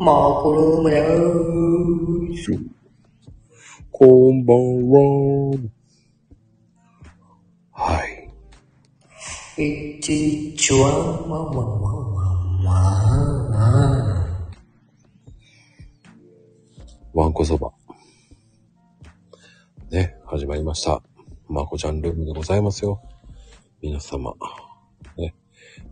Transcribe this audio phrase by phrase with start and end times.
[0.00, 2.52] マコルームです。
[3.90, 5.58] こんばんは。
[7.72, 8.00] は
[9.56, 9.66] い。
[9.96, 10.88] いちちは、
[11.26, 12.22] わわわわ
[12.62, 14.28] わ。
[17.12, 17.72] わんこそば。
[19.90, 21.02] ね、始まりました。
[21.48, 23.02] まこちゃんルームでございますよ。
[23.82, 24.32] 皆様。
[25.16, 25.34] ね、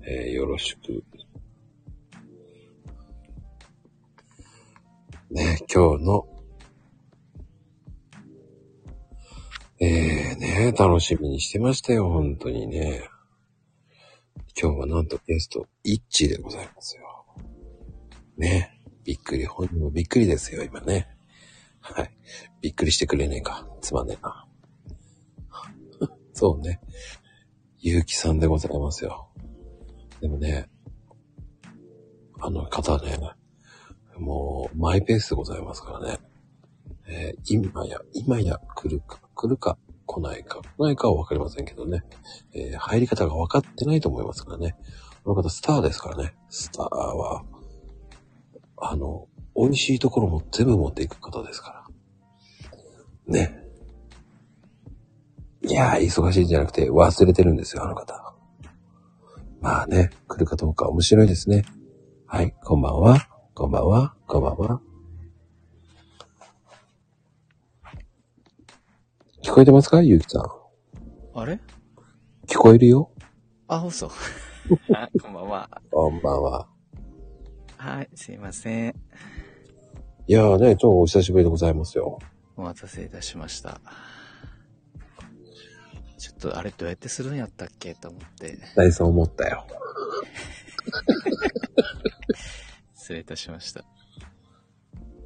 [0.07, 1.03] えーよろしく。
[5.31, 6.29] ね、今日の、
[9.81, 13.09] えー、ね、楽しみにしてましたよ、本当にね。
[14.61, 17.03] 今日はなんとゲスト、イッチでございますよ。
[18.39, 21.09] ね、びっくり、本人もびっくりですよ、今ね。
[21.81, 22.17] はい。
[22.61, 23.69] びっくりしてくれねえか。
[23.81, 24.47] つまんねえな。
[26.35, 26.81] そうね。
[27.79, 29.29] ゆうきさんでございますよ。
[30.21, 30.69] でもね、
[32.39, 33.19] あの方ね、
[34.19, 36.19] もう、マイペースでございますからね。
[37.09, 42.03] えー今や、今や来るか、来るか、来ないか、来ないかはわかりませんけどね。
[42.53, 44.77] えー入り方が分かってないと思いますからね。
[45.25, 46.35] この方スターですからね。
[46.49, 47.45] スターは、
[48.79, 51.85] あの、美味しいところも全部持っていく方ですか
[53.27, 53.33] ら。
[53.33, 53.63] ね。
[55.63, 58.35] いやー、忙しいんじゃなくて忘れてるんですよ、あの方。
[59.61, 61.65] まあね、来るかどうか面白いですね。
[62.27, 63.36] はい、こんばんは。
[63.59, 64.15] こんばんは。
[64.27, 64.83] こんばんは。
[69.43, 70.43] 聞こえてますかゆうきさん？
[71.33, 71.59] あれ？
[72.47, 73.11] 聞こえるよ
[73.67, 74.11] あ、嘘。
[74.95, 75.71] あ、 こんばんは。
[75.91, 76.69] こんばんは。
[77.79, 78.95] はい、すいません。
[80.27, 82.19] いやーね、超お久しぶりでございますよ。
[82.59, 83.81] お待たせいたしました。
[86.19, 89.67] ちょっと、あれどうやってするんやったっけと思って、大さん思ったよ。
[93.07, 93.85] 失礼いたしました。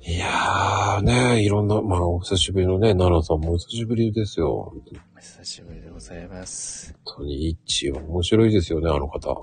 [0.03, 4.71] いやーね、いろんな、まあお久しぶりのね、奈々さんもお久しぶりですよ。
[4.75, 4.83] 本
[5.17, 6.95] お久しぶりでございます。
[7.07, 9.41] 当に、イッチは面白いですよね、あの方。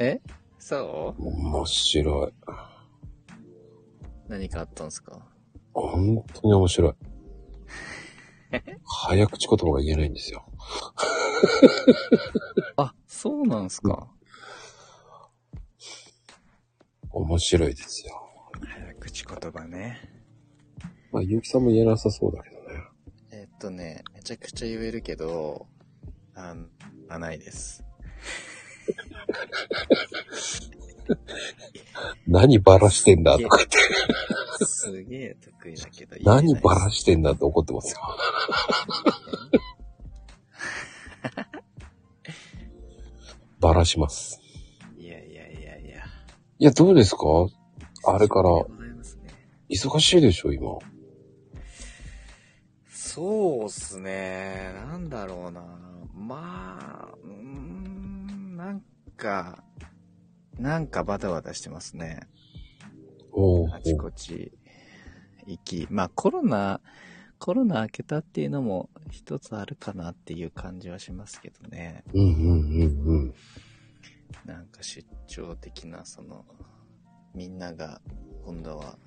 [0.00, 0.20] え？
[0.58, 1.22] そう？
[1.28, 2.32] 面白い。
[4.26, 5.20] 何かあったんですか？
[5.72, 6.94] 本当に面白い。
[8.84, 10.44] 早口言葉が言えないんですよ。
[12.76, 14.08] あ、そうなんすか？
[17.14, 18.28] 面白いですよ。
[18.66, 20.00] 早口言葉ね。
[21.12, 22.62] まあ、ゆうきさんも言えなさそうだけどね。
[23.30, 25.68] えっとね、めちゃくちゃ言えるけど、
[26.34, 26.56] あ、
[27.08, 27.84] あないです。
[32.26, 33.78] 何バラしてんだとか言って。
[34.64, 38.00] すげえ得意だけど何バラしてんだって怒ってますよ。
[43.60, 44.40] バラします。
[46.58, 47.26] いやどうですか？
[48.06, 48.50] あれから。
[49.70, 50.78] 忙しいでしょ、今。
[52.88, 54.72] そうっすね。
[54.86, 55.62] なんだろうな。
[56.14, 58.82] まあ、うーん、なん
[59.16, 59.64] か、
[60.58, 62.20] なんかバタバタしてますね。
[63.32, 64.52] おうあちこち
[65.46, 65.88] 行き。
[65.90, 66.80] まあコロナ、
[67.38, 72.04] コロナ明けたっていうのも一つあるかなっていう感じはしますけどね。
[72.12, 73.34] うんうんうんうん。
[74.44, 76.44] なんか出張的な、その、
[77.34, 78.00] みんなが
[78.44, 78.98] 今度は、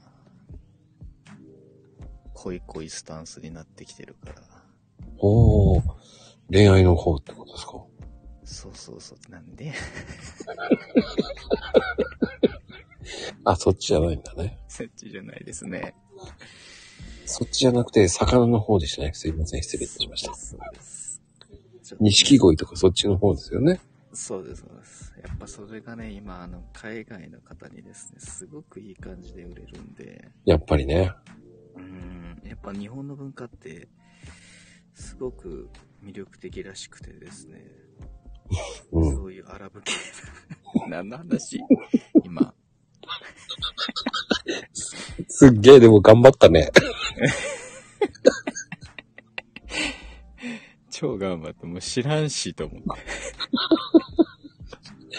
[2.33, 4.41] 恋恋スタンスになってきてるから。
[5.19, 5.83] おー、
[6.51, 7.83] 恋愛の方ってことですか？
[8.43, 9.31] そうそうそう。
[9.31, 9.73] なんで？
[13.43, 14.59] あ、そっちじゃないんだね。
[14.67, 15.95] そっちじゃないですね。
[17.25, 19.13] そっちじゃなくて、魚の方でしたね。
[19.13, 20.31] すいません、失礼いたしました。
[21.99, 23.79] 錦鯉とかそっちの方ですよね。
[24.19, 25.13] そうです、そうです。
[25.23, 31.11] やっぱそれがね、今、あの、海外の方にですね、すごくいい感じで売れるんで、やっぱりね。
[31.75, 33.87] うん、やっぱ日本の文化って、
[34.95, 35.69] すごく
[36.03, 37.63] 魅力的らしくてですね、
[38.91, 39.15] うん。
[39.15, 39.91] そういうアラブ系
[40.89, 41.59] な、 何の話？
[42.23, 42.55] 今。
[45.27, 46.71] すっげえ、でも頑張ったね。
[50.89, 52.89] 超頑張って、もう知らんしと思って。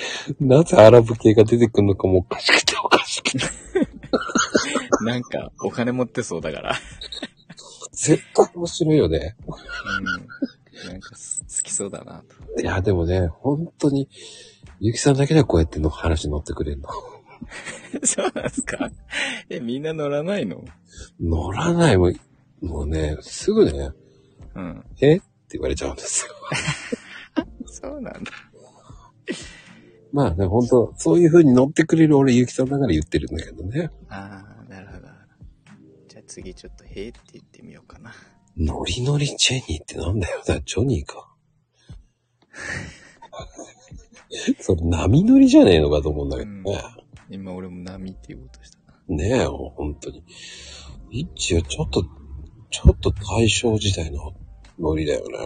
[0.41, 3.39] なぜアラブ系が出てくるのかもおかしくておかしくて。
[5.05, 6.75] なんか、お金持ってそうだから。
[7.93, 9.37] 絶対面白いよね。
[9.47, 10.89] うん。
[10.91, 12.23] なんかす、好きそうだな
[12.57, 12.61] と。
[12.61, 14.09] いや、でもね、本当に、
[14.81, 16.89] ゆきさんだけではこうやっての話乗ってくれるの。
[18.05, 18.91] そうなんすか？
[19.49, 20.65] え、みんな乗らないの？
[21.21, 22.17] 乗らないもん、
[22.61, 23.91] もうね、すぐね、
[24.55, 24.85] うん。
[25.01, 25.17] え？
[25.17, 26.33] って言われちゃうんですよ。
[27.67, 28.31] そうなんだ。
[30.13, 33.91] まあね、本当そういう風に乗ってくれる俺、ゆきさんだから言ってるんだけどね。
[34.09, 35.01] ああ、なるほど。
[36.09, 38.13] じゃあ次ちょっと、へえって言ってみようかな。
[38.57, 40.43] ノリノリジェニーってなんだよ。
[40.47, 41.35] だジョニーか。
[44.61, 46.83] それ波乗りじゃねえのかと思うんだけどね。
[47.31, 48.99] 今俺も波って言おうとしたな。
[49.09, 50.25] ねえ、本当に。
[51.11, 52.05] 一応ちょっと、
[52.71, 54.35] ちょっと大正時代の
[54.79, 55.39] ノリだよね。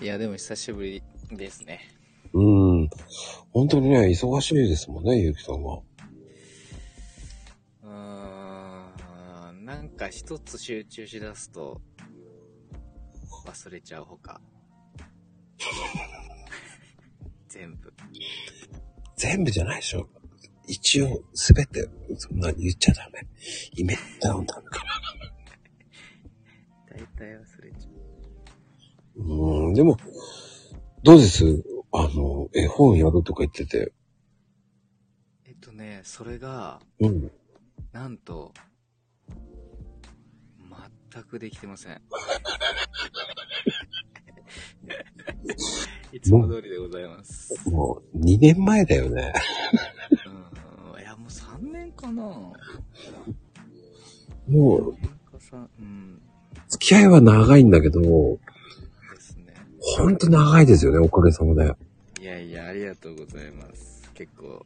[0.00, 1.80] いや、でも久しぶりですね。
[2.32, 2.90] うん。
[3.52, 5.80] 本当にね、忙しいですもんね、ゆきさんは。
[7.82, 11.82] うーん、なんか一つ集中しだすと、
[13.46, 14.40] 忘れちゃうほか。
[17.48, 17.92] 全部。
[19.16, 20.08] 全部じゃないでしょ。
[20.66, 21.86] 一応、すべて、
[22.16, 23.26] そんなに言っちゃダメ。
[23.76, 24.82] イメダウンダメか
[26.88, 27.49] 大体忘れちゃ
[29.20, 29.70] う。
[29.70, 29.96] ん、でも、
[31.02, 31.64] どうです？
[31.92, 33.92] あの、絵本やるとか言ってて。
[35.46, 37.30] えっとね、それが、うん。
[37.92, 38.52] なんと、
[41.12, 42.00] 全くできてません。
[46.12, 47.68] いつも通りでございます。
[47.70, 49.32] もう、2年前だよね。
[50.94, 51.00] うん。
[51.00, 52.54] いや、もう3年かなも
[54.48, 56.22] う、4年か3、うん。
[56.68, 58.00] 付き合いは長いんだけど。
[59.96, 61.74] ほんと長いですよね、おかげさまで。
[62.20, 64.10] いやいや、ありがとうございます。
[64.14, 64.64] 結構、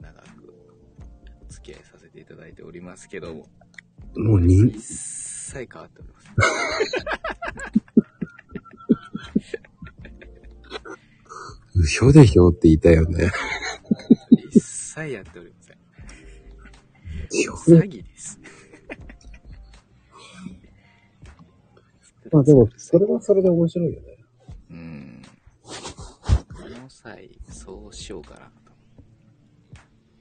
[0.00, 0.54] 長く、
[1.48, 3.46] お付き合いさせていただいておりますけども、
[4.16, 6.30] もうに、一切変わっております。
[11.76, 13.30] うひょでひょって言いたいよね。
[14.50, 15.76] 一切やっておりません。
[17.78, 18.40] 詐欺です。
[22.32, 24.09] まあでも、それはそれで面白いよね。
[27.02, 28.50] 際、そうしようかなと。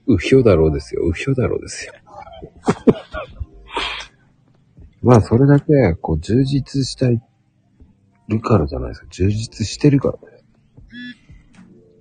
[0.08, 1.94] うひょだろうですよ、うひょだろうですよ。
[5.02, 7.22] まあ、それだけ、こう、充実したい、
[8.28, 9.08] るからじゃないですか。
[9.10, 10.44] 充実してるからね。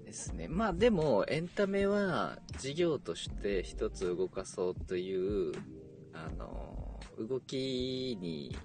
[0.05, 0.49] ですね。
[0.49, 5.53] まあでも、エンタメは事業として一つ動かそうという、
[6.13, 8.57] あの、動きに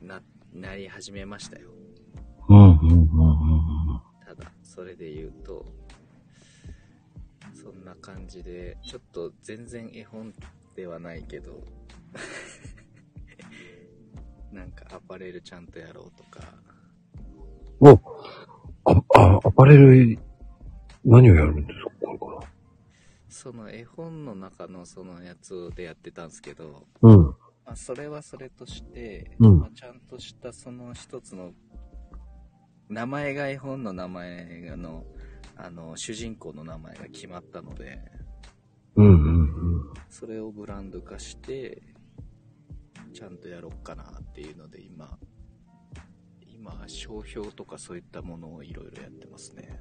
[0.00, 0.22] な、
[0.54, 1.70] なり始めましたよ。
[2.48, 3.25] うん、うん、うん、
[4.76, 5.64] それで言うと、
[7.54, 10.34] そんな感じで、ちょっと全然絵本
[10.74, 11.64] ではないけど、
[14.52, 16.42] なんかアパレルちゃんとやろうとか、
[17.80, 17.88] お
[18.84, 20.18] あ、あ、アパレル、
[21.06, 21.90] 何をやるんですか？
[22.06, 22.52] これから。
[23.30, 27.16] その絵本の中のそのやつでやってたんですけど、うん。
[27.64, 31.54] まあ、それはそれとして、うんまあ、ちゃんとしたその一つの
[32.88, 35.04] 名前が絵本の名前の
[35.56, 37.98] あの主人公の名前が決まったので
[38.94, 39.94] うん、うん、うん。
[40.10, 41.82] それをブランド化して
[43.14, 45.18] ちゃんとやろうかなっていうので今
[46.46, 49.80] 今商標とかそういったものをいろいろやってますね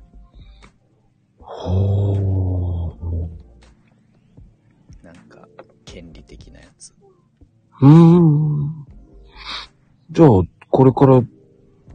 [1.39, 5.05] ほー。
[5.05, 5.47] なんか
[5.83, 6.93] 権利的なやつ
[7.81, 8.85] うーん。
[10.09, 10.29] じゃあ、
[10.69, 11.21] これから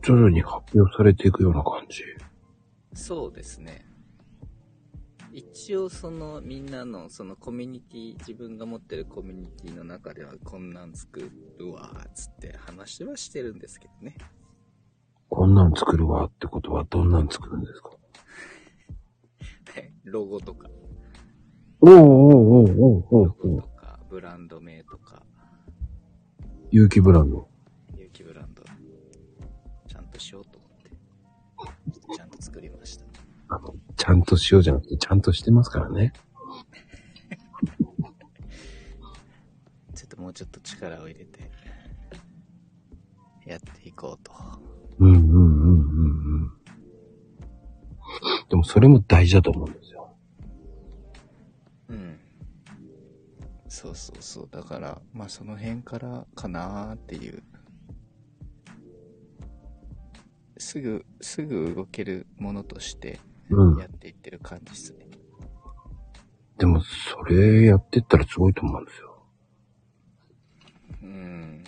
[0.03, 2.03] 徐々に発表されていくような感じ。
[2.95, 3.87] そうですね。
[5.33, 11.21] 一応そのみんなのそのコミュニティ、自分が持ってるコミュニティの中ではこんなん作
[11.59, 14.17] るわ、つって話はしてるんですけどね。
[15.29, 17.91] こんなん作るわってことはどんなん作るんですか？
[20.05, 20.69] ロゴとか、
[21.81, 22.73] おーおーおーおー
[23.11, 25.23] おーロおーゴとか、ブランド名とか、
[26.73, 27.49] 有機ブランド。
[33.51, 36.13] あの、ちゃんとしようじゃなくて、ちゃんとしてますからね。
[39.93, 41.51] ちょっともうちょっと力を入れて、
[43.45, 44.33] やっていこうと。
[45.01, 45.37] うんうんうんうんう
[46.47, 46.53] ん。
[48.49, 50.17] でもそれも大事だと思うんですよ。
[51.89, 52.21] うん。
[53.67, 54.49] そうそうそう。
[54.53, 57.43] だから、まあその辺からかなーっていう。
[60.57, 63.19] すぐ、すぐ動けるものとして
[63.51, 63.87] うんや。
[63.87, 65.07] っていってる感じですね。
[66.59, 69.27] でも、それやってったらすごいと思うんですよ。
[71.03, 71.65] うん。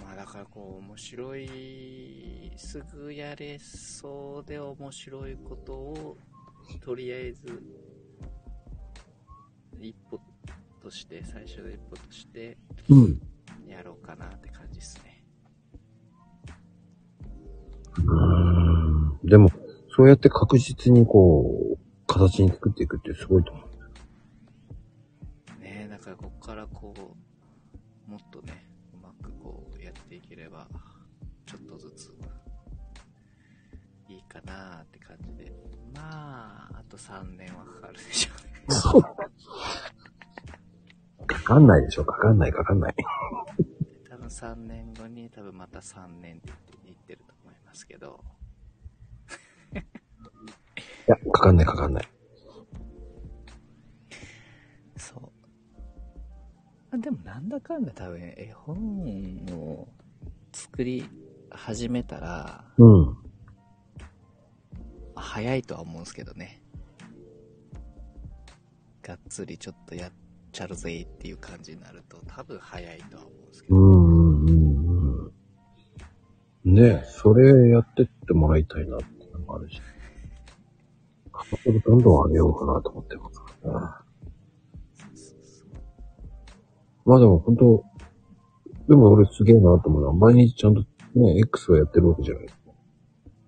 [0.00, 6.16] まあだからこう面白い、すぐやれそうで面白いことを、
[6.80, 7.62] とりあえず、
[9.80, 10.20] 一歩
[10.80, 12.56] として、最初の一歩として、
[12.88, 13.20] うん。
[13.66, 15.24] やろうかなって感じですね。
[19.24, 19.50] でも、
[19.94, 23.64] そうやって確実にこう、形に作っていくってすごいと思う。
[25.62, 30.66] ねえ、だからここからこう、もっとね、うまくこうやっていければ、
[31.46, 32.14] ちょっとずつ、
[34.08, 35.52] いいかなーって感じで。
[35.94, 38.30] まあ、あと3年はかかるでしょ
[38.94, 39.04] うね。
[41.26, 42.94] かかんないでしょかかんないかかんない。
[44.08, 46.52] 多分3年後に多分また3年って
[46.84, 48.39] 言ってると思いますけど、い
[51.06, 52.08] や、かかんないかかんない。
[54.96, 55.20] そう。
[56.92, 59.88] あでもなんだかんだ多分絵本を
[60.52, 61.04] 作り
[61.50, 63.16] 始めたら、うん。
[65.14, 66.62] 早いとは思うんですけどね。
[69.02, 70.12] がっつりちょっとやっ
[70.52, 73.76] ちゃるぜっていう感じになると多分早いとは思うんですけど。
[73.76, 75.24] うんうんうん
[76.64, 76.74] うん。
[76.74, 79.19] ねえ、それやってってもらいたいなって
[79.50, 79.82] もあるし。
[81.32, 83.86] 価格どんどん上げようかなと思ってますからね。
[87.04, 87.84] まあでも本当、
[88.88, 92.46] でも俺すげえなと思うのは、毎日ちゃんとね、X をやってるわけじゃない。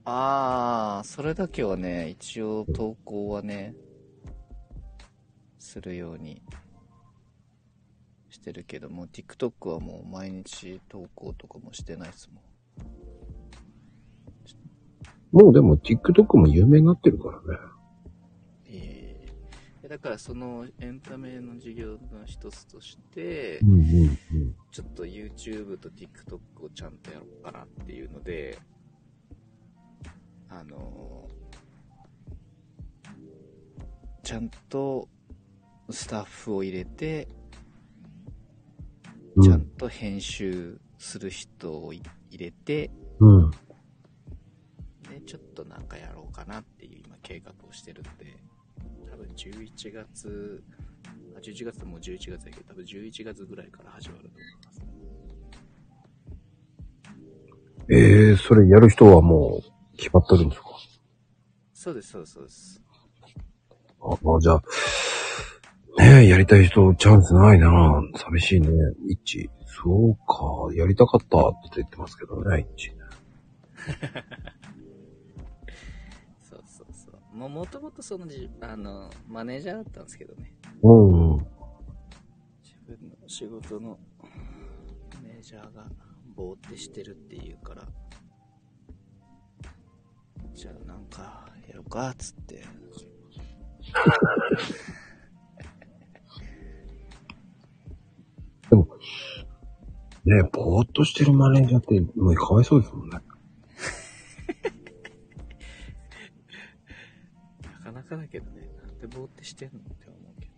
[0.05, 3.75] ああ、それだけはね、一応投稿はね、
[5.59, 6.43] するように
[8.31, 12.52] してるけども、TikTok はもう毎日投稿とかもしてないですもん。
[15.33, 17.59] もうでも TikTok も有名になってるからね。
[18.67, 19.27] え
[19.83, 24.55] えだからそのエンタメの事業の一つとして、うんうんうん。
[24.71, 28.59] ちょっと YouTube と TikTok をちゃんとやろうかなっていうので、
[30.51, 31.29] あの
[34.23, 35.09] ちゃんと
[35.91, 37.27] スタッフを入れて、
[39.43, 43.02] ちゃんと編集する人をい入れて、うん。
[45.25, 48.11] で、ちょっとなんかやろうかなっていう今計画をしてるんで、
[49.11, 50.63] 多分11月、
[51.37, 54.83] あ、11月もう11月だけど、多分11月ぐらいから始まると思います。
[57.91, 59.61] ええー、それやる人はも
[59.95, 60.69] う決まってるんですか？
[61.75, 62.83] そうです、そうです、そうです。
[64.01, 64.63] あ、あじゃあ、
[65.99, 68.69] ねえ、やりたい人チャンスないな寂しいね。
[69.09, 69.51] 一。
[69.67, 72.93] そうか、やりたかったって言ってますけどね、一。
[77.33, 80.55] も、もともとそのじ、あの、マネージャーだったんですけどね。
[80.83, 81.39] うんうん。
[82.63, 83.99] 自分の仕事の
[85.15, 85.89] マネージャーが
[86.35, 87.83] ぼーってしてるっていうから、
[90.55, 92.65] じゃあなんかやろうか、つって。
[100.25, 103.19] ねえ、ぼーっとしてるマネージャーって、もうかわいそうですもんね。
[108.13, 110.53] かだけどね、なんでぼーってしてんのって思うけど。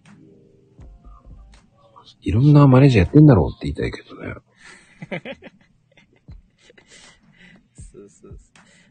[2.20, 4.34] いろんなマネージャーやってんだろうって言いたいけどね。
[7.74, 8.38] そうそうそう。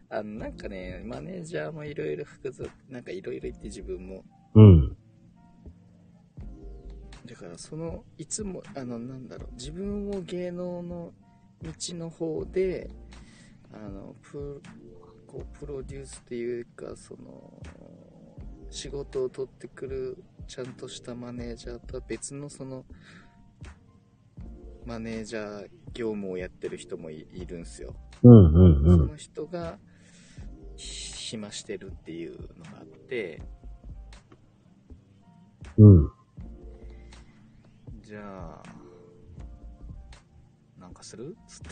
[0.10, 4.24] あの、なんかね、マネージャーもいろいろ複雑、なんかいろいろ言って自分も。
[4.56, 4.98] うん。
[7.26, 11.12] だからその、いつも、あの、なんだろう、自分を芸能の
[11.62, 12.90] 道の方で、
[13.74, 14.62] あの、プ
[15.28, 17.60] こうプロデュースっていうか、その、
[18.74, 22.86] 仕事を取ってくるちゃんとしたマネージャーとは別のその、
[24.84, 27.96] マネージャー業務をやってる人もいいるんすよ。
[28.24, 28.98] うんうんうん。
[28.98, 29.78] その人が
[30.76, 33.44] ひ暇してるっていうのがあって、
[35.78, 36.12] うん。
[38.02, 38.64] じゃあ、
[40.80, 41.38] なんかする？
[41.48, 41.70] つって。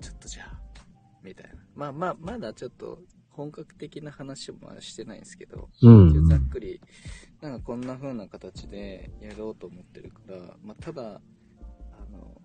[0.00, 0.58] ちょっとじゃあ、
[1.22, 1.56] みたいな。
[1.74, 3.02] まあまあ、まだちょっと
[3.36, 6.80] 本格的な話もまだしてないんですけど、うんざっくり、
[7.42, 11.20] なんかこんな風な形でやろうと思ってるから、まあただ、あ
[12.10, 12.40] の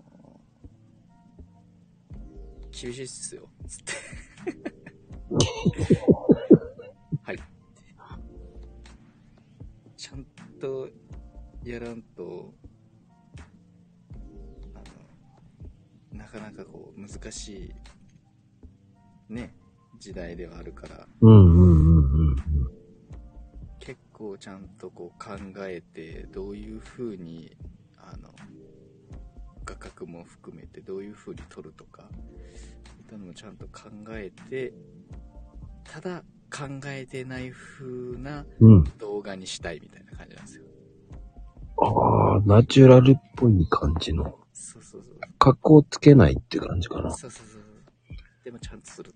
[2.71, 3.93] 厳しいっすよ、つって。
[7.23, 7.39] はい。
[9.95, 10.25] ちゃん
[10.59, 10.89] と
[11.63, 12.53] やらんと、
[14.73, 14.79] あ
[16.13, 17.73] の、なかなかこう難し
[19.29, 19.55] い、ね、
[20.01, 22.35] 時代ではあるから、うんうんうんうん。
[23.79, 27.55] 結構ちゃんとこう考えてどういう風に
[27.97, 28.29] あの
[29.63, 34.73] 画角も含めてどういう風に撮るとかそういったのもちゃんと考えて
[35.83, 38.83] ただ考えてない風なうん。
[38.97, 40.63] 動画にしたいみたいな感じなんですよ
[41.77, 44.35] ああ、ナチュラルっぽい感じの。
[44.53, 47.11] そうそうそう格好つけないって感じかな。
[47.11, 47.61] そうそうそうそう
[48.43, 49.13] ででもちゃんとする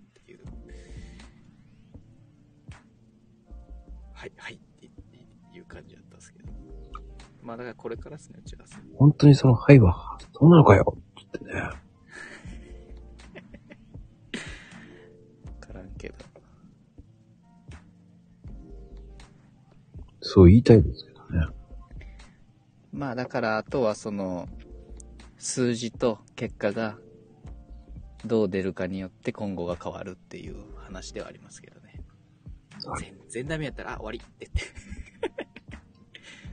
[4.26, 4.90] はい、はいって
[5.56, 6.52] いう感じだったんですけど。
[7.44, 8.78] まあだからこれからですね、打ち合わせ。
[8.96, 11.54] 本当にその、はいは、そうなのかよってね。
[11.54, 11.74] わ
[15.60, 16.16] からんけど。
[20.22, 21.46] そう言いたいですけどね。
[22.92, 24.50] まあだからあとはその、
[25.38, 26.98] 数字と結果が
[28.26, 31.85] どう出るかによって今後が変わるっていう話ではありますけどね。
[32.92, 34.62] はい全全ダメやったら、あ、終わりって言って。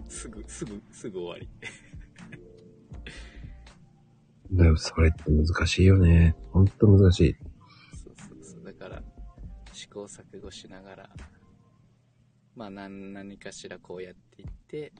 [0.10, 1.48] すぐ、すぐ、すぐ終わり。
[4.56, 6.36] でもそれって難しいよね。
[6.50, 7.36] ほんと難しい。
[7.96, 8.64] そうそうそう。
[8.64, 9.02] だから、
[9.72, 11.10] 試行錯誤しながら、
[12.54, 14.92] まあ何、何かしらこうやっていって、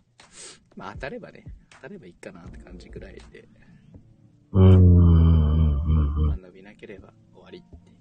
[0.77, 3.49] まあ当たればね、当たればいいかなって感じぐらいで、
[4.53, 7.92] うーんまあ伸びなければ終わりって。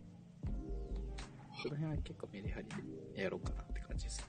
[1.62, 2.68] その辺は結構メリハリ
[3.16, 4.26] でやろうかなって感じですね。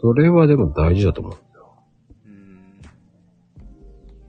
[0.00, 1.76] それはでも大事だと思うんですよ。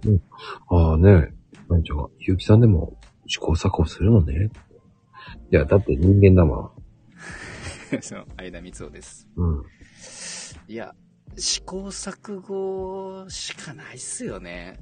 [0.03, 0.21] うーん。
[0.69, 1.33] ああね、
[1.69, 2.97] なんちゃが、ゆうきさんでも
[3.27, 4.49] 試行錯誤するのね。
[5.51, 6.71] いや、だって人間だも
[8.01, 9.27] その、間光夫です。
[9.37, 9.43] ん。
[9.43, 9.63] うん。
[10.67, 10.95] いや、
[11.35, 14.79] 試行錯誤しかないっすよね。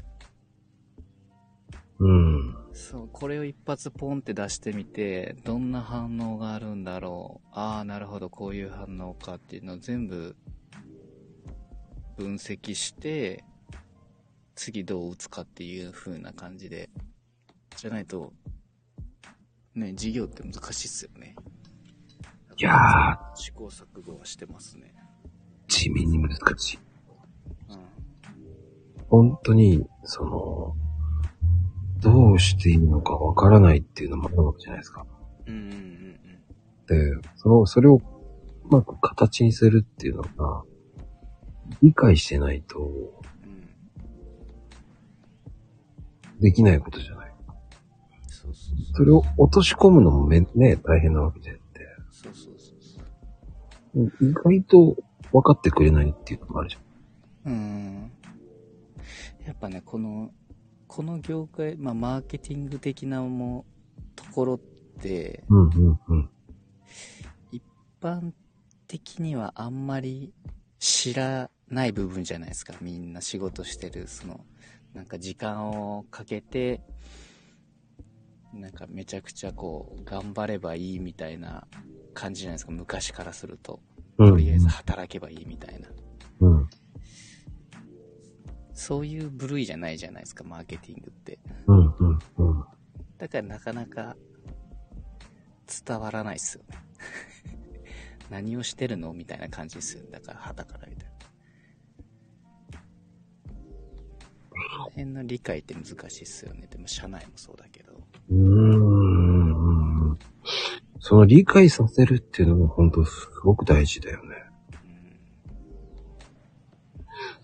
[2.00, 2.43] うん。
[2.74, 7.48] そう、これを一発ポンって出してみて、どんな反応があるんだろう。
[7.52, 10.36] ああ、なるほど、こういう反応かっていうのを全部
[12.18, 13.44] 分析して、
[14.56, 16.90] 次どう打つかっていう風な感じで。
[17.76, 18.34] じゃないと、
[19.76, 21.36] ね、授業って難しいっすよね。
[22.58, 24.94] いやー、試行錯誤はしてますね。
[25.68, 26.80] 地味に難しい。
[27.70, 27.80] うん。
[29.10, 30.76] 本当に、その、
[32.04, 35.06] どうしていいのかわからないっていうのもあるわけじゃないですか。
[35.48, 37.22] うんうんうんうん。
[37.22, 38.02] で、その、それをう
[38.70, 40.64] まく形にするっていうのが、
[41.82, 42.84] 理解してないとう
[46.38, 46.40] ん。
[46.40, 47.34] できないことじゃない。
[48.28, 48.96] そうそうそう。
[48.96, 51.64] それを落とし込むのもめね、大変なわけであって、
[52.12, 54.28] そうそうそうそう。
[54.30, 54.98] 意外と
[55.32, 57.54] 分かってくれないっていうのもあるじゃん。
[57.54, 58.12] うん。
[59.46, 60.32] やっぱね、この、
[60.96, 63.66] この業界、まあ、マーケティング的なも、
[64.16, 64.60] ところっ
[65.02, 66.30] て、うんうんうん。
[67.52, 67.64] 一
[68.00, 68.32] 般
[68.88, 70.36] 的にはあんまり
[70.78, 72.76] 知らない部分じゃないですか。
[72.80, 74.42] みんな仕事してる、その、
[74.94, 76.84] なんか時間をかけて、
[78.54, 81.66] なんかめちゃくちゃこう、頑張ればいいみたいな
[82.14, 82.72] 感じじゃないですか。
[82.72, 83.82] 昔からすると。
[84.20, 85.90] うんとりあえず働けばいいみたいな。
[86.42, 86.70] うん。
[88.74, 91.40] そういう部類じゃないじゃないですか、マーケティングって。
[91.68, 92.66] うんうんうん。
[93.18, 94.16] だからなかなか
[95.88, 96.78] 伝わらないっすよね。
[98.30, 100.04] 何をしてるのみたいな感じですよ。
[100.12, 101.12] だから、肌から見たら。
[104.50, 106.68] この辺の理解って難しいっすよね。
[106.68, 107.94] でも、社内もそうだけど。
[108.30, 108.36] うー
[110.14, 110.18] ん。
[111.00, 114.43] その理解させるっていうのも本当すごく大事だよね。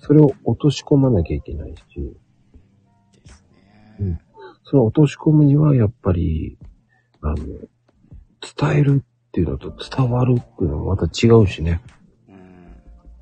[0.09, 1.83] それを落とし込まなきゃいけないし、
[3.13, 3.45] です
[3.99, 4.21] うんね。
[4.63, 6.57] その落とし込むにはやっぱり、
[7.21, 11.79] あの、伝えるっていうのと伝わるっていうのはまた違うしね。
[12.27, 12.35] うん。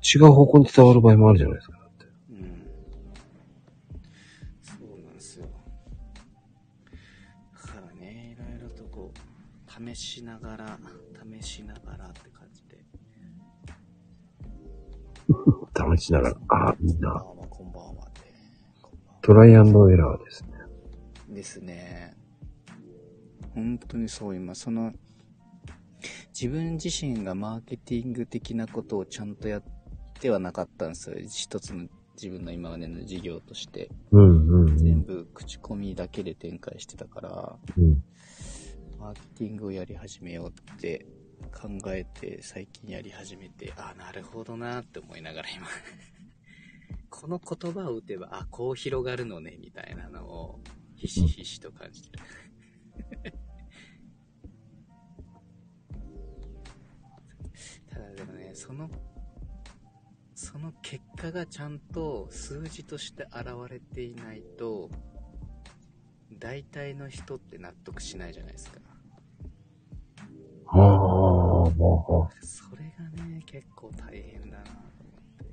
[0.02, 1.78] 違う方向に伝わる場合もあるじゃないですか。
[2.30, 2.66] うん。
[4.62, 5.46] そうなんですよ。
[7.52, 10.78] だからね、いろいろとこう、試しながら、
[11.42, 12.82] 試しながらって感じで。
[15.96, 17.12] 試しながら、ああ、いいな。
[17.12, 17.48] こんばんは。
[17.48, 18.08] こんばんは
[19.22, 20.48] トライアンドエラーですね。
[21.28, 22.16] ですね。
[23.54, 24.92] 本当にそう、今、その、
[26.28, 29.62] 自分自身がマーケティング的なことをちゃんとやっ
[30.20, 31.16] てはなかったんですよ。
[31.28, 33.88] 一つの自分の今までの事業として。
[34.10, 34.76] うんうんうん。
[34.76, 38.02] 全部口コミだけで展開してたから、うん、
[38.98, 41.06] マーケティングをやり始めようって
[41.52, 45.66] 考えて最近やり始めて、あ、なるほどなって思いながら今。
[47.10, 50.60] この言葉を打てば、あ、こう広がるのね、みたいなのを、
[50.96, 52.24] ひしひしと感じてる。
[57.88, 58.90] ただでもね、その、
[60.34, 64.90] その結果がちゃんと数字として現れていないと、
[66.38, 68.87] 大体の人って納得しないじゃないですか。
[70.70, 75.44] はあ、はあ、それがね、結構大変だなと思って。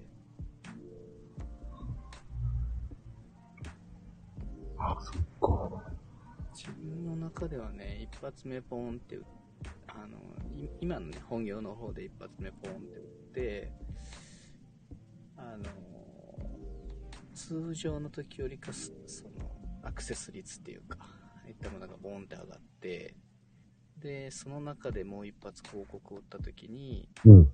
[4.78, 5.84] はあ、そっか。
[6.54, 9.20] 自分の中ではね、一発目ポーンって
[9.88, 10.18] あの、
[10.62, 13.72] い今のね、本業の方で一発目ポーンって打って、
[15.38, 15.64] あの、
[17.34, 19.32] 通常の時よりかす、その、
[19.84, 23.16] アクセス率っていうか、ああいったものがボーンって上がって、
[24.06, 27.52] で、その中でもう一発広告を打った時に、うん。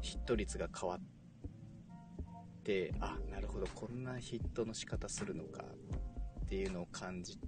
[0.00, 1.00] ヒット率が変わっ
[2.62, 5.64] てあなるほどこんなヒットの仕方するのか
[6.44, 7.38] っていうのを感じ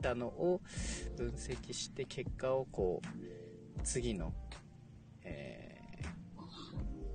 [0.00, 0.62] たのを
[1.18, 4.32] 分析して結果をこう次の、
[5.22, 5.72] えー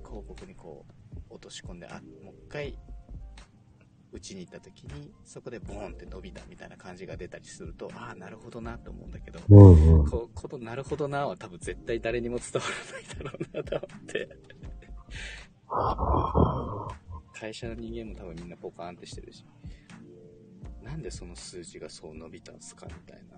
[0.08, 0.86] 広告にこ
[1.28, 2.78] う落とし込んであもう一回
[4.12, 10.06] 打ちに行った時にそこでボーンって伸びたみたいな感じが出たりするとああなるほどなと思うんだけどうんうん。
[10.08, 14.28] ここのなるほどなは多分絶対誰にも伝わらないだろうなと思って。
[17.34, 19.44] 会社の人間も多分みんなポカーンってしてるし。
[20.82, 23.36] なんでその数字がそう伸びたんすかみたいな。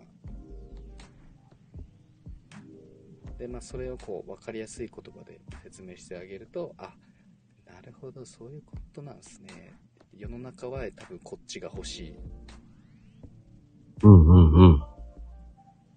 [3.37, 6.95] で、まあそれをこう分かりやすい言葉で説明してあげると、あ、
[7.67, 9.73] なるほど、そういうことなんすね。
[10.21, 12.15] 世の中は多分こっちが欲しい。
[14.03, 14.83] うんうんうん。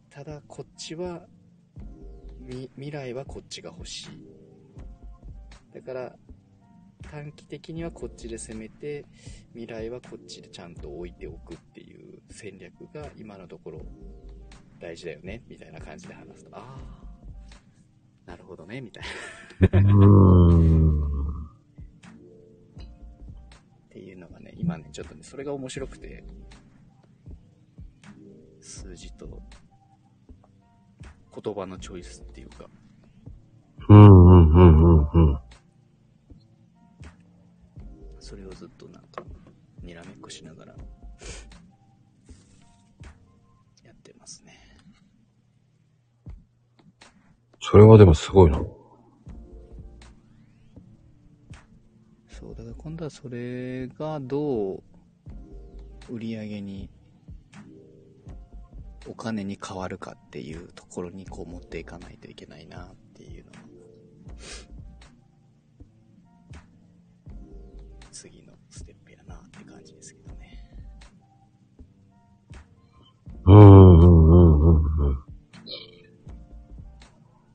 [0.10, 1.26] ただこっちは
[2.40, 4.10] み未来はこっちが欲しい
[5.74, 6.16] だから
[7.10, 9.06] 短期的にはこっちで攻めて
[9.54, 13.82] 未来はこっちでちゃんと置いておくっていう戦略が今のところ
[14.80, 16.78] 大事だよねみたいな感じで話すとあ
[18.28, 19.04] あなるほどねみたい
[19.72, 19.80] な
[24.74, 26.24] 今ねちょっとねそれが面白くて
[28.60, 29.42] 数字と
[31.44, 32.66] 言葉のチョイスっていうか
[33.90, 35.40] うんうんうんうんうん。
[38.20, 39.24] それをずっとなんか、
[39.82, 40.74] にらめっこしながら、
[43.84, 44.78] やってますね。
[47.60, 48.62] それはでもすごいな。
[52.94, 54.84] そう、だそれがどう
[56.10, 56.90] 売り上げに、
[59.08, 63.58] お金に変わるかっていうところにこう持っていかないといけないなっていうのは、
[68.12, 70.70] 次のステップやなって感じですけどね。
[73.46, 75.18] うんうんうんうんうん。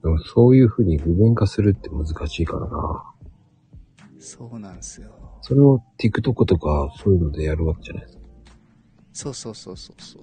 [0.03, 3.15] でもそういうふうに具現化するって難しいからな。
[4.19, 5.39] そうなんですよ。
[5.43, 8.23] それを TikTok とかそういうのでやるわけじゃないですか。
[9.13, 10.23] そうそうそうそうそう。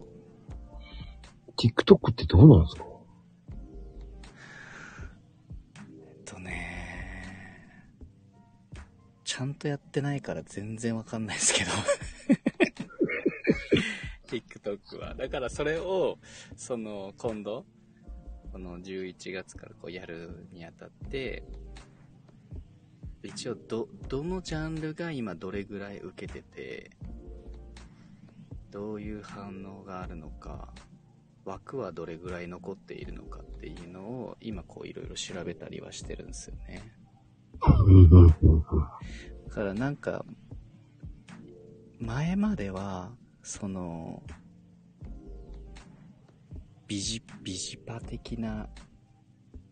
[1.58, 2.86] TikTok ってどうなんですか？
[6.08, 7.62] えっとね、
[9.24, 11.72] ちゃんとやってないから全然わかんないですけど。
[14.28, 15.16] TikTok は。
[15.16, 16.18] だからそれを、
[16.58, 17.66] その、今度、
[18.52, 21.44] この11月からこうやるにあたって、
[23.26, 26.92] 一応ど、どのジャンルが今どれぐらい受けてて、
[28.72, 30.74] どういう反応があるのか、
[31.46, 36.82] 枠はどれぐらい残っているのかっていうのを今こういろいろ調べたりはしてるんですよね。
[39.48, 40.26] だからなんか、
[42.00, 43.12] 前までは、
[43.44, 44.22] その、
[46.88, 48.68] ビジ、ビジパ的な、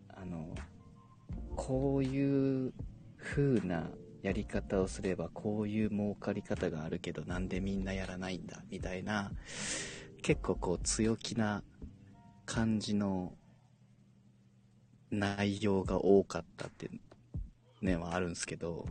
[0.10, 0.56] あの、
[1.56, 2.74] こういう
[3.24, 3.90] 風な
[4.22, 9.32] やり方をすればこういう儲かり方があるけどなんでみんなやらないんだみたいな
[10.22, 11.64] 結構こう強気な
[12.46, 13.34] 感じの
[15.12, 16.90] 内容が多かったって
[17.82, 18.86] ねはあるんですけど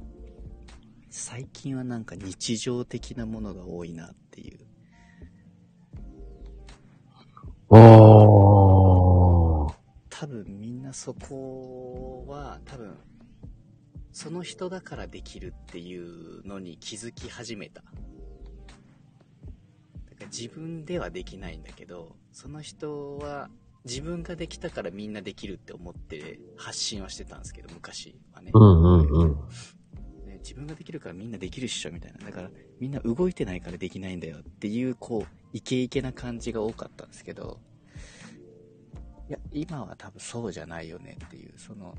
[1.10, 4.58] 最近はなんか日常的なものが多いなっていう。
[10.10, 12.96] 多分みんなそこは多分
[14.12, 17.82] その人だからできるっていうのに気づき始めた。
[17.82, 17.94] だか
[20.20, 23.48] ら自分ではできないんだけどその人は
[23.84, 29.34] 自分ができたからみんなできるって思って発信はしてたんですけど昔はね、うんうんうん。
[30.26, 32.18] ね自分ができるからみんなできるっしょみたいな。
[32.26, 37.60] だからみんな動いてないからできないんだよっていうこうイケイケな感じが多かったんですけど
[39.28, 41.96] いや今は多分そうじゃないよねっていうその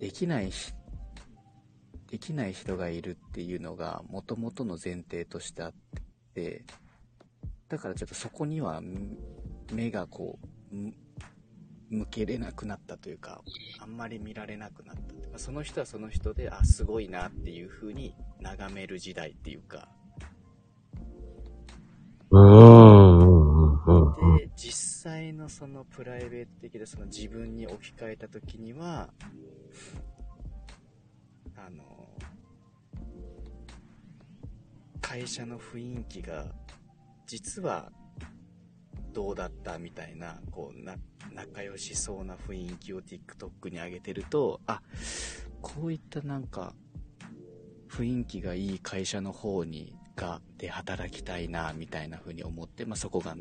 [0.00, 0.72] できないひ
[2.08, 5.72] できない人がいるっていうのが元々の前提としてあっ
[6.34, 6.64] て
[7.68, 8.82] だからちょっとそこには
[9.72, 10.38] 目がこ
[10.72, 10.76] う、
[11.90, 13.40] 向けれなくなったというか、
[13.80, 15.38] あんまり見られなくなったというか。
[15.38, 19.88] その人はその人で、あ、すごいなっていう風に眺める時代っていうか。
[22.30, 23.09] うーん、
[24.38, 29.10] で、実際のそのプライベート的でその自分に置き換えた時には、
[31.56, 32.08] あの、
[35.00, 36.46] 会社の雰囲気が、
[37.26, 37.90] 実は、
[39.12, 40.96] どうだったみたいな、こう、な、
[41.32, 44.82] 仲良しそうな雰囲気を TikTok に上げてると、あ、
[45.60, 46.74] こういったなんか、
[47.88, 53.36] 雰囲気がいい会社の方に、が、で働きたいな、みたいな風に思って、まあ、そこが、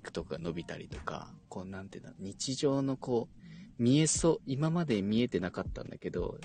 [0.00, 3.28] TikTok が伸びたりとか、こうなんていうの、日常のこ
[3.78, 6.38] う、見えそう、今まで見えてなかったんだけど、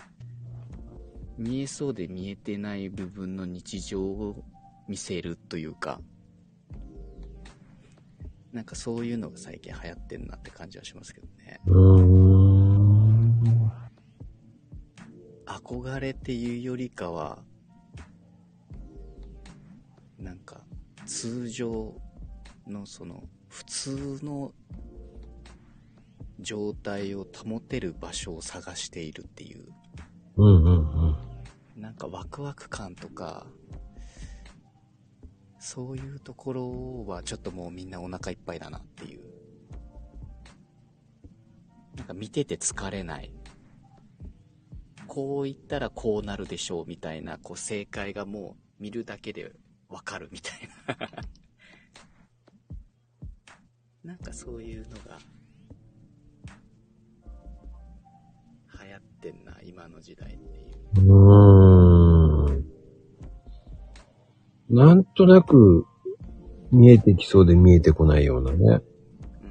[1.38, 4.44] 見えそうで見えてない部分の日常を
[4.88, 6.02] 見せるというか、
[8.52, 11.60] なんかそういうのが最近流行ってんなって感じはしますけどね。
[11.68, 12.80] うーん。
[15.46, 17.44] 憧れっていうよりかは、
[20.18, 20.62] なんか
[21.06, 21.96] 通常
[22.68, 24.54] のその普通の
[26.40, 29.66] 状態を保てる場所を探しているっていう、
[30.38, 31.10] うん、うん、
[31.76, 31.82] うん。
[31.82, 33.46] なんかワクワク感とか、
[35.60, 39.22] そういうところはちょっともうみんなお腹いっぱいだなっていう。
[41.98, 43.34] なんか見てて疲れない。
[45.08, 49.52] こう言ったらこうなるでしょうみたいな、こう正解がもう見るだけで
[49.90, 50.96] わかるみたいな。
[54.10, 55.20] なんかそういうのが
[58.84, 60.64] 流行ってんな、今の時代ってい
[61.04, 61.14] う。
[61.14, 62.66] うーん。
[64.72, 65.86] なんとなく
[66.72, 68.82] 見えてきそうで見えてこないようなね。
[69.44, 69.46] う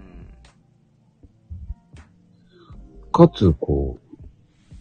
[3.07, 3.13] ん。
[3.13, 4.17] かつ、こう、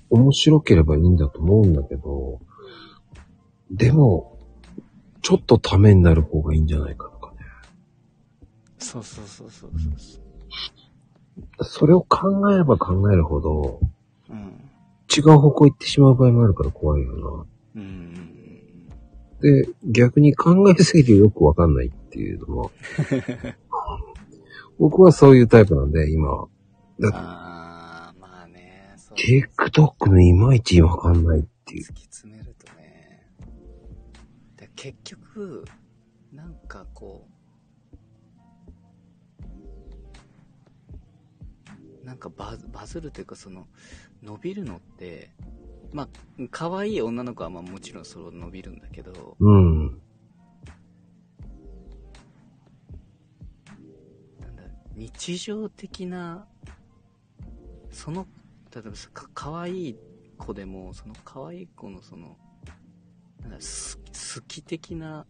[0.09, 2.39] 面白ければいいんだと思うんだけど、
[3.69, 4.39] でも、
[5.21, 7.16] ちょっとためになる方がいいんじゃないかとかね。
[8.79, 11.65] そうそうそうそうそうそう。
[11.65, 13.79] それを考えれば考えるほど、
[14.29, 14.69] うん。
[15.15, 19.41] 違う方向行ってしまう場合もあるから怖いようんうんな。
[19.41, 22.71] で、逆に考えすぎてよくわかんないっていうのも、
[24.79, 26.43] 僕はそういうタイプなんで、今。
[26.43, 27.01] うん。
[27.01, 28.95] だあー、まあね。
[29.15, 31.83] TikTok のいまいちわかんないっていう。
[31.83, 33.31] 突き詰めるとね。
[34.57, 35.65] で結局、
[36.31, 37.26] なんかこ
[42.07, 43.67] なんかバズバズるというかその、
[44.23, 45.29] 伸びるのって、
[45.91, 46.09] まあ、
[46.51, 49.87] 可愛い女の子はまあもちろんそれ伸びるんだけど、うん。
[54.39, 54.63] なんだ
[54.95, 56.47] 日常的な、
[57.91, 58.25] その、
[58.73, 59.97] 例えばさか可愛い
[60.37, 62.37] 子でも、その可愛い子のその、
[63.41, 65.25] なんだす好き的な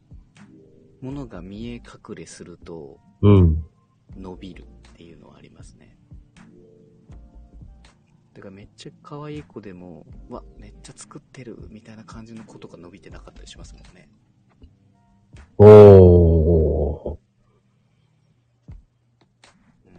[1.02, 3.66] ものが見え隠れするとうん。
[4.16, 5.97] 伸びるっていうのはありますね。
[8.38, 14.08] だからめっちゃ可愛い子でも、わ、めっちゃ作ってるみたいな感じの子とか伸びてなかったりしますもんね。
[15.58, 17.18] おー。
[19.88, 19.98] うん。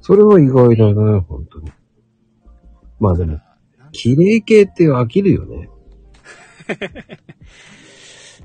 [0.00, 1.70] それは意外だね、本当に。
[2.98, 3.38] まあでも、
[3.92, 5.68] 綺麗系って飽きるよね。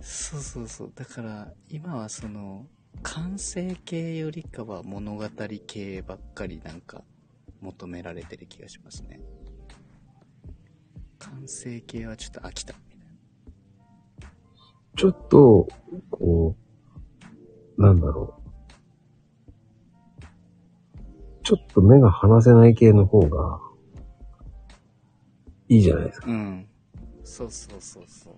[0.02, 0.92] そうそうそう。
[0.94, 2.68] だから、今はその、
[3.04, 5.24] 完成形よりかは物語
[5.66, 7.06] 系ばっかりなんか
[7.64, 9.22] 求められてる気がしますね。
[11.18, 13.06] 完成形はちょっと飽きたみたいな。
[14.96, 15.68] ちょっと、
[16.12, 16.56] こ
[17.78, 18.44] う、なんだろう。
[21.44, 23.60] ちょっと目が離せない系の方が、
[25.70, 26.30] いいじゃないですか。
[26.30, 26.68] うん。
[27.24, 28.34] そうそうそうそう。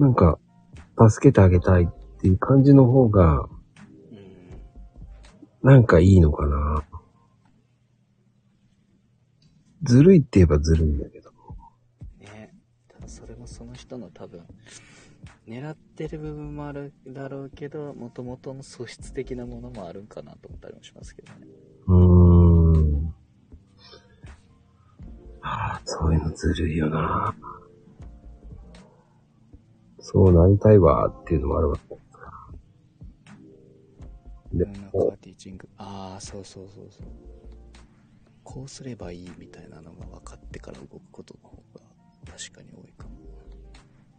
[0.00, 0.38] なんか、
[1.08, 1.86] 助けてあげたいっ
[2.20, 3.57] ていう感じの方が、うん。
[5.62, 6.84] なんかいいのかな。
[9.82, 11.30] ずるいって言えばずるいんだけど。
[12.20, 12.54] ね。
[12.88, 14.42] ただそれもその人の多分、
[15.46, 21.46] 狙ってる部分もあるだろうけど、もともとの素質的なものもあるんかなと思ったりもしますけどね。
[21.86, 23.14] うーん。
[25.40, 27.34] ああ、そういうのずるいよな。
[30.00, 32.07] そうなりたいわっていうのもあるわけ。
[34.50, 35.68] ティーチング。
[35.76, 37.06] ああ、そうそうそうそう。
[38.44, 41.80] こうすればいいみたいなのが分かってから動くことの方が
[42.26, 43.10] 確かに多いかも。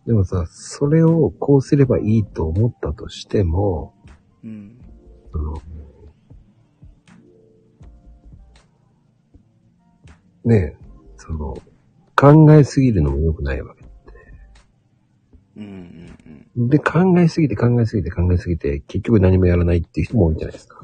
[0.05, 3.93] でもさ、それをこうすればいいと思ったとしても、
[4.43, 4.79] うん。
[5.31, 5.61] その、
[10.45, 10.77] ねえ、
[11.17, 11.57] その、
[12.15, 13.85] 考えすぎるのも良くないわけ。
[15.57, 16.28] うんうんうん。
[16.55, 20.79] で、考えすぎて考えすぎて考えすぎて、結局何もやらないっていう人も多いんじゃないですか。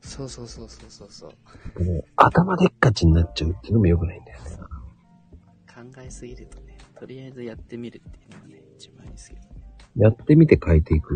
[0.00, 1.84] そうそうそうそうそうそう。
[1.84, 4.50] でも頭でっかちになっちゃうっていうのも良くないんだよね。
[5.66, 9.46] 考えすぎるとね、とりあえずやってみるっていうのがね、一番いいですけどね。
[9.96, 11.14] やってみて変えていく。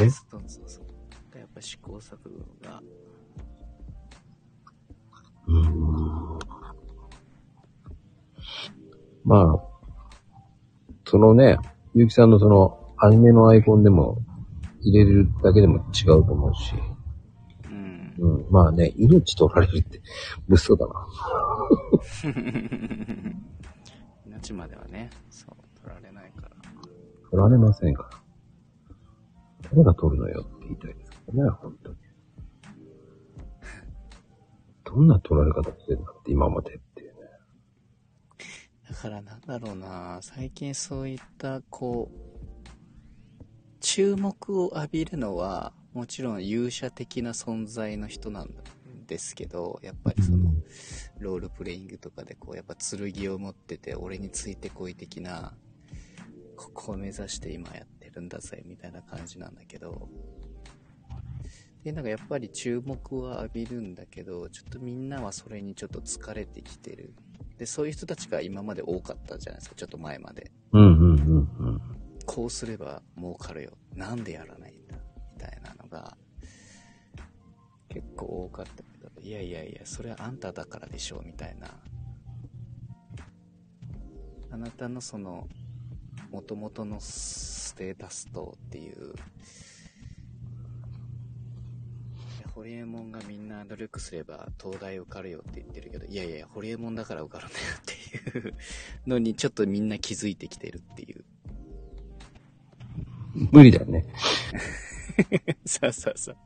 [0.00, 1.38] ねそうそうそう。
[1.38, 2.82] やっぱ試行錯誤が、
[5.46, 6.38] うーん。
[9.24, 9.74] まあ、
[11.06, 11.58] そのね、
[11.94, 14.22] ゆうきさんのその、アニメのアイコンでも
[14.80, 16.74] 入れるだけでも違うと思うし。
[17.66, 18.14] うん。
[18.18, 18.46] うん。
[18.50, 20.00] まあね、命取られるって、
[20.48, 21.06] 物騒だな。
[24.26, 26.50] 命まではね、そう、取られないから。
[27.30, 28.10] 取られませんから。
[29.70, 31.96] 誰が取るのよって言いたいですからね、本当に。
[34.84, 36.80] どんな取られ方してるんだって、今まで。
[38.94, 43.44] だからなんだろうな、最近そういった、こう、
[43.80, 48.50] 注目を浴びるのは、もちろん勇者的な存在の人なん
[49.08, 50.54] ですけど、やっぱりその、
[51.18, 55.54] ロールプレイングとかでこう、やっぱ剣を持ってて、俺についてこい的な、
[56.56, 60.08] ここを目指して今やってるんだぜ、みたいな感じなんだけど、
[61.82, 67.12] で、なんかやっぱり注目は浴びるんだけど、ちょっとみんなはそれにちょっと疲れてきてる。
[67.58, 70.50] で、そういう人たちが今まで多かったじゃないですか、ちょっと前まで。
[70.72, 71.80] うんうんうんうん。
[72.26, 73.72] こうすれば儲かるよ。
[73.94, 74.96] なんでやらないんだ
[75.34, 76.16] みたいなのが、
[77.88, 81.68] 結構多かったけど、いやいやいや、それはあんただからでしょ、みたいな。
[84.50, 85.48] あなたのその、
[86.30, 89.14] 元々のステータスとっていう、
[92.54, 98.54] ホリエモンがみんな努力すれば東大受かるよって言ってるけど、いやいや、ホリエモンだから受かるんだよっていう
[99.08, 101.24] のにちょっとみんな気づいてきてるっていう。
[103.50, 104.06] 無理だよね。
[105.66, 106.36] そうそうそう。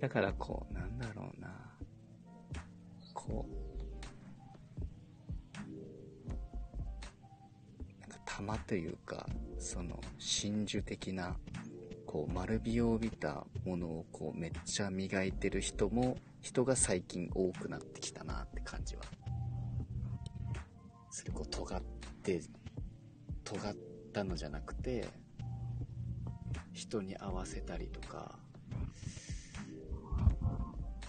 [0.00, 1.48] だからこう、なんだろうな。
[3.14, 3.52] こう、
[8.00, 9.26] なんか玉というか、
[9.58, 11.34] その真珠的な、
[12.16, 19.02] こう丸みを帯びたものをこうめっちゃ磨いてる人も、人が最近多くなってきたなって感じは。
[21.10, 21.82] それこう尖っ
[22.22, 22.40] て、
[23.44, 23.76] 尖っ
[24.14, 25.06] たのじゃなくて、
[26.72, 28.38] 人に合わせたりとか、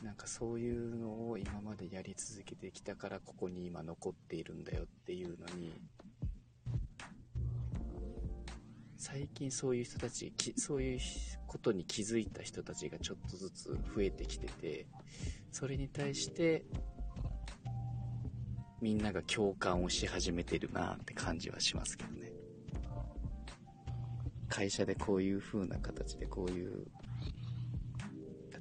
[0.04, 5.72] なんかそういうのを今までやり続けてきたからここに今残っているんだよっていうのに、
[9.10, 11.00] 最近そういう人たち、そういう
[11.48, 14.86] ことに気づいた人たちがちょっとずつ増えてきてて、
[15.50, 16.66] それに対して、
[18.82, 22.34] みんなが共感をし始めてるなって感じはしますけどね。
[24.50, 26.86] 会社でこういう風な形でこういう、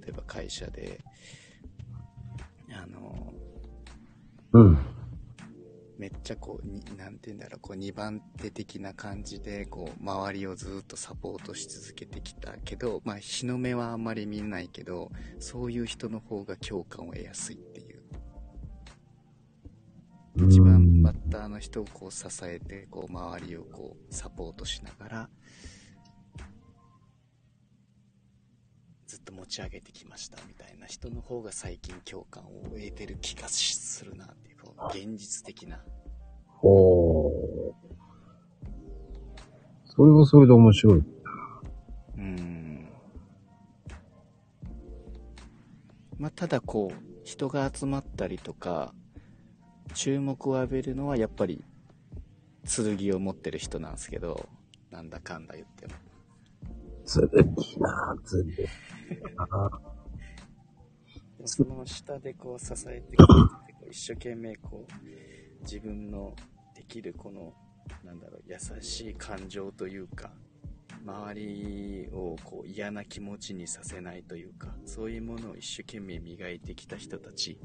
[0.00, 1.00] 例えば会社で、
[2.72, 3.34] あの、
[4.52, 4.78] うん。
[5.98, 18.02] めっちゃこう、になんて言うんだろう、こう2番手的な感じで、こう、周りをずっとサポートし続けてきたけど、まあ、日の目はあんまり見ないけど、そういう人の方が共感を得やすいっていう。
[20.48, 25.30] 一番バッターの人をこう支えて、こう、周りをこう、サポートしながら、
[29.06, 35.80] ずっと持ち上げてきましたみたいな人の方が最近共感を得てる気がするなっていう、こう現実的な。
[36.48, 37.86] ほー。
[39.84, 41.04] それはそれで面白い。
[42.18, 42.88] うん。
[46.18, 48.92] まあ、ただこう、人が集まったりとか、
[49.94, 51.64] 注目を浴びるのはやっぱり、
[52.64, 54.48] 剣を持ってる人なんですけど、
[54.90, 55.94] なんだかんだ言っても。
[57.06, 58.66] ずるいなずるい
[59.36, 59.70] な
[61.44, 63.26] その下でこう支えてくれ
[63.74, 64.92] てて、一生懸命こう、
[65.62, 66.34] 自分の
[66.74, 67.54] できるこの、
[68.04, 70.32] なんだろう、優しい感情というか、
[71.04, 77.60] 周りをこう嫌な気持ちにさせないというか、そういうものを一生懸命磨いてきた人たち、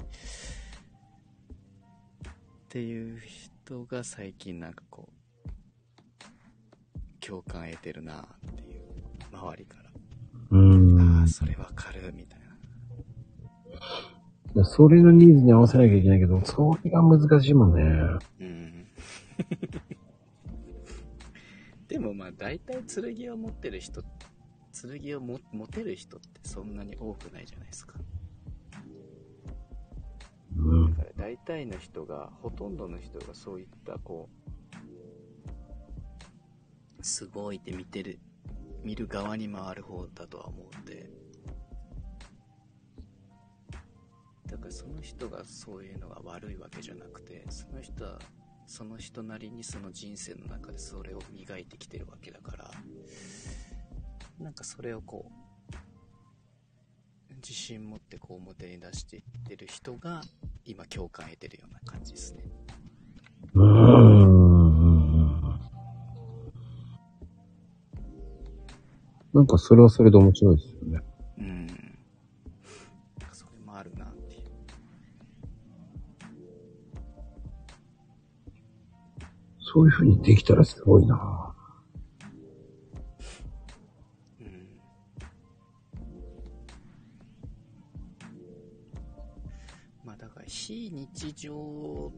[2.28, 5.12] っていう人が最近なんかこう、
[7.20, 8.26] 共感得てるなっ
[8.56, 8.71] ていう、
[9.32, 9.90] 周りから。
[10.52, 11.28] うーんああ、。
[11.28, 12.40] それわかる、みたい
[14.56, 14.66] な。
[14.66, 17.82] それのニーズに合わせなきゃいけないけど、それが難しいもんね。
[18.40, 18.88] うん。
[19.44, 19.48] っ
[21.88, 22.82] でもまあ大体
[23.16, 24.04] 剣を持ってる人、
[24.74, 27.96] 剣をも持てる人ってそんなに多くないじゃないですか。
[30.58, 30.98] うんだ。
[30.98, 34.30] から大体の人が、ほとんどの人がそういったこ
[37.00, 38.20] う、すごいって見てる、
[38.84, 41.10] 見る側に回る方だとは思うんで、
[44.48, 48.20] だからその人がそういうのが悪いわけじゃなくて、その人は
[48.66, 52.72] その人なりにその人生の中でそれを磨いてきてるわけだから、
[54.40, 55.34] なんかそれをこう、
[57.36, 60.22] 自信持ってこう表に出していってる人が
[60.66, 62.44] 今共感得てるような感じですね。
[69.34, 71.00] なんかそれはそれで面白いですよね。
[71.38, 71.68] うん。
[73.32, 74.42] それもあるなっていう。
[79.60, 81.56] そういう風にできたらすごいな
[84.42, 84.68] うん。
[90.04, 92.12] まあだから非日常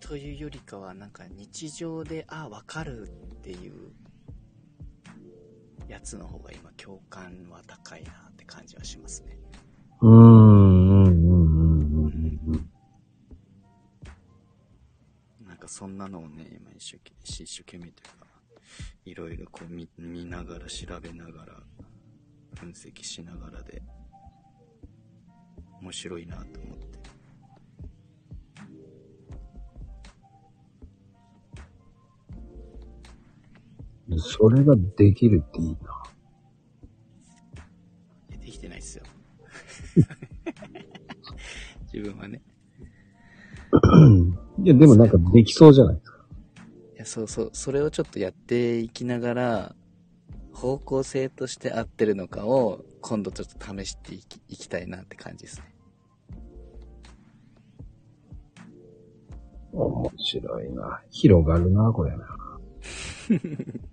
[0.00, 3.10] というよりかはなんか日常でああわかるっ
[3.42, 3.92] ていう
[5.88, 9.38] やつの方が今共感は高いなって感じはしますね。
[10.00, 12.70] うーん、うん、うん、うん。
[15.46, 18.26] なんかそんなのをね、今一生懸命、一生懸命というか、
[19.04, 21.54] いろいろこう見見ながら、調べながら、
[22.54, 23.82] 分析しながらで、
[25.80, 26.95] 面白いなと思って。
[34.18, 36.02] それができるっていいな。
[38.30, 39.04] いやできてないっすよ。
[41.92, 42.40] 自分はね。
[44.62, 46.24] いや、でもなんかできそうじゃないですか。
[46.94, 49.76] いや、そうそう、それをちょっとやっていきながら、
[50.52, 55.76] 方向性として合ってるのかを、今度ちょっと試していきいきたいなって感じですね。
[59.72, 61.02] 面白いな。
[61.10, 62.26] 広がるな、これな。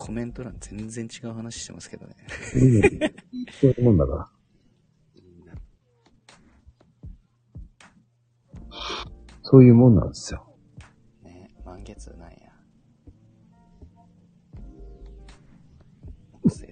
[0.00, 2.16] コメント欄全然違う話してますけどね。
[2.54, 2.80] うん
[3.60, 4.30] そういうもんだから。
[9.42, 10.56] そういうもんなんですよ。
[11.22, 12.36] ね満月なんや。
[16.48, 16.70] って。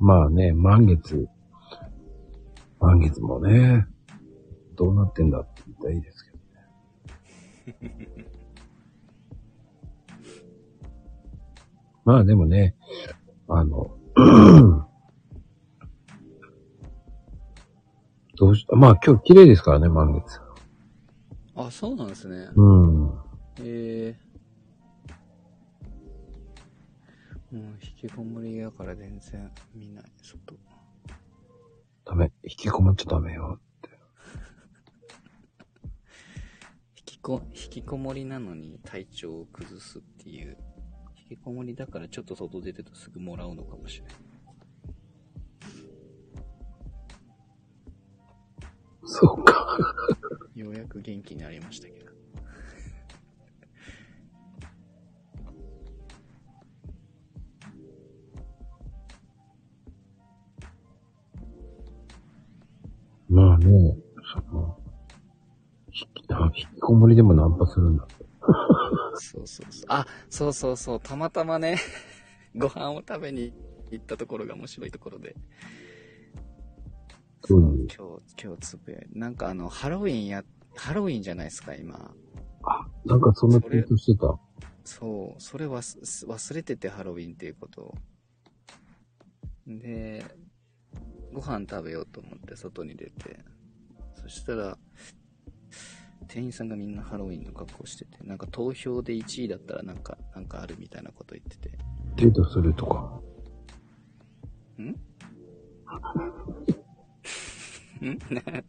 [0.00, 1.28] まあね、満月。
[2.80, 3.86] 満月もね、
[4.78, 6.38] どうなってんだって言ったらいいですけど
[7.82, 8.08] ね。
[12.04, 12.76] まあでもね、
[13.48, 13.98] あの、
[18.36, 20.40] どうし、まあ今日綺麗ですからね、満月。
[21.56, 22.48] あ、そうなんですね。
[22.54, 23.08] うん。
[23.58, 24.16] へえ
[27.50, 30.54] もう引きこもりだから全然見ない、外。
[32.04, 32.30] ダメ。
[32.44, 33.58] 引きこもっちゃダメよ。
[36.96, 40.56] 引きこ、引きこもりなのに体調を崩すっていう。
[41.16, 44.14] 引きこもりだからちょっと外出てるとすぐもらうのかもしれない。
[49.04, 49.76] そうか。
[50.54, 52.08] ようやく元気になりましたけど。
[63.28, 64.07] まあね、その、引き
[66.38, 68.06] あ引きこもりでもナンパするんだ。
[69.14, 69.84] そうそうそう。
[69.88, 71.00] あ、そうそうそう。
[71.00, 71.78] たまたまね、
[72.56, 73.52] ご飯を食べに
[73.90, 75.34] 行ったところが面白いところで。
[77.44, 80.44] そうなんで今日、今日つぶやいなんかあの、ハロウィンや、
[80.76, 82.14] ハロウィンじゃないですか、今。
[82.64, 84.38] あ、なんかそんなツイートしてた。
[84.84, 87.94] そう、それはす忘れててハロウィンっていうことを。
[89.66, 90.24] で、
[91.32, 93.38] ご飯食べようと思って外に出て、
[94.14, 94.78] そしたら、
[96.28, 101.70] 店員さんがみんなハロウィンの格好してて、なんか投票で1位だったらなんか、なんかあるみたいなこと言ってて。
[102.16, 103.20] デートするとか？
[104.78, 104.82] ん？
[108.04, 108.18] ん？
[108.30, 108.62] な、なん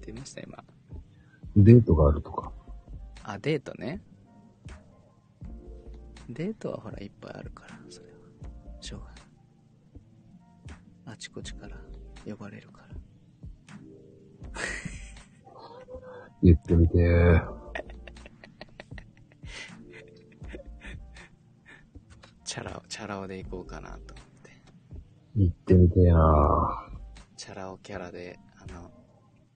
[0.00, 0.62] て言いました今。
[1.56, 2.52] デートがあるとか？
[3.22, 4.02] あ、デートね。
[6.28, 8.14] デートはほらいっぱいあるから、それは。
[8.82, 9.14] しょうがない。
[11.06, 11.78] あちこちから
[12.26, 12.88] 呼ばれるから。
[16.42, 16.94] 言ってみて。
[22.44, 24.50] チャラ、チャラ男で行こうかなと思って。
[25.34, 26.88] 言ってみてやな
[27.36, 28.90] チャラ男キャラで、あの、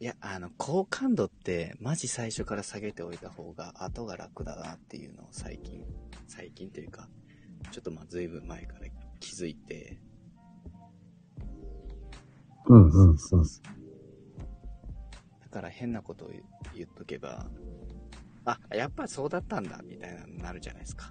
[0.01, 5.85] いや、あの、好感度って、マジ最初から下げておいた方が、後が楽だなっていうのを最近、
[6.27, 7.09] 最近というか、
[7.71, 8.87] ちょっとまあ、ずいぶん前から
[9.21, 10.01] 気づいて、
[12.67, 13.17] うんうんうん。
[15.51, 16.43] だから変なことを言
[16.77, 17.47] 言っとけば、
[18.45, 21.11] あ、やっぱそうだったんだ、みたいなのになるじゃないですか。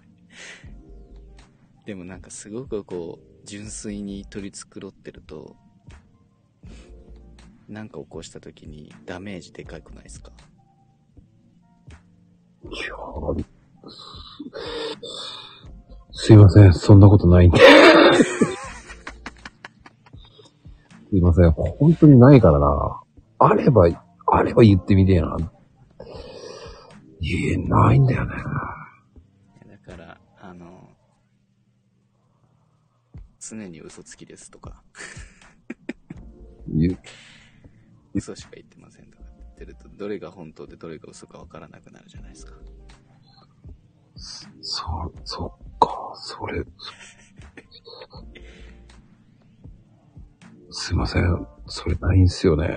[1.86, 5.56] でもなんかすごくこう、純粋に取り繕ってると、
[7.68, 10.32] なんか起こした時にダメージでかくないですか？
[12.64, 13.44] いや
[16.12, 17.58] すいません、そんなことないんで。
[21.08, 23.00] すいません、本当にないからな。
[23.38, 23.82] あれば、
[24.26, 25.36] あれば言ってみてえな。
[27.20, 28.34] 言えないんだよね。
[29.68, 30.90] だから、あの、
[33.38, 34.82] 常に嘘つきですとか、
[36.68, 36.98] 言う
[38.14, 42.52] 嘘しか言ってませんとか言ってると、どれが本当でどれが嘘かわからなくなるじゃないですか。
[44.60, 46.64] そ、そっか、それ。
[50.78, 52.68] すいません、それないんすよね。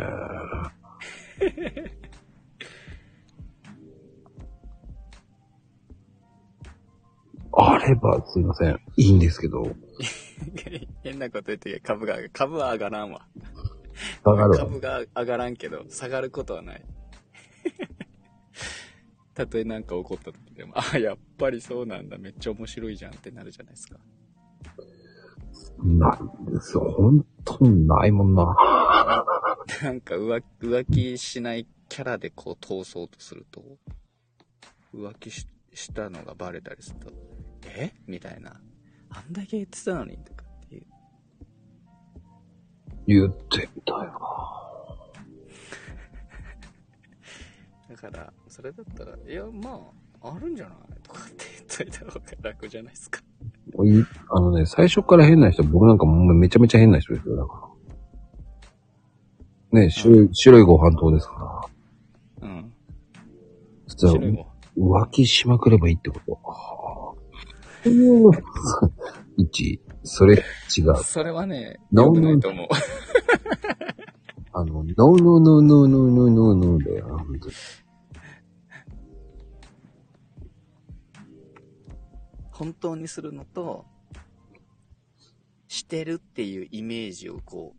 [7.51, 9.75] あればすいません、いいんですけど、
[11.03, 13.27] 変なこと言って株が、株は上がらんわ。
[14.23, 14.57] わかるわ。
[14.59, 16.85] 株が上がらんけど、下がることはない。
[19.35, 23.99] たとえなんか起こった時でも、あ、やっぱりそうなんだ、めっちゃ面白いじゃんってなるじゃないですか。
[25.83, 26.81] ないんですよ。
[26.97, 28.55] 本当にないもんな。
[29.83, 33.63] なんか浮浮気しないキャラでこう通そうとすると、
[34.93, 37.11] 浮気ししたのがバレたりすると、
[37.65, 37.93] え？
[38.07, 38.59] みたいな。
[39.09, 40.85] あんだけ言ってたのにとかっていう。
[43.07, 44.19] 言ってみたよ
[47.89, 51.01] だから、それだったら、いや、まあ、あるんじゃない？
[51.01, 53.21] とかって言っといた方が楽じゃないですか。
[54.29, 57.69] あのね、最初から変な人、僕なんかもうめちゃめちゃ変な人ですよ、だか
[59.71, 59.79] ら。
[59.81, 61.69] ね、白い、白いご飯糖ですか
[62.41, 62.49] ら。
[62.49, 62.73] うん。
[63.87, 64.13] 普通は
[64.77, 66.39] 浮気しまくればいいってこと。
[69.37, 70.95] 一、それ違う。
[71.03, 72.67] それはね、良くないと思う。
[74.51, 77.53] あの、ノーノーノーノーノーノーノーノーだよ、本当に。
[82.59, 83.85] 本当にするのと、
[85.69, 87.77] してるっていうイメージをこう、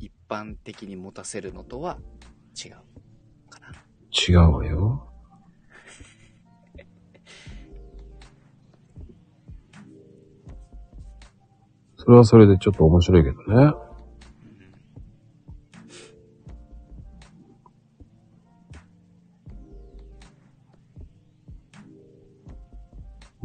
[0.00, 2.00] 一般的に持たせるのとは
[2.56, 2.72] 違う
[3.48, 3.68] かな。
[4.10, 5.08] 違うわよ。
[11.96, 13.72] それはそれでちょっと面白いけどね。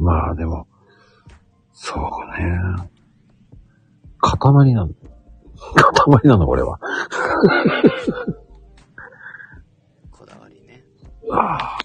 [0.06, 0.68] まあでも、
[1.72, 2.00] そう
[2.40, 2.48] ね。
[4.20, 4.94] 塊なの。
[4.94, 6.78] 塊なの、俺は。
[10.12, 10.84] こだわりね。
[11.32, 11.76] あ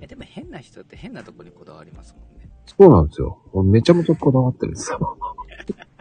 [0.00, 2.48] え、でも変な人って変なとこにこだわりますもんね。
[2.64, 3.38] そうなんですよ。
[3.52, 5.18] 俺めちゃめちゃこだわってるんですよ。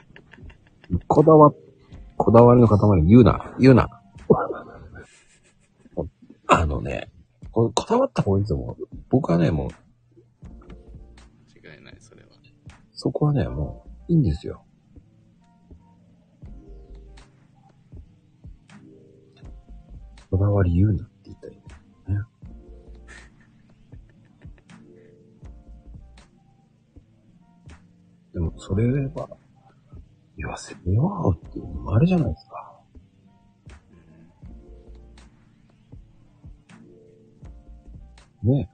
[1.08, 1.54] こだわ、
[2.16, 3.90] こだわりの塊言うな、言うな。
[6.48, 7.10] あのね、
[7.56, 8.58] ここだわった方がいいですよ。
[8.58, 9.70] もう僕はね、もう、
[11.58, 12.30] 違いない、それは。
[12.92, 14.66] そこはね、もう、いいんですよ。
[20.30, 21.76] こだわり言うなって言ったらいいんだ
[22.14, 22.28] よね。
[28.34, 29.30] でも、それは、
[30.36, 32.75] 言わせてよっていうのもあるじゃないですか。
[38.46, 38.70] ね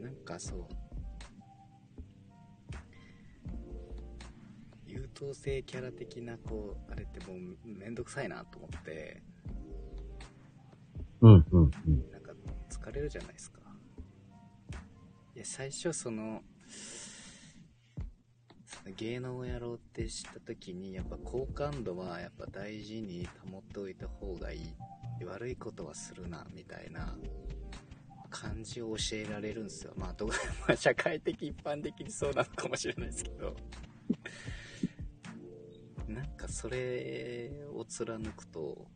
[0.00, 0.66] なんかそう。
[4.86, 9.22] 優等生キャラ的な、こう、あれってもうめんどくさいなと思って、
[11.20, 12.10] うん、うん、うん。
[12.10, 12.32] なんか
[12.70, 13.60] 疲れるじゃないですか。
[15.34, 17.07] いや、最初その、その
[18.96, 24.74] 芸能をやろうって知った時に、やっぱ好感度はやっぱ大事に保っておいた方がいい。
[25.24, 27.16] 悪いことはするな、みたいな
[28.30, 29.92] 感じを教えられるんですよ。
[29.96, 30.28] まあ、どう
[30.68, 33.54] まあ、社会的、一般的にそうなのかもしれないですけど。
[36.06, 38.86] なんかそれを貫くと、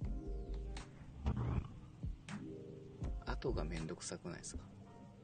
[3.27, 4.63] 後がめんどくさくないですか？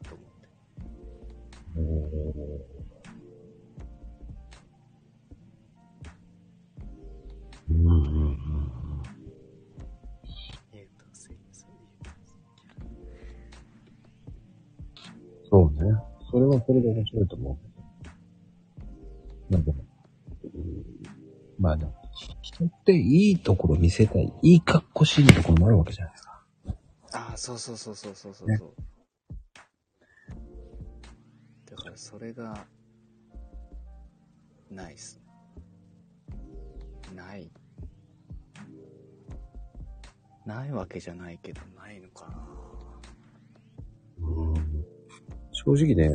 [0.02, 0.48] と思って。
[15.50, 15.92] そうね。
[16.30, 17.58] それはそれで面白いと思
[19.50, 19.52] う。
[19.52, 19.72] なんか、
[20.44, 21.08] うん
[21.58, 21.94] まあでも、
[22.42, 26.44] 人っていいところ見せたい、いい格好しいいところもあるわけじゃないですか。
[27.12, 28.48] ああ、そうそうそうそうそうそう。
[28.48, 28.58] ね
[31.70, 32.66] だからそれが、
[34.70, 35.20] ないっす。
[37.14, 37.50] ない。
[40.46, 42.77] ないわけじゃないけど、ないのかな。
[45.68, 46.08] うん正直ね、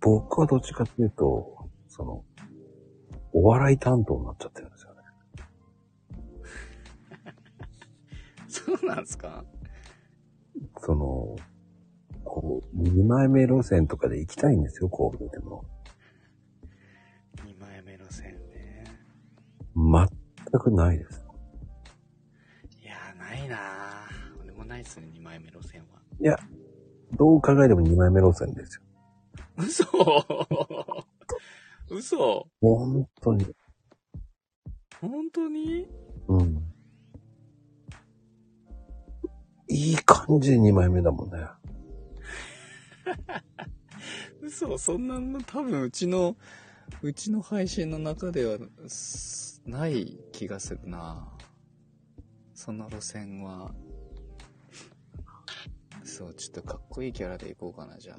[0.00, 2.24] 僕はどっちかっていうと、その、
[3.32, 5.00] お笑い担当になっちゃってるんですよね。
[8.48, 9.44] そうなんすか？
[10.78, 11.36] その、
[12.24, 15.64] こう、二枚目路線とかで行きたいんですよ、こう見ても。
[17.44, 18.84] ?2 枚目路線ね。
[19.74, 20.08] 全
[20.60, 21.26] くないです。
[22.80, 24.40] いやー、ないなー。
[24.42, 26.00] 俺もないっすね、2枚目路線は。
[26.20, 26.36] いや、
[27.16, 28.82] どう考えても二枚目路線ですよ。
[29.56, 29.86] 嘘
[31.90, 33.46] 嘘本当に。
[35.00, 35.86] 本当に？
[36.28, 36.62] うん。
[39.68, 41.46] いい感じで二枚目だもんね。
[44.42, 46.36] 嘘そんなの多分うちの、
[47.02, 48.58] うちの配信の中では、
[48.88, 51.28] すない気がするな
[52.54, 53.74] その路線は。
[56.04, 58.18] そう、ちょっとかっこいいキャラでいこうかな、じゃあ。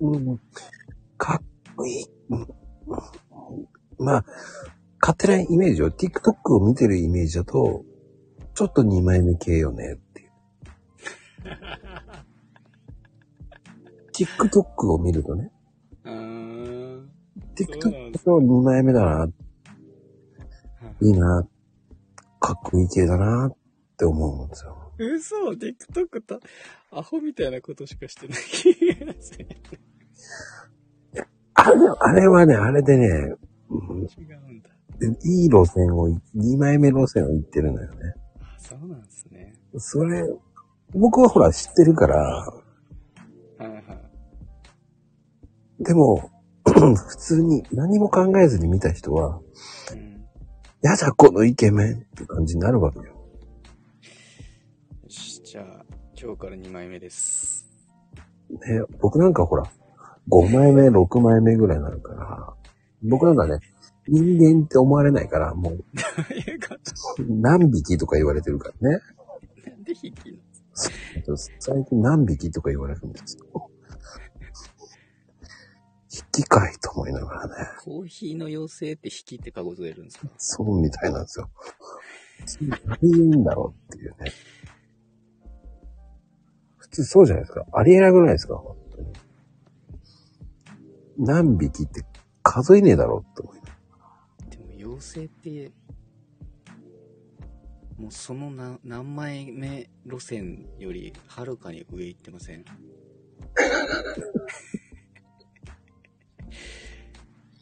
[0.00, 0.38] うん。
[1.16, 1.42] かっ
[1.76, 2.04] こいい。
[2.30, 2.48] うん
[3.98, 4.24] まあ、
[5.00, 7.84] 勝手なイメージを、TikTok を見てるイメージだと、
[8.54, 10.30] ちょっと二枚目系よねっていう。
[14.12, 15.50] TikTok を見るとね。
[17.56, 19.26] TikTok の二枚目だな、
[21.00, 21.46] いいな、
[22.40, 23.56] かっこいい系だなっ
[23.96, 24.83] て思うんですよ。
[24.98, 26.40] 嘘 ?TikTok と、
[26.90, 29.46] アホみたいなことしかしてない気がする。
[31.54, 33.36] あれ、あれはね、あれでね、
[33.70, 34.70] うん違うんだ。
[35.24, 38.14] いい路線を、二枚目路線を行ってるのよね。
[38.40, 39.54] あ、そうなんですね。
[39.78, 40.22] それ、
[40.92, 42.62] 僕はほら知ってるから、は
[43.60, 43.78] いは
[45.80, 45.84] い。
[45.84, 46.30] でも、
[46.64, 49.40] 普通に何も考えずに見た人は、
[49.92, 50.24] うん。
[50.82, 53.13] やだ、このイケメンって感じになるわけよ。
[56.24, 57.66] 今日から2枚目です。
[58.48, 58.58] ね、
[59.02, 59.64] 僕なんかほら、
[60.30, 62.54] 5枚目、6枚目ぐらいになるから、
[63.02, 63.60] 僕なんかね、
[64.08, 65.84] 人間って思われないから、もう、
[67.28, 69.00] 何匹とか言われてるからね。
[69.66, 70.32] なんで引き
[71.28, 71.36] の？
[71.58, 73.70] 最近何匹とか言われるんですよ。
[76.10, 77.54] 引きかいと思いながらね。
[77.84, 80.28] コーヒーの妖精って引きってカゴずれるんですか？
[80.38, 81.50] そうみたいなんですよ。
[82.86, 84.32] 何言うんだろうっていうね。
[86.94, 87.64] 普通そうじゃないですか。
[87.72, 88.54] ありえなくないですか？
[88.56, 89.12] 本当に。
[91.18, 92.02] 何匹って
[92.44, 93.60] 数えねえだろうって思い
[94.50, 95.72] でも妖精って、
[97.98, 102.64] もうそのな何枚目路線よりはるかに上行ってません？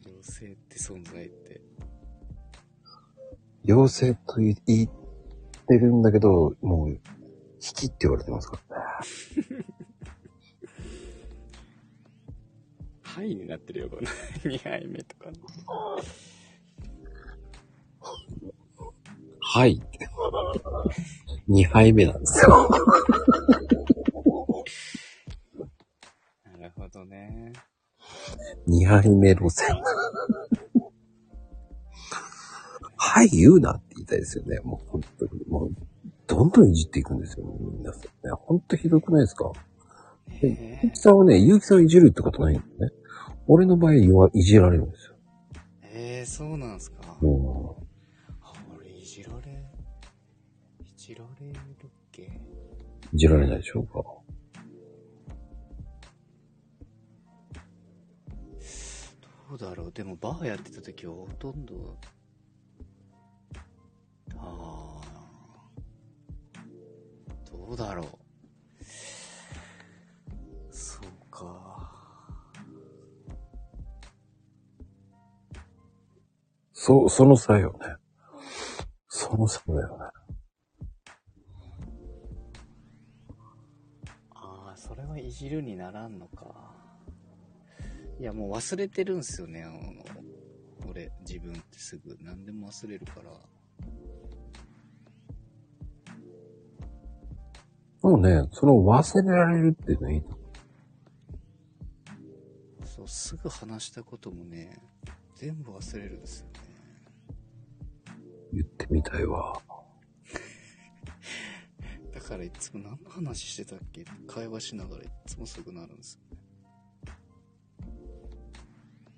[0.05, 1.61] 妖精って存在って。
[3.65, 4.89] 妖精と言言っ
[5.67, 6.99] てるんだけど、もう、引
[7.73, 8.59] きって言われてますか？
[8.69, 9.65] らね。
[13.01, 14.01] はいになってるよ、この
[14.51, 15.37] 2杯目とかの。
[19.39, 19.81] はい。
[21.47, 22.69] 2杯目なんですよ。
[26.59, 27.53] なるほどね。
[28.67, 29.75] 2杯目路線。
[32.95, 34.59] はい、言うなって言いたいですよね。
[34.61, 35.45] もう本当に。
[35.47, 35.71] もう、
[36.27, 37.45] どんどんいじっていくんですよ、
[37.77, 38.07] 皆さんね。
[38.31, 39.51] 本当ひどくないですか？
[40.41, 42.95] ゆうえきさんはね、ゆうきさんをいじるってことないんだよね。
[43.47, 45.15] 俺の場合はいじられるんですよ。
[45.53, 45.57] ー、
[45.91, 47.17] えー、そうなんすか？
[47.21, 47.85] も
[48.41, 49.51] あ俺いじられ、
[50.81, 51.57] いじられるっ
[52.11, 52.23] け？
[52.23, 54.01] う、いじられないでしょうか。
[59.49, 59.91] どうだろう？
[59.91, 61.97] でもバーやってた時はほとんど、
[64.37, 64.92] ああ、
[67.65, 68.83] どうだろう。
[70.69, 71.89] そうか。
[76.73, 77.95] そ、その差よね。
[79.07, 80.03] その差だよね。
[84.31, 86.73] ああ、それはいじるにならんのか。
[88.19, 89.79] いや、もう忘れてるんすよね、あの、
[90.89, 92.17] 俺、自分ってすぐ。
[92.19, 93.31] 何でも忘れるから。
[98.03, 100.37] もうね、その忘れられるっていうのはいいと思
[102.85, 104.77] そう、すぐ話したこともね、
[105.35, 106.51] 全部忘れるんですよね。
[108.51, 108.55] う。
[108.55, 109.57] 言ってみたいわ。
[112.13, 114.03] だからいつも何の話してたっけ？
[114.27, 116.19] 会話しながらいつもすぐなるんですよ。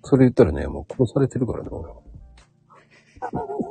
[0.04, 2.00] それ言ったらね、もう殺されてるからね、俺は。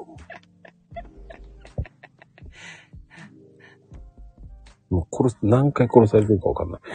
[4.95, 6.81] もう殺す、何回殺されてるかわかんない。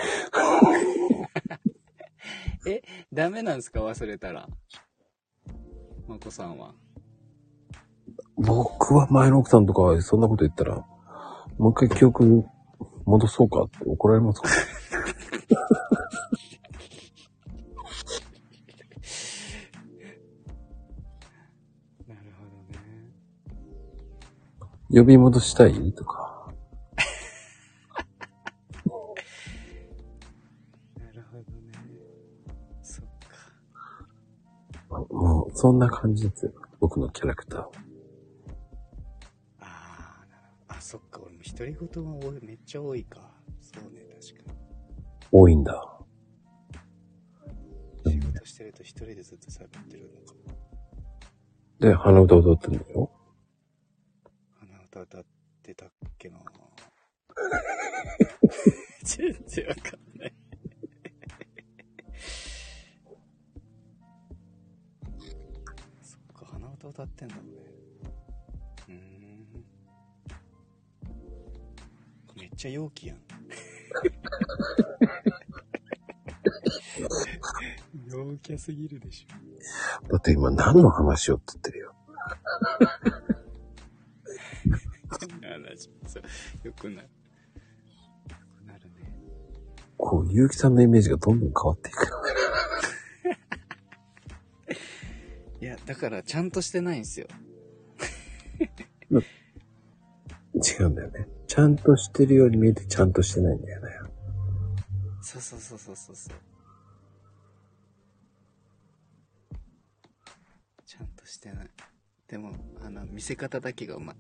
[3.13, 3.81] ダメなんですか？
[3.81, 4.49] 忘れたら。
[6.07, 6.75] まこさんは。
[8.37, 10.87] 僕は前の奥さんとかそんなこと言ったら、
[11.59, 12.45] もう一回記憶
[13.05, 14.49] 戻そうかって怒られますか？
[14.49, 14.55] ら。
[22.09, 22.85] なるほどね。
[24.91, 25.93] 呼び戻したい？
[25.93, 26.30] とか。
[35.61, 36.53] そんな感じですよ。
[36.79, 37.61] 僕のキャラクター。
[37.61, 37.69] あ
[39.61, 40.75] あ、なるほど。
[40.75, 41.21] あ、そっか。
[41.23, 43.31] 俺も独り言が多い、めっちゃ多いか。
[43.61, 44.55] そうね、確か
[45.31, 45.99] 多いんだ。
[48.07, 48.23] に。
[48.23, 50.41] 仕事してると一人でずっと喋ってるのかも。
[51.79, 53.11] で、鼻歌歌ってんだよ。
[54.61, 55.25] 鼻歌歌っ
[55.63, 56.39] てたっけな
[59.05, 60.10] 全然わかんない。
[66.91, 67.37] 歌歌ってんだ
[68.89, 68.95] 俺。
[68.97, 69.65] うーん。
[72.37, 73.19] めっちゃ陽気やん。
[78.07, 80.13] 陽キャすぎるでしょ。
[80.13, 81.95] だって今何の話をって言ってるよ。
[85.21, 85.91] 変な話。
[86.07, 86.23] そう、
[86.65, 87.09] よくなる。
[87.09, 87.11] よ
[88.59, 89.13] くなるね。
[89.97, 92.07] こう、結城さんのイメージがどんどん変わっていく。
[95.61, 97.27] いや、だからちゃんとしてないんですよ。
[100.55, 101.29] 違うんだよね。
[101.47, 103.89] ちゃんとしてるように見えてちゃんとしてないんだよね。
[105.23, 106.35] そうそうそうそうそうそう。
[110.87, 111.71] ちゃんとしてない。
[112.27, 112.53] でも、
[112.85, 114.17] あの、見せ方だけがうまい。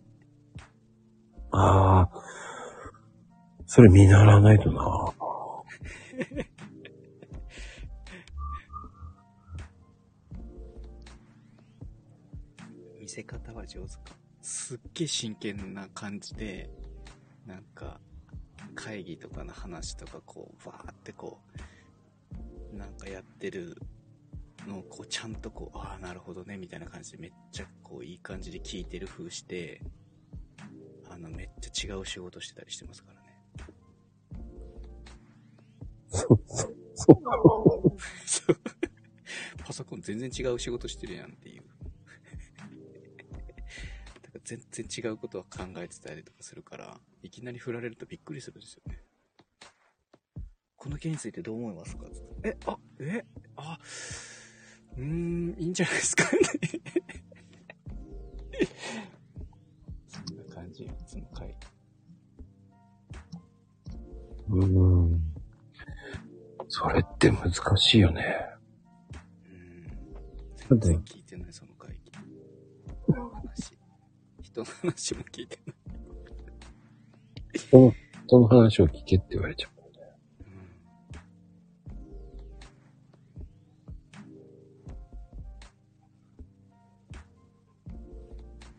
[1.52, 2.10] ああ。
[3.66, 5.14] それ見習わないとな。
[13.70, 14.16] 上手か。
[14.42, 16.68] すっげえ真剣な感じで、
[17.46, 18.00] なんか、
[18.74, 21.40] 会議とかの話とかこう、わーってこ
[22.72, 23.76] う、なんかやってる
[24.66, 29.80] のをこう、ちゃんとこう、ああ、なるほどね、みたいな感じでめっちゃこう、いい感じで聞いてる風して、
[31.08, 33.26] あの、めっちゃ違う仕事してたりしてますからね。
[36.08, 36.40] そう。
[36.96, 38.56] そう。
[39.64, 41.49] パソコン全然違う仕事してるやんって
[44.50, 49.00] 全然違うことは考えてたりとかするから、いきなり振られるとびっくりするんですよね。
[50.76, 52.06] この件についてどう思いますか？
[52.42, 53.24] え、あ、え、
[53.54, 53.78] あ、
[54.96, 56.30] うーん、いいんじゃないですかね。
[60.08, 61.56] そんな感じ、いつも会。
[64.48, 65.32] うーん。
[66.66, 68.46] それって難しいよね。
[70.70, 71.04] うん。
[74.52, 75.76] 人の話も聞いてない。
[77.58, 77.94] その、
[78.28, 79.70] その話を聞けって言われちゃう。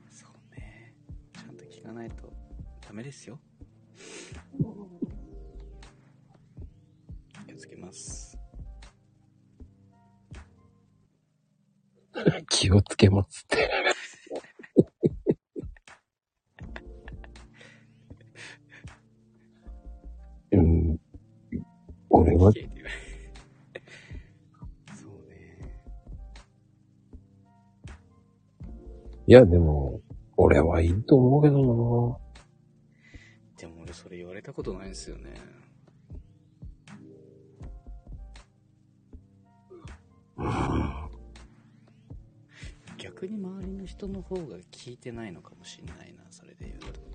[0.09, 0.93] そうね。
[1.33, 2.33] ちゃんと聞かないと
[2.85, 3.39] ダメですよ。
[7.47, 8.37] 気をつけます。
[12.49, 13.69] 気をつけますって。
[22.11, 22.59] 俺は、そ
[25.07, 25.81] うね。
[29.27, 30.01] いや、でも、
[30.43, 32.19] 俺はいいと思うけど
[33.57, 35.35] でも俺それ言われたことないんですよね。
[40.35, 41.09] な
[42.97, 47.10] 逆に周りの人の方が聞いてないのかもしれないな、それで言うと。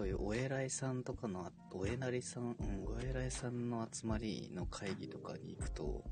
[0.00, 6.02] そういうお偉いさんとかの、お偉いさん、うん、お偉いさんの集まりの会議とかに行くと、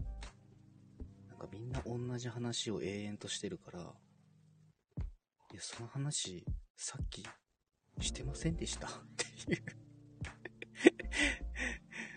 [1.27, 3.83] なんかみんな同じ話を永遠としてるから、い
[5.55, 6.45] や、その話、
[6.77, 7.25] さっき
[8.01, 9.63] してませんでしたっていう。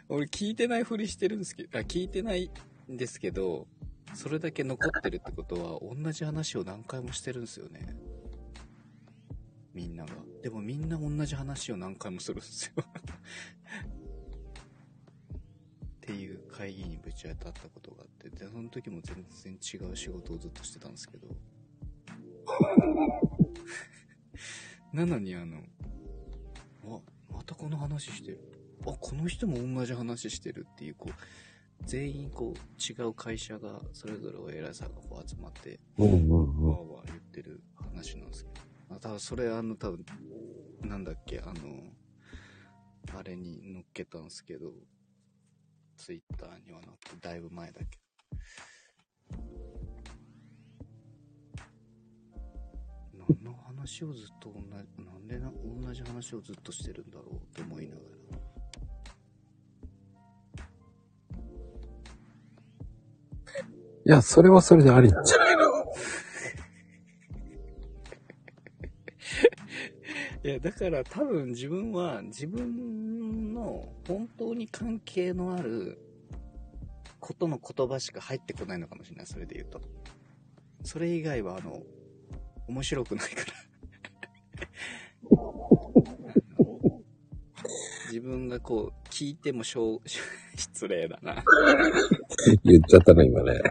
[0.10, 2.52] 俺聞いてないふりしてるんですけど、あ、聞いてない
[2.92, 3.70] んですけど、
[4.14, 7.96] それだけ残ってるってことは、同じ話を何回もしてるんですよね。
[9.74, 10.31] みんなが。
[10.42, 12.84] でもみんな同じ話を何回もするんですよ。
[12.84, 12.88] っ
[16.02, 21.28] ていう会議にぶち当たったことがあって、で、その時も全然違う仕事をずっとしてたんですけど。
[24.92, 25.62] なのにあの、
[26.86, 27.00] あ、
[27.32, 28.40] またこの話してる。
[28.88, 31.14] あ、この人も同じ話してるっていう、こう、
[31.86, 35.80] 全員こう、違う会社が、それぞれお偉いさんがこう集まって。
[35.98, 38.71] わーわー言ってる話なんですけど。
[38.96, 40.06] あ、多分それあの、多分、
[40.82, 41.94] なんだっけ、あの、
[43.18, 44.74] あれに乗っけたんすけど、
[45.98, 48.02] ツイッターにはなくて、だいぶ前だけど。
[53.30, 55.52] 何の話をずっと同じ、なんでな
[55.86, 58.12] 同じ話をずっとしてるんだろうって思いながら。
[64.04, 65.62] いや、それはそれでありなんじゃないの？
[70.44, 76.00] いや、だから多分自分は自分の本当に関係のある
[77.20, 79.82] ことの言葉しか入ってこないのかもしれない、それで言うと。
[80.84, 81.84] それ以外はあの、
[82.68, 83.54] 面白くないから。
[88.08, 90.02] 自分がこう、聞いてもしょう、
[90.58, 91.44] 失礼だな。
[92.64, 93.62] 言っちゃったね、今ね。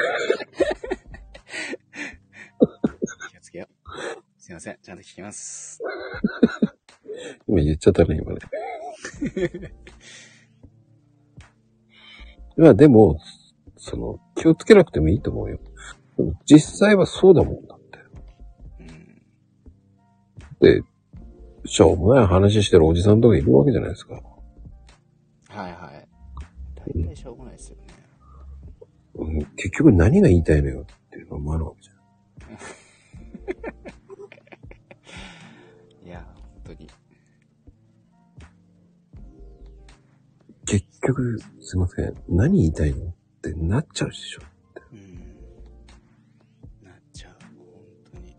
[3.30, 4.40] 気をつけよう。
[4.40, 5.80] すいません、ちゃんと聞きます。
[7.48, 8.38] 今言っちゃったね、今ね。
[12.56, 13.18] まあでも、
[13.76, 15.58] その、気をつけなくてもいいと思うよ。
[16.16, 17.98] でも実際はそうだもんだって。
[18.80, 20.82] うん。
[20.82, 20.82] で、
[21.64, 24.14] しょうもない話してるおじさんとかいるわけじゃないですか。
[25.48, 26.08] はいはい。
[26.94, 27.82] 大体しょうもないですよね。
[29.14, 31.96] うん、結局何が言いたいのよっていうのもあるわけじゃん。
[41.00, 42.14] 局、すいません。
[42.28, 44.42] 何言いたいのってなっちゃうでしょ。
[44.92, 45.14] うん。
[46.82, 47.74] なっちゃう、本
[48.12, 48.36] 当に。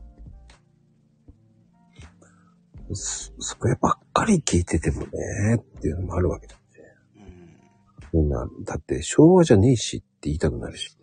[2.96, 5.08] そ、そればっかり聞いててもね、
[5.58, 6.96] っていうのもあるわけだって。
[8.14, 8.22] うん。
[8.22, 10.98] みんな、だって昭和じゃねえしって言いたくなるし。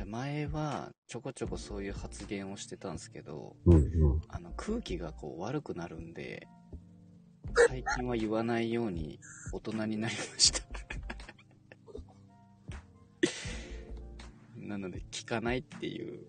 [0.00, 3.78] で前はちょこちょこそういう発言をしてたんですけど、うんう
[4.16, 4.20] ん。
[4.28, 6.48] あの空気がこう悪くなるんで、
[7.56, 9.18] 最近は言わないように
[9.52, 10.60] 大人になりました。
[14.56, 16.20] なので聞かないっていう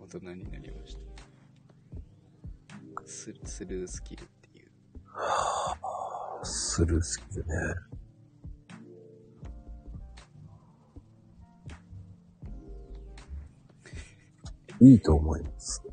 [0.00, 1.00] 大人になりました。
[3.04, 4.70] ススルースキルっていう。
[6.42, 7.48] する好きでね。
[14.92, 15.87] いいと思います。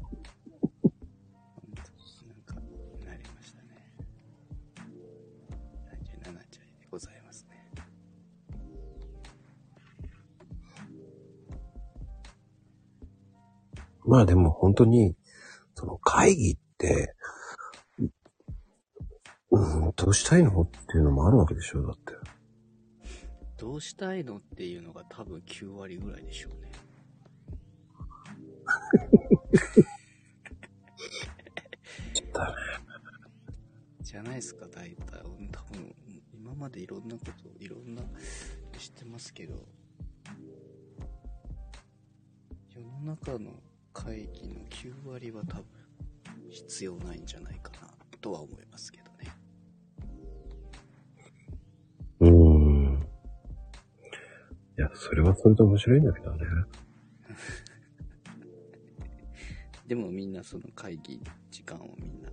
[14.05, 15.15] まあでも本当に、
[15.73, 17.15] その会議って、
[19.51, 22.13] うん、どうしたいのっていうのもあるわけでしょだって。
[23.57, 26.71] どうしたいのっていうのが多分9割ぐらいでしょうね。
[32.35, 32.55] だね。
[34.01, 35.21] じゃないですか、大体。
[35.21, 35.95] うん多分、
[36.33, 37.31] 今までいろんなこと、
[37.63, 38.01] いろんな、
[38.77, 39.55] 知ってますけど、
[42.75, 43.51] 世の中の
[43.95, 45.65] 会議の9割は多分、
[46.49, 47.87] 必要ないんじゃないかな、
[48.19, 49.33] とは思いますけどね。
[52.19, 53.07] うーん。
[54.77, 56.45] いや、それはそれで面白いんだけどね。
[59.87, 62.29] でもみんなその会議時間をみんな、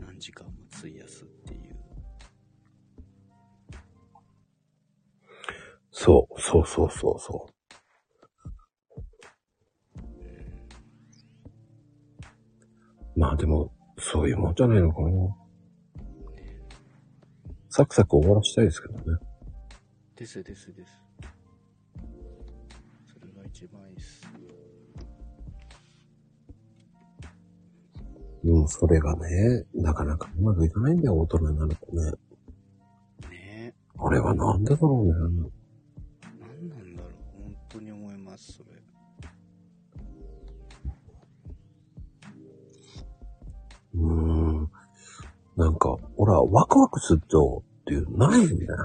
[0.00, 1.76] 何時間も費やすっていう。
[5.92, 7.48] そう、そうそうそうそ
[13.16, 15.36] まあでも、そういうもんじゃないのかな。
[17.68, 19.18] サクサク終わらしたいですけどね。
[20.16, 20.92] ですですです。
[23.06, 24.22] それが一番いいっす。
[28.44, 32.12] でもそれがね、なかなかうまくいかないんだよ、大人になるとね。
[33.30, 35.12] ねあれはなんでだろうね。
[36.40, 38.71] 何なんだろう本当に思いますそれ
[43.94, 44.70] うーん。
[45.56, 48.76] なんか、ほら、ワクワクすると、っていう、ないんだよ。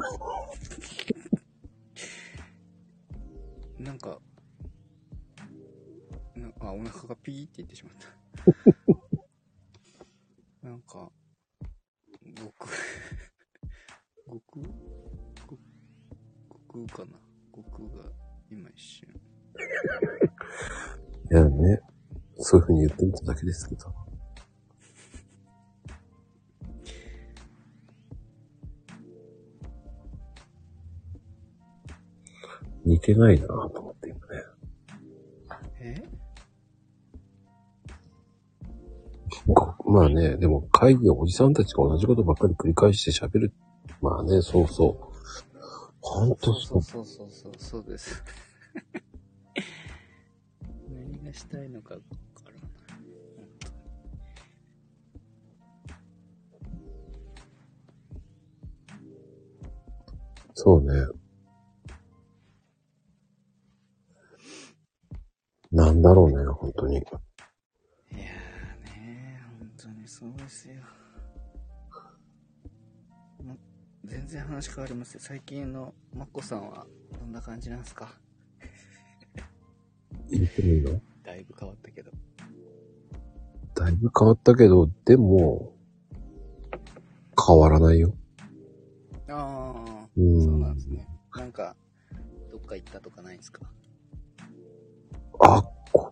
[3.80, 3.94] な。
[3.94, 4.20] んか
[6.36, 8.08] なあお腹がピーって言ってしまった。
[10.70, 11.12] なんか
[12.36, 12.68] 僕
[14.28, 14.68] 悟空？
[15.48, 15.58] 悟
[16.50, 17.20] 悟空かな？
[17.56, 18.12] 悟空が
[18.52, 19.10] 今一瞬。
[21.32, 21.82] いやね、
[22.38, 24.07] そういう風に言ってみただけですけど。
[32.98, 34.44] 似てないなぁと思って今ね。
[35.80, 36.04] え？
[39.54, 43.54] こまあね、でも会議はおじさんたちが同じことばっかり繰り返して喋る。
[44.02, 45.04] まあね、そうそう。
[46.02, 46.82] ほんとそそうう。
[46.82, 48.24] そうそうそうそうです
[50.90, 52.06] 何がしたいのかわか
[52.46, 52.62] らない
[60.54, 60.94] そうね。
[70.68, 70.84] ですよ。
[73.44, 73.56] も
[74.06, 75.20] 全然話変わりますよ。
[75.24, 76.86] 最近のマッコさんは
[77.20, 78.10] どんな感じなんですか？
[80.30, 81.02] 言ってもいいの？
[81.24, 82.12] だいぶ変わったけど。
[83.76, 85.72] だいぶ変わったけど、でも、
[87.48, 88.14] 変わらないよ。
[89.30, 91.08] ああ、うんそうなんですね。
[91.36, 91.76] なんか、
[92.52, 93.62] どっか行ったとかないんですか？
[95.42, 95.64] あ、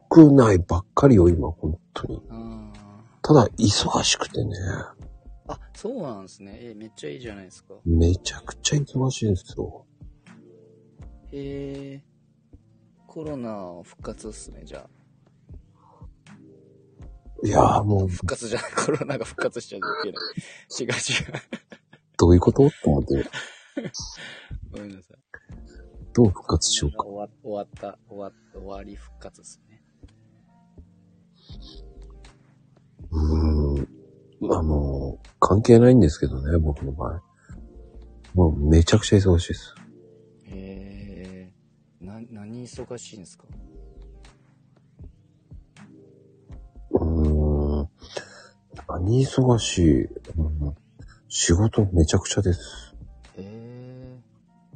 [0.10, 2.22] 国内ばっかりよ、今、本当に。
[2.30, 2.65] あ
[3.26, 4.56] ただ、忙しくてね、
[5.48, 5.54] あ。
[5.54, 6.60] あ、そうなんですね。
[6.62, 7.76] え、めっちゃいいじゃないですか。
[7.86, 9.86] めちゃくちゃ忙しいんですよ。
[11.32, 12.04] へえ。
[13.08, 14.90] コロナ復活っすね、じゃあ。
[17.44, 20.14] いやーもう、復活じゃない、 コロナが復活しちゃうい
[20.78, 20.84] け。
[20.84, 20.96] 違う違う。
[22.18, 22.70] どういうこと？
[22.70, 23.30] と思って、
[24.72, 25.18] ごめんなさい。
[26.14, 27.04] どう復活しようか。
[27.06, 29.65] 終わ終わった、終わった、終わり復活ですね。
[33.16, 33.88] うーん。
[34.52, 37.22] あの、関係ないんですけどね、僕の場合。
[38.34, 39.76] もうめちゃくちゃ忙しいです。
[40.48, 41.52] へ
[42.02, 42.06] え。
[42.06, 43.46] な、何忙しいんですか？
[46.92, 47.90] うーん。
[48.90, 50.08] 何忙しい、う
[50.42, 50.76] ん
[51.28, 52.94] 仕事めちゃくちゃです。
[53.38, 54.20] へえ。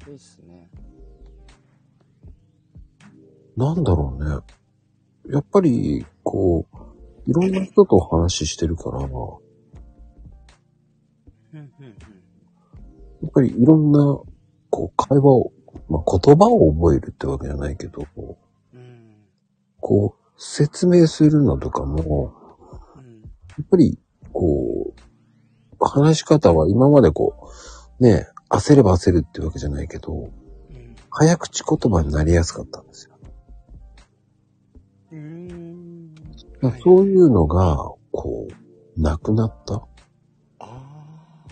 [0.10, 0.70] いいっすね。
[3.56, 5.34] なんだろうね。
[5.34, 6.78] やっぱり、こう、
[7.30, 9.08] いろんな人と話してるから、や
[13.28, 14.00] っぱりいろんな、
[14.72, 15.52] こう、会話を、
[15.90, 18.08] まあ、言葉を覚えるってわけじゃないけど。
[19.80, 22.34] こう、説明するのとかも、
[22.96, 23.22] うん。
[23.22, 23.28] や
[23.62, 24.00] っぱり、
[24.34, 27.52] こう、話し方は今までこ
[28.00, 30.24] う、ね、焦れば焦るってわけじゃないけど、う
[30.74, 30.96] ん。
[31.12, 33.09] 早口言葉になりやすかったんですよ。
[36.62, 36.66] ん。
[36.66, 37.78] まあそういうのが、
[38.12, 38.48] こ
[38.98, 39.76] う、なくなった？
[39.76, 39.86] あ
[40.60, 41.46] あ。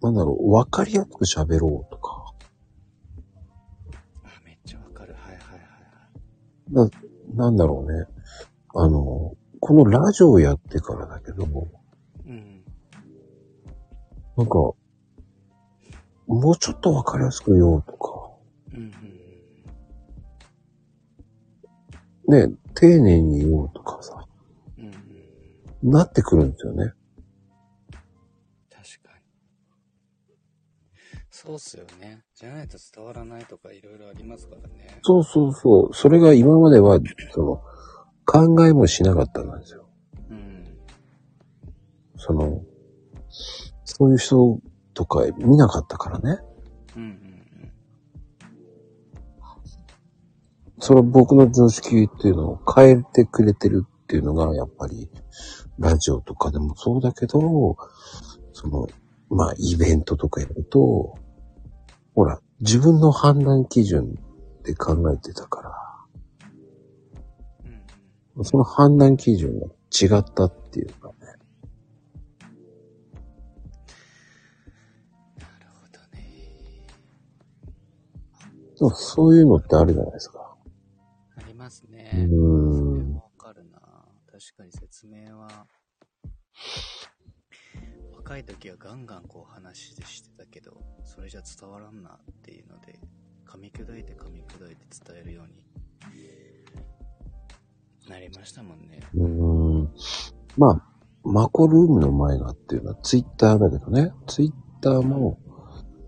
[0.00, 2.34] なんだろう、わかりやすく喋ろうとか、
[4.24, 5.14] あ、めっちゃわかる。
[5.14, 5.56] はいはいは
[6.76, 6.90] いはい。
[7.36, 8.06] なんだろうね。
[8.74, 11.70] あの、このラジオをやってからだけども、
[12.26, 12.64] うん。
[14.36, 14.54] なんか、
[16.26, 18.30] もうちょっとわかりやすく言おうとか、
[18.72, 18.92] うんうん
[22.28, 24.26] ね、丁寧に言おうとかさ、
[24.78, 25.90] うん。
[25.90, 26.92] なってくるんですよね。
[28.70, 29.24] 確かに。
[31.30, 32.24] そうっすよね。
[32.34, 34.98] じゃないと伝わらないとかいろいろありますからね。
[35.02, 35.94] そうそうそう。
[35.94, 36.98] それが今までは、
[37.32, 37.62] その、
[38.24, 39.88] 考えもしなかったんですよ。
[40.30, 40.64] うん。
[42.16, 42.62] その、
[43.84, 44.60] そういう人
[44.94, 46.38] とか見なかったからね。
[46.96, 47.31] うんうん
[50.82, 55.08] それは僕の常識っていうのを変えてくれてるっていうのが、やっぱり、
[55.78, 57.38] ラジオとかでもそうだけど、
[58.52, 58.88] その、
[59.30, 61.14] まあ、イベントとかやると、
[62.16, 64.16] ほら、自分の判断基準
[64.64, 66.50] で考えてたから、
[67.64, 67.82] うん。
[68.38, 71.14] うんその判断基準が違ったっていうかね。
[75.38, 76.26] なるほどね。
[78.80, 80.41] でもそういうのってあるじゃないですか。
[82.12, 83.80] うーんそれもわかるな。
[84.30, 85.66] 確かに説明は、
[88.16, 92.98] 若い時はガンガンこう話してたけど、それじゃ伝わらんなっていうので、
[93.46, 95.62] 噛み砕いて噛み砕いて伝えるように
[98.08, 99.00] なりましたもんね。
[99.14, 99.24] うー
[99.84, 99.94] ん。
[100.56, 100.82] まあ、
[101.24, 104.12] マコルームの前がっていうのはツイッターだけどね。
[104.26, 105.38] ツイッターも、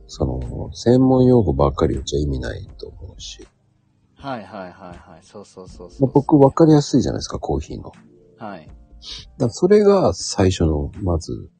[0.07, 3.47] その、専門用語ばっかり言っちゃ意味ないと思うし。
[4.25, 5.21] はいはいはいはい。
[5.21, 6.01] そうそうそうそう。
[6.01, 7.93] まあ、僕分かりやすいじゃないですか、コーヒーの。
[8.39, 8.67] はい。
[9.39, 11.51] らそれが最初の、まず、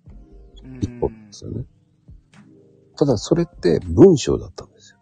[0.65, 1.67] うん一歩ですよね。
[2.97, 4.99] ただ、それって文章だったんですよ。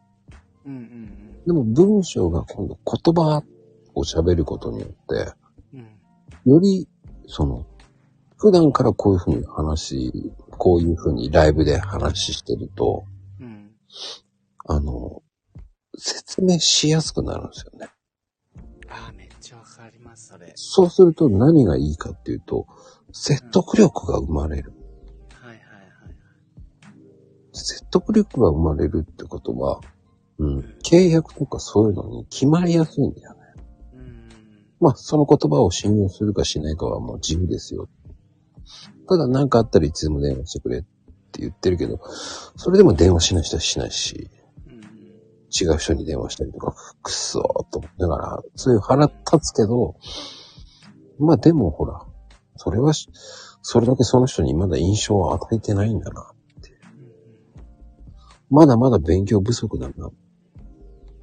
[0.66, 3.42] うんうんでも文章が今度言葉
[3.94, 5.32] を喋ることによって、
[5.72, 5.80] うん。
[6.46, 6.52] うん。
[6.54, 6.88] より、
[7.28, 7.64] その、
[8.36, 10.12] 普段からこういうふうに話、
[10.50, 13.04] こういうふうにライブで話してると、
[13.40, 13.70] うん。
[14.66, 15.22] あの、
[15.96, 17.88] 説明しやすくなるんですよね。
[18.88, 20.52] ああ、めっちゃわかります、それ。
[20.54, 22.66] そうすると何がいいかっていうと、
[23.12, 24.72] 説得力が生まれる。
[25.34, 25.62] はいはいはい。
[27.52, 29.80] 説得力が生まれるってことは、
[30.38, 33.38] うん、契約とかそういうのに決まりやすいんだよね。
[33.94, 34.28] うん。
[34.80, 37.88] まあ、その言葉を信用するかしないかはもう自由ですよ。
[39.08, 40.82] ただ何かあったらいつでも電話してくれっ
[41.32, 42.00] て言ってるけど、
[42.56, 44.41] それでも電話しない人はしないし、うん。
[45.52, 49.96] 違う人に電話したりとか、くっそーと思いながら、そういう腹立つけど、
[51.18, 52.04] まあでもほら、
[52.56, 56.72] それは、それだけその人にまだ印象を与えてないんだなって。
[58.50, 60.08] まだまだ勉強不足だな。
[60.08, 60.12] っ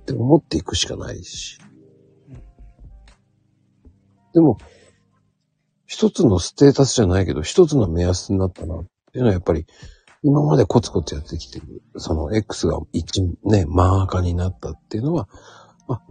[0.05, 1.59] て思っていくしかないし。
[4.33, 4.57] でも、
[5.85, 9.65] 一つのステータスじゃないけど、一つの目安になったなっていうのはやっぱり、
[10.23, 15.29] 今までコツコツやってきてる、その X が一、ね、マーカーになったっていうのは、
[15.87, 16.01] あ、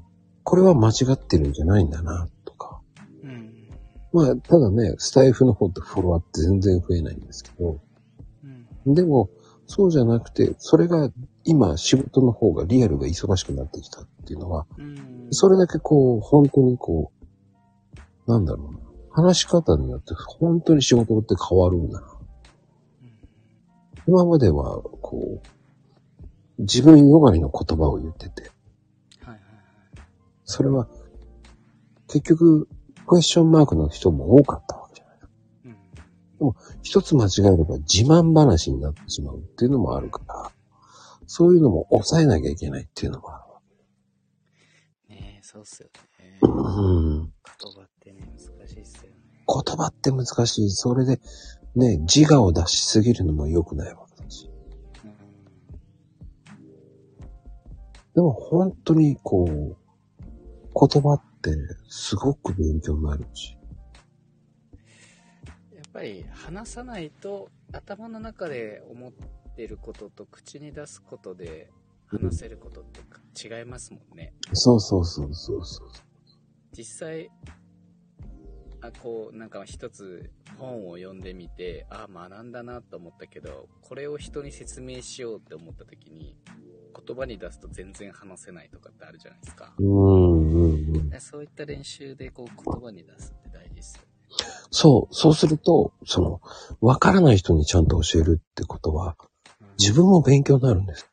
[0.44, 2.80] これは間違ってるんじゃないんだな、とか。
[3.22, 3.68] うん。
[4.12, 7.80] まあ、ただね、スタイフの方ってフォロワーって全然増えないんですけど、
[8.86, 8.94] うん。
[8.94, 9.28] でも、
[9.66, 11.10] そうじゃなくて、それが
[11.44, 15.28] 今仕事の方がリアルが忙しくなってきたっていうのは、うん。
[15.30, 17.12] それだけこう、本当にこ
[18.26, 18.78] う、なんだろうな。
[19.10, 22.17] 話し方によって本当に仕事って変わるんだな。
[24.08, 28.50] 今までは、こう、自分よがりの言葉を言ってて、
[29.20, 29.40] はいはいはい。
[30.44, 30.88] それは、
[32.06, 32.68] 結局、
[33.06, 35.76] クエスチョンマークの人も多かったわけじゃない。
[36.40, 36.52] うん。
[36.82, 40.52] 一つ間違えれば自慢話になってしまうっていうのもあるから、
[41.26, 43.44] そういうのも抑えなきゃいけないっていうのもあ
[45.10, 46.38] ねえ、そうっすよね。
[46.40, 46.48] る。
[46.48, 47.20] うん。
[47.24, 49.18] 言葉ってね、難しいっすよね。
[49.46, 50.70] 言葉って難しい。
[50.70, 51.20] それで、
[51.78, 54.50] ね、自我を出しすぎるのも良くないわけだし。
[55.04, 55.16] うん。
[58.14, 59.76] でも本当にこう、
[60.74, 61.52] 言葉って
[61.88, 63.56] すごく勉強になるし。
[65.72, 69.12] やっぱり話さないと頭の中で思っ
[69.56, 71.70] てることと口に出すことで
[72.08, 73.00] 話せることって
[73.48, 74.32] 違いますもんね。
[74.52, 75.88] そうそうそうそうそう。
[76.72, 77.30] 実際、
[78.80, 86.36] あ、こう、なんか一つ本を読んでみて、あ、学んだなと思ったけど、これを人に説明しようって思った時に、
[87.06, 89.74] 言葉に出すと全然話せないとかってあるじゃないですか。
[89.78, 91.10] うんうんうん。
[91.10, 94.08] でそういった練習でこう言葉に出すって大事ですよね。
[94.70, 96.40] そう、そうすると、その、
[96.80, 99.16] わからない人にちゃんと教えるってことは、
[99.78, 101.08] 自分も勉強になるんです。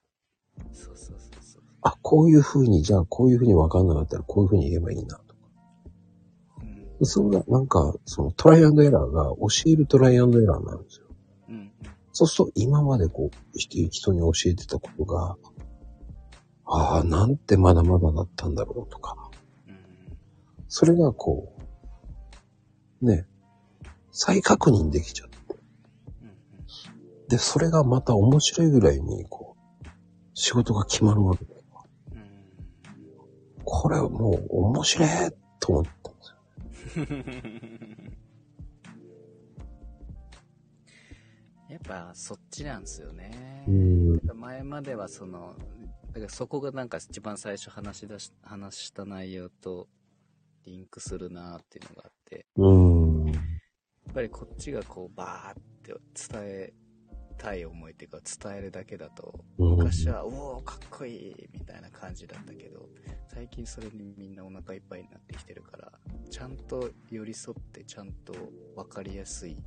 [0.73, 1.61] そうそうそうそう。
[1.81, 5.19] あ、こういう風に、じゃあこういう風にわかんなかったらこういう風に言えばいいな
[7.05, 11.05] それが、なんか、そのトライアンドエラーが教えるトライアンドエラーになるんですよ。
[11.49, 11.71] うん。
[12.11, 15.35] そうすると今までこう、人人に教えてたことが、
[16.65, 19.15] ああ、なんてまだまだだったんだろうとか、
[19.67, 19.75] うん。
[20.67, 21.53] それがこ
[23.01, 23.27] う、ね、
[24.11, 25.35] 再確認できちゃって。
[26.21, 27.27] うん。
[27.27, 29.87] で、それがまた面白いぐらいに、こう、
[30.33, 31.61] 仕事が決まるわけだよ。
[32.13, 32.21] うん。
[33.63, 35.09] これはもう面白い
[35.59, 36.14] と思った。
[41.69, 43.65] やっぱそっちなんですよね。
[43.67, 44.19] うん。
[44.35, 45.55] 前まではその、
[46.07, 49.89] だからそこがなんか一番最初話し出し、話した内容と
[50.63, 53.25] リンクするなっていうのがあって、うん。
[53.31, 53.41] や
[54.11, 55.93] っぱりこっちがこうバーって
[56.29, 56.73] 伝え
[57.37, 62.87] たい思いっていうか伝えるだけだと、うん昔は、おおかっこいいみたいな感じだったけど、
[63.27, 65.91] 最近それにみんなお腹いっぱいになってきてるから、
[66.29, 68.33] ちゃんと寄り添ってちゃんと
[68.75, 69.57] 分かりやすい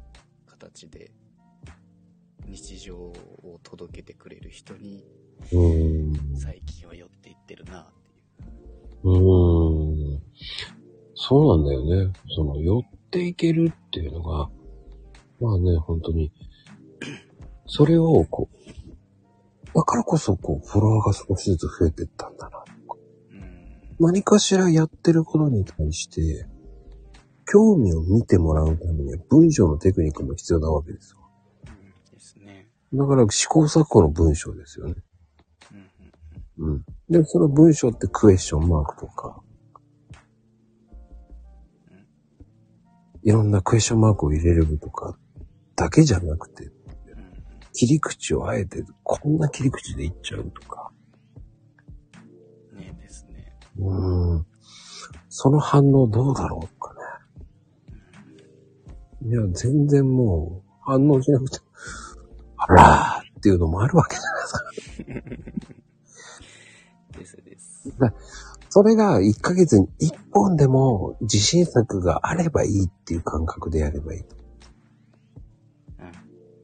[0.46, 1.10] 形で
[2.46, 3.14] 日常を
[3.62, 5.04] 届けてくれる人に
[5.52, 6.36] うん。
[6.36, 8.22] 最近は寄っていってるなってい
[9.04, 9.10] う。
[9.10, 10.22] うん。
[11.14, 12.12] そうなんだよね。
[12.34, 14.50] その、寄っっていけるっていうのが、
[15.40, 16.30] まあね、本当に、
[17.68, 18.68] それを、こう、
[19.74, 22.64] だからこそ、こう、フォロワーが少しずつ増えていったんだな。
[23.30, 23.96] うん。
[24.00, 26.48] 何かしらやってることに対して、
[27.50, 31.18] 興味を見てもらうためには文章のテクニックも必要なわけですよ。
[31.66, 32.12] うん。
[32.12, 32.68] ですね。
[32.92, 34.94] だから試行錯誤の文章ですよね。
[35.72, 36.66] うん。
[36.66, 36.72] うん。
[36.72, 36.84] うん。
[37.08, 39.42] で、その文章ってクエスチョンマークとか、
[43.22, 45.18] いろんなクエスチョンマークを入れるとか、
[45.76, 46.72] だけじゃなくて、うん。
[47.78, 50.90] 切り口をあえて、こんな切り口でいっちゃうとか、
[52.72, 52.80] うん。
[52.80, 53.52] ねですね。
[53.78, 54.46] うーん。
[55.28, 56.92] その反応どうだろうとか
[59.22, 59.30] ね。
[59.30, 61.60] いや、全然もう、反応しなくて、
[62.56, 64.64] あらーっていうのもあるわけじゃないですか。
[67.16, 67.92] ですです。
[68.70, 74.20] それが1ヶ月に1本でも自信作があればいいっていう感覚でやればいい。
[74.20, 74.37] うん。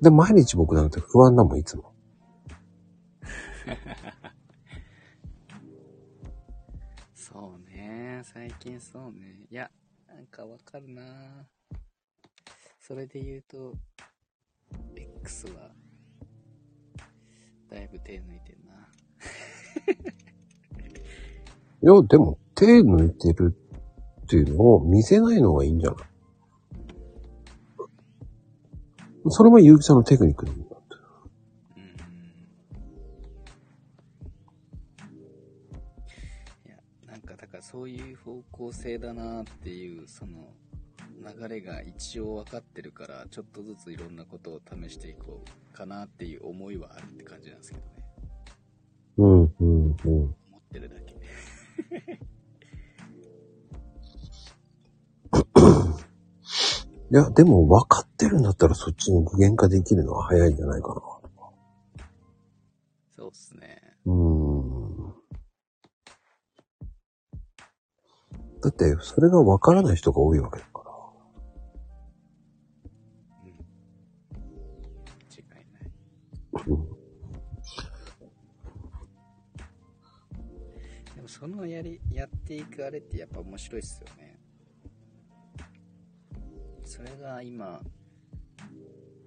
[0.05, 1.95] で、毎日僕なんて不安だもん、いつも。
[7.15, 8.21] そうね。
[8.23, 9.47] 最近そうね。
[9.51, 9.71] いや、
[10.07, 11.49] なんかわかるな
[12.79, 13.73] それで言うと、
[14.95, 15.75] X は、
[17.71, 18.75] だいぶ手抜いてんな。
[21.83, 23.57] いや、でも手抜いてる
[24.23, 26.09] っていうのを見せないのがいいんじゃない？
[29.31, 30.85] それも結城さんのテクニックだもんだって。
[31.77, 31.85] うん。
[36.67, 36.77] いや、
[37.07, 40.53] なんかだからそういう方向性だなっていう、その、
[41.39, 45.43] 流れが一応分かってるから、ちょっとずついろんなことを試していこ
[45.73, 47.91] うかなっていう思いはあるって感じなんですけどね。
[49.17, 49.97] うん、うん、うん。
[50.05, 51.15] 思ってるだけ。
[57.11, 61.03] いや、でも分かってるんだったらそっちに具現化できるのは早いんじゃないかな。
[63.17, 63.83] そうっすね。
[64.07, 65.15] うーん。
[68.63, 70.91] だって、それが分からない人が多いわけだから。
[73.45, 73.51] うん。
[75.31, 75.93] 違いない。
[76.69, 76.95] うん
[81.15, 84.41] でもそのやり、やっていくあれってやっぱ面白いっすよね。
[86.85, 87.81] それが今、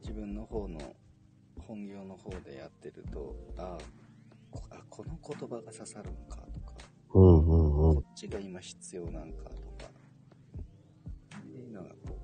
[0.08, 0.80] 自分の方の
[1.60, 3.78] 本業の方でやってると、あ
[4.50, 6.74] こあ、この言葉が刺さるのかとか、
[7.14, 8.04] うんうんうんこ。
[8.10, 9.92] っちが今必要なんかとか、
[11.40, 12.18] っていうのがこ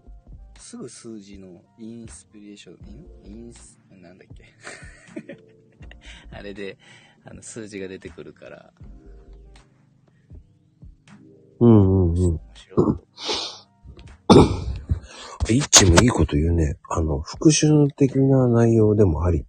[0.55, 2.77] う、すぐ数字のインスピレーション、
[3.26, 4.45] インインス、なんだっけ？
[6.31, 6.77] あれで、
[7.26, 8.73] あの、数字が出てくるから、
[11.60, 12.15] うんうんうん。
[12.35, 12.97] 面白い。
[15.52, 16.78] イッチもいいこと言うね。
[16.90, 19.45] あの、復習的な内容でもあり。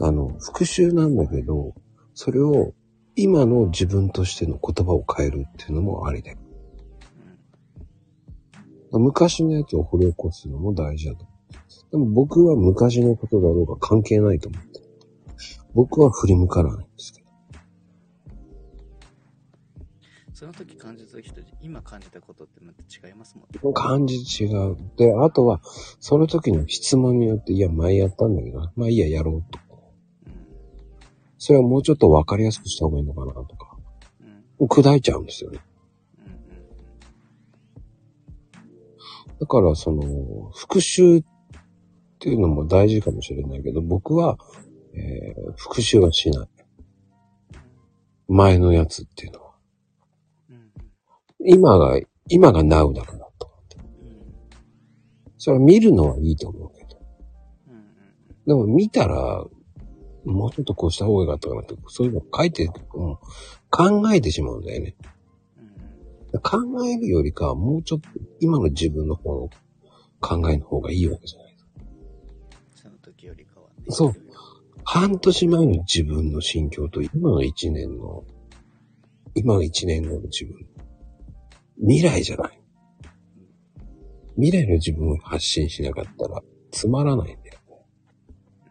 [0.00, 1.74] あの、復習なんだけど、
[2.14, 2.72] それを
[3.16, 6.36] 今の自分としての言葉を変えるっていうのもありで。
[8.92, 11.26] 昔のやつを掘り起こすのも大事だと。
[11.90, 14.86] でも僕は昔のことだろうが関係ないと思ってる。
[15.74, 17.25] 僕は振り向かないんですけど。
[20.36, 23.72] その時感じた時と今感じたことってまた違いますもんね。
[23.72, 24.76] 感じ違う。
[24.98, 25.62] で、あとは、
[25.98, 29.58] その時の質問によって、いや、前やったんだけどな、まあいいや、やろうと。
[30.26, 30.32] うん。
[31.38, 33.78] それはもうちょっとわかりやすくした方がいいのかなとか。
[34.58, 34.66] うん。
[34.68, 35.60] 砕いちゃうんですよね。
[36.18, 36.24] うん。
[36.24, 36.26] う
[39.32, 39.38] ん。
[39.40, 41.24] だから、その、復習っ
[42.18, 44.36] ていうのも大事かもしれないけど、僕は、
[44.92, 46.48] えー復習はしない。
[48.28, 49.45] 前のやつっていうのは。
[51.46, 51.54] うん。
[51.54, 53.50] 今が、今が now だからと。
[53.68, 54.52] うん。
[55.38, 57.00] それは見るのはいいと思うけど。
[57.68, 57.86] うん。
[58.46, 59.44] でも見たら、
[60.24, 63.16] もうちょっとこうした方がよかったかなって、そういうの書いて、うん、
[63.70, 64.96] 考えてしまうんだよね。
[66.32, 66.40] うん。
[66.40, 68.08] 考えるよりかは、もうちょっと
[68.40, 69.50] 今の自分の方の
[70.20, 71.56] 考えの方がいいわけじゃない。
[72.74, 73.84] その時よりかはね。
[73.88, 74.12] そう
[74.88, 78.24] 半年前の自分の心境と今の一年の、
[79.34, 80.64] 今の一年後の自分。
[81.78, 82.60] 未来じゃない。
[84.36, 87.58] 未来の自分を発信しなかったらつまらないんだよ。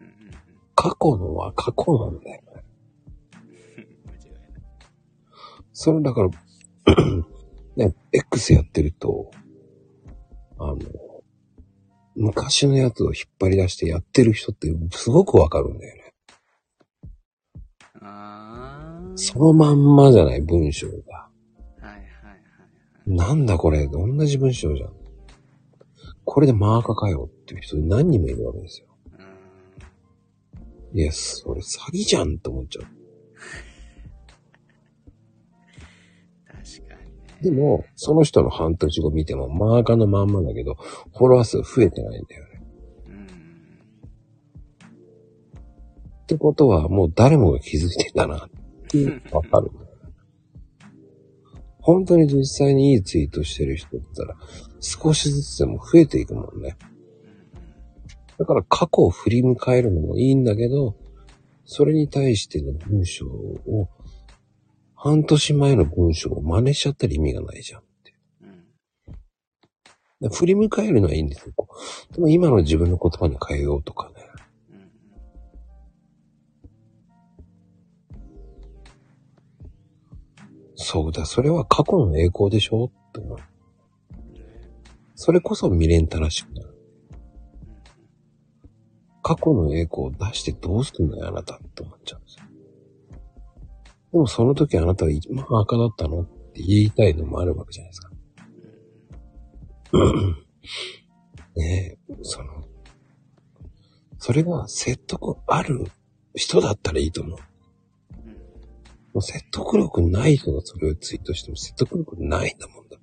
[0.01, 0.07] うん。
[0.07, 0.11] うん。
[0.27, 0.31] うん。
[0.75, 2.41] 過去のは過去なんだよ。
[2.45, 4.63] 間違いない。
[5.73, 6.29] それだから、
[7.75, 9.31] ね、X やってると、
[10.57, 10.77] あの、
[12.15, 16.05] 昔のやつを引っ張り出してやってる人ってすごくわかるんだよね。
[19.15, 21.24] そのまんまじゃない、文章が。
[23.05, 24.93] なんだこれ、同じ文章じゃん。
[26.23, 28.87] これでマーカーかよっていう人何人もいるわけですよ。
[30.93, 30.99] うん。
[30.99, 32.85] いや、それ詐欺じゃんって思っちゃう。
[36.47, 37.41] 確かにね。
[37.41, 42.61] でも、その人の半年後見てもマーカーのまんまだけど、フォロワー数増えてないんだよね。
[43.07, 43.25] うん。
[46.23, 48.49] ってことは、もう誰もが気づいてたなっ
[48.89, 49.69] ていうわかる。
[51.85, 54.35] 本当に実際にいいツイートしてる人だったら、
[54.79, 56.77] 少しずつでも増えていくもんね。
[58.39, 60.95] だから過去を振り向かえるのもいいんだけど、
[61.63, 63.87] それに対しての文章を、
[64.95, 68.15] 半年前の文章を真似しちゃったら意味がないじゃんって。
[70.21, 70.29] うん。
[70.31, 71.53] 振り向かえるのはいいんですよ。
[72.13, 74.11] でも今の自分の言葉に変えようとか
[80.87, 82.85] そうだ、それは過去の栄光でしょ？
[82.85, 83.37] って思う。
[85.15, 86.77] それこそ未練たらしくなる。
[89.23, 92.45] 過去の栄光を出してどうすんのよ、あなたって思っちゃうんですよ。
[94.11, 98.11] でもその時あなたは一番赤だったのって言いたいのもあるわけじゃないですか。
[101.55, 102.63] ねえ、その、
[104.19, 105.85] それが説得ある
[106.35, 107.39] 人だったらいいと思う。
[109.15, 109.19] うん。
[109.19, 112.97] もう説得力ない人がそれをツイートしても説得力ないんだもんだ。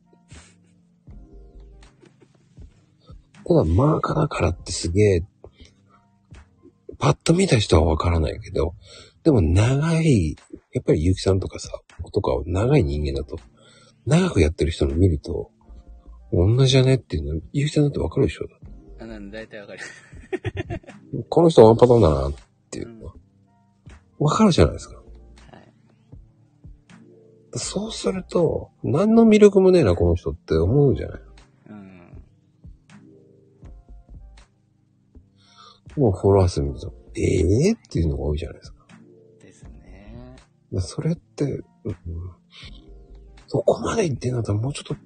[3.45, 5.25] ただマーカーだからってすげえ、
[6.99, 8.75] パッと見た人はわからないけど、
[9.25, 10.37] でも長い、
[10.73, 11.71] やっぱりゆきさんとかさ、
[12.13, 13.39] とかは長い人間だと、
[14.07, 15.51] 長くやってる人の見ると、
[16.33, 18.47] 同じじゃねっていうの、ゆきさんだってわかるでしょ
[19.01, 19.81] あ、なんで大体わかる。
[21.29, 22.33] この人ワンパターンだなっ
[22.71, 23.15] ていうのは、
[24.19, 25.02] わかるじゃないですか。
[27.53, 27.59] はい。
[27.59, 31.21] そうすると、何の魅力もねえな、この人って思うじゃない。
[31.71, 32.23] うん。
[35.97, 38.87] もうフォロワー数見ると、ええー、っていうのが多いじゃないですか。
[39.41, 40.37] ですね。
[40.73, 41.45] でそれって、
[41.85, 41.97] うん、
[43.47, 44.97] そこまで言ってんだったらもうちょっと、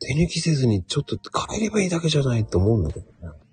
[0.00, 1.18] 手抜きせずにちょっと
[1.48, 3.43] 変えればいいだけじゃないと思うんだけどね。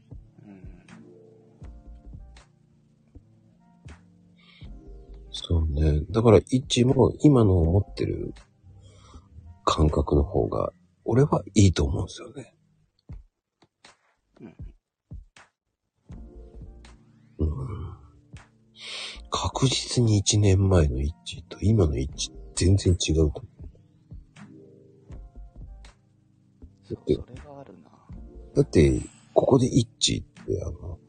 [5.31, 6.01] そうね。
[6.09, 8.33] だから、一も今の思ってる
[9.63, 10.73] 感覚の方が、
[11.05, 12.55] 俺はいいと思うんですよね。
[14.41, 14.55] うん。
[17.39, 18.01] うん。
[19.29, 23.51] 確実に1年前の一致と今の一致、全然違うと思う。
[26.83, 27.89] そう、それがあるな。
[28.55, 29.01] だって、
[29.33, 30.99] ここで一致って、あの、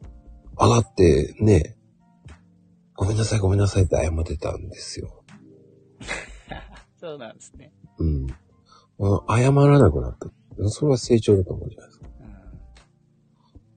[0.57, 1.75] 上がってね、
[2.95, 5.23] ごめんなさいごめんなさいって謝ってたんですよ。
[6.99, 7.73] そうなんですね。
[7.97, 8.27] うん。
[9.27, 10.29] あ謝らなくなった。
[10.69, 12.07] それは成長だと思うじゃないですか。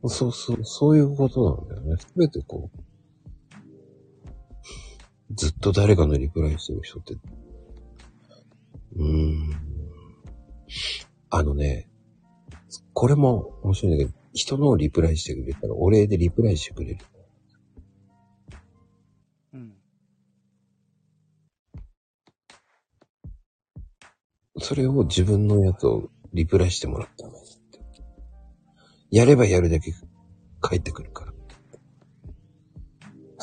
[0.03, 0.11] うん。
[0.11, 1.97] そうそう、そういうことなんだよね。
[1.99, 2.87] すべてこう、
[5.35, 9.51] ずっと誰かのリプライしてる人って、うーん。
[11.31, 11.89] あのね、
[12.93, 16.99] これも面白いんだけど、人のリプライしてくれたらお礼でリプライしてくれる。
[24.59, 27.81] それを自分のやつをリプライしてもらったのって。
[29.11, 29.93] やればやるだけ
[30.61, 31.33] 返ってくるから。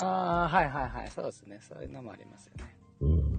[0.06, 1.12] ああ、はいはいはい。
[1.12, 1.60] そうですね。
[1.62, 2.76] そういうのもありますよね。
[3.02, 3.34] うん。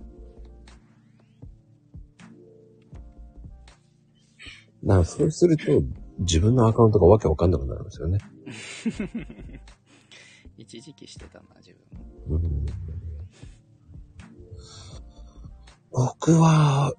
[4.84, 5.82] だからそうすると、
[6.18, 8.18] 自分のアカウントがわけわかんなくなるんですよね。
[10.56, 11.74] 一時期してたな、自
[12.28, 12.36] 分も。
[12.36, 12.66] うん、
[15.90, 16.92] 僕は、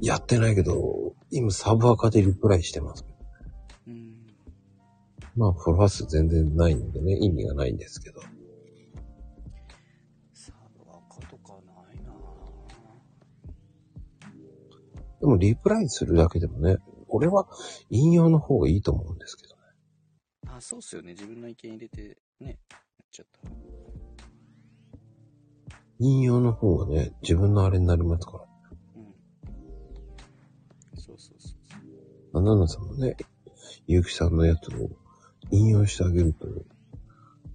[0.00, 3.04] やってないけど、今サブアカでリプライしてます。
[3.86, 4.26] うん。
[5.34, 8.20] まあ、フォロワー数全然ないんでね、意味がないんですけど。
[10.32, 12.12] サブアカとかないな
[15.20, 16.76] でも、リプライするだけでもね、
[17.08, 17.48] 俺は
[17.90, 19.62] 引用の方がいいと思うんですけどね。
[20.48, 21.12] あ、そうっすよね。
[21.12, 23.50] 自分の意見入れて、ね、やっちゃった。
[25.98, 28.55] 引用の方がね、自分のあれになりますから。
[32.38, 33.16] あナナさんもね、
[33.86, 34.90] ゆうきさんのやつを
[35.50, 36.46] 引用してあげると、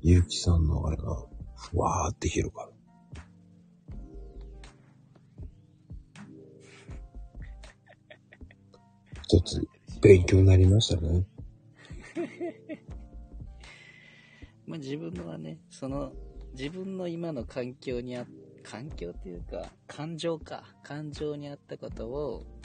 [0.02, 1.24] ゆうきさんのあれが、
[1.56, 2.72] ふわーって広がる。
[9.24, 9.68] 一つ、
[10.02, 11.28] 勉強になりましたね。
[14.66, 16.12] まあ自分のはね、その、
[16.54, 18.26] 自分の今の環境にあ、
[18.64, 20.64] 環境っていうか、感情か。
[20.84, 22.61] 感情にあったことを、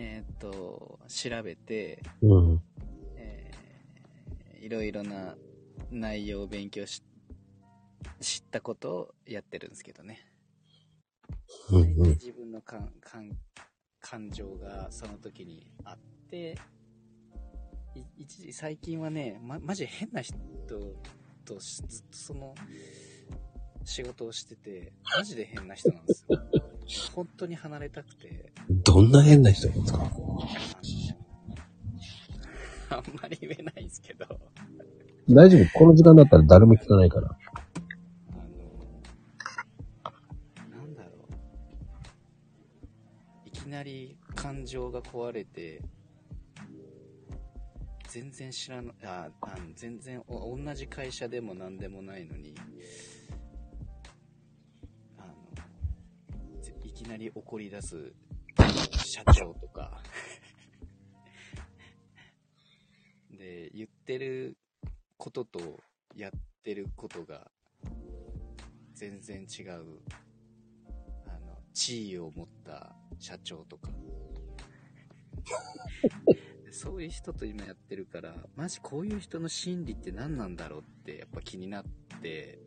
[0.00, 2.62] ええーっと、調べて、うん。
[3.16, 5.36] えーいろいろな
[5.90, 7.02] 内容を勉強し、
[8.20, 10.20] 知ったことをやってるんですけどね。
[11.70, 12.08] うんうん。
[12.10, 13.30] 自分の感感
[14.00, 15.98] 感情がその時にあっ
[16.28, 16.58] て
[17.94, 20.36] い一時最近はねまマジ変な人
[21.44, 22.54] としずっとその
[23.84, 26.38] 仕事をしててマジで変な人なんですよ
[27.14, 30.00] 本当に離れたくてどんな変な人なんですか
[32.90, 34.26] あんまり言えないんですけど
[35.28, 35.78] 大丈夫？
[35.78, 37.38] この時間だったら誰も聞かないから。
[40.02, 40.10] あ
[40.74, 41.10] のなんだろ
[43.44, 45.82] ういきなり感情が壊れて
[48.08, 52.56] 全然知らなああの全然お同じ会社でも何でもないのに
[57.10, 58.12] なり怒り出す
[59.04, 60.00] 社長とか。
[63.36, 64.56] で言ってる
[65.16, 65.80] ことと
[66.14, 66.32] やっ
[66.62, 67.50] てることが
[68.92, 70.00] 全然違う
[71.26, 73.90] あの地位を持った社長とか。
[76.70, 81.84] そういう人と今やってるからマジこういう人の心理って何なんだろうってやっぱ気になっ
[82.22, 82.60] て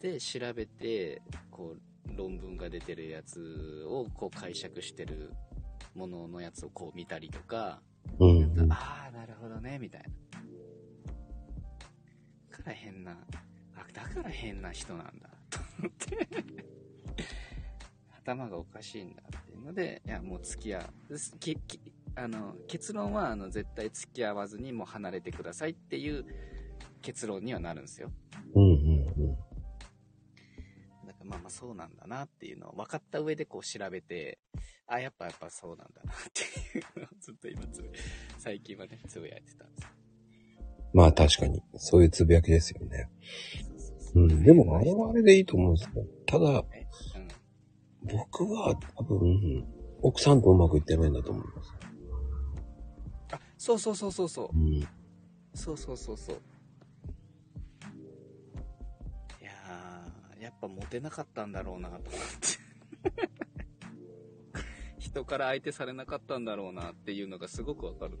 [0.00, 5.32] で調べてこう論文が出てるやつをこう解釈してる
[5.94, 7.80] もののやつをこう見たりとか
[8.18, 8.72] うんうん。
[8.72, 10.08] ああ、なるほどね、みたいな。
[12.50, 13.12] だから変な、
[13.76, 16.28] あ、だから変な人なんだ、と思って。
[18.24, 21.18] 頭がおかしいんだっていうので、いや、もう付き合う。
[21.18, 21.80] すきき
[22.14, 26.26] あの結論はあの絶対付き合わずにもう離れてくださいっていう
[27.00, 28.12] 結論にはなるんですよ。
[28.54, 29.38] うんうんうん。
[31.24, 34.38] まあまあそうなんだなっていうのを分かった上でこう調べて、
[34.86, 37.90] あ、やっぱやっぱそうなんだなっていうのをずっと今つぶ、
[38.38, 39.88] 最近はね、つぶやいてたんですよ。
[40.94, 43.08] まあ確かに、そういうつぶやきですよね。
[43.98, 44.42] そうん。
[44.42, 46.04] でもあれはあれでいいと思うんですよ。
[46.26, 46.86] ただ、え
[47.16, 47.28] うん
[48.04, 49.64] 僕は多分、
[50.02, 51.72] 奥さんとうまくいってないんだと思います。
[53.32, 54.60] あ、そうそうそうそうそうう。
[54.60, 54.88] ん。
[55.54, 56.40] そうそうそうそう。
[60.42, 62.10] やっぱモテなかったんだろうなと思って。
[64.98, 68.18] 人から相手されなかったんだろうなっていうのがすごくわかる。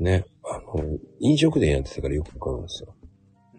[0.00, 0.24] ね。
[0.42, 2.96] あの、飲食店やってたからよくわかるんですよ。
[3.54, 3.58] う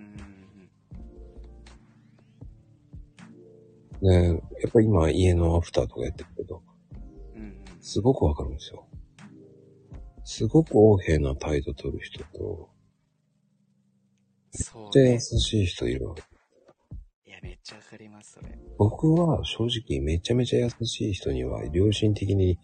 [4.07, 4.29] ん。
[4.33, 4.41] ね。
[4.61, 6.61] やっぱり今家のアフターとかやってるけど、
[7.35, 7.63] うんうん。
[7.79, 8.85] すごくわかるんですよ。
[10.25, 12.69] すごく横柄な態度取る人と、
[14.51, 15.19] そっちゃ優ね。
[15.19, 16.28] しい人いるわけ。
[17.41, 18.57] めっちゃわかります、それ。
[18.77, 22.57] 僕は正直めちゃめちゃ優しい人には良心的に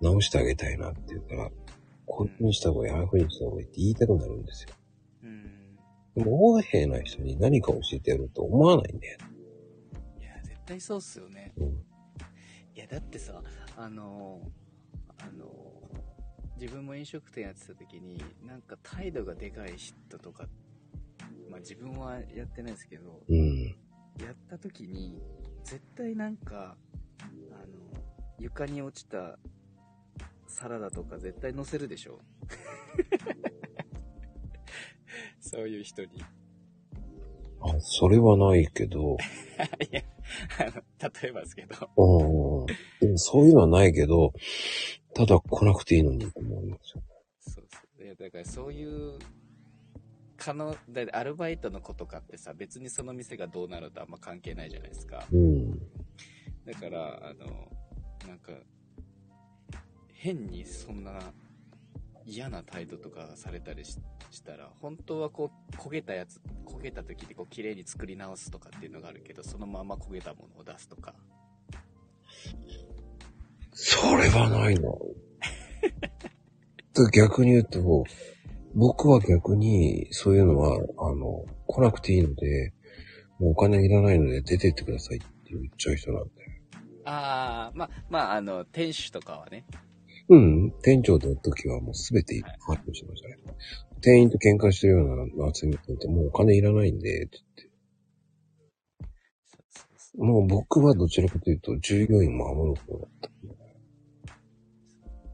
[0.00, 1.50] 直してあげたいなって言うから、
[2.06, 4.70] こういう風にした方がいい、ああいう風にした方がいいって言いたくなるんですよ。
[5.24, 5.44] うん。
[6.14, 9.18] でも横柄な人に何か教えてやると思わないんだよ。
[10.20, 11.52] いや、絶対そうっすよね。
[11.56, 11.66] うん。
[11.68, 11.72] い
[12.74, 13.42] や、だってさ、
[13.76, 20.46] あのー、あのー、自分も飲食店やってた時に、なんか態度がでかい人とか、
[21.50, 23.64] まあ自分はやってないですけど、うん。
[24.24, 25.20] やった時に、
[25.64, 26.76] 絶対なんか、
[27.52, 28.02] あの、
[28.38, 29.38] 床に落ちた
[30.46, 32.20] サラダとか絶対乗せるでしょ？
[35.40, 36.22] そういう人に。
[37.62, 39.16] あ、それはないけど、
[39.90, 40.02] いや、
[40.58, 40.72] あの、
[41.22, 42.66] 例えばですけど、うん。
[43.00, 44.32] でもそういうのはないけど、
[45.14, 47.02] ただ来なくていいのにと思いますよ。
[47.40, 48.04] そうそう。
[48.04, 49.18] いや、だからそういう、
[50.40, 55.26] 可能、だアルバイトの子とかってさ、別にその店がどうなるとあんま関係ないじゃないですか。
[55.30, 55.78] うん。
[56.64, 57.68] だから、あの、
[58.26, 58.52] なんか、
[60.08, 61.20] 変にそんな
[62.24, 63.98] 嫌な態度とかされたりし
[64.30, 71.14] したら、本当はこう、焦げたやつ、焦げた時にこう、綺麗に作り直すとかっていうのがあるけど、そのまま焦げたものを出すとか。
[73.72, 74.98] それはないの。
[76.94, 78.04] で逆に言うと、
[78.74, 82.72] 僕は逆に、そういうのは、あの、来なくていいので、
[83.38, 86.30] もうお金いらないので出てってくださいって言っちゃう人なんで。
[87.04, 89.64] ああ、まあ、まあ、あの、店主とかはね。
[90.28, 93.36] うん、店長の時はもうすべて発表してましたね。
[94.00, 97.70] 店員と喧嘩してるような集めてて、もうお金いらないんで、って言って。
[100.18, 103.30] もう僕はどちらかというと、従業員を守る方だった。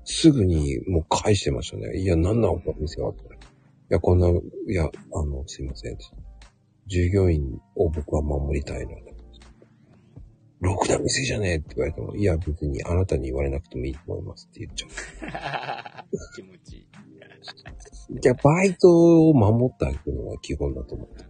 [0.06, 1.98] すぐにもう返してましたね。
[1.98, 3.24] いや、なんなんこの店はって。
[3.24, 3.28] い
[3.90, 4.32] や、こんな、い
[4.68, 5.98] や、あの、すいません。
[6.86, 9.06] 従業員を僕は守りたいので。
[10.60, 16.06] ろくな店じゃねえって言われても、いや別にあなたに言われなくてもいいと思いますって言っちゃう。
[16.34, 16.86] 気持ちいい。
[18.20, 21.24] じゃあバイトを守ってあげるのが基本だと思って。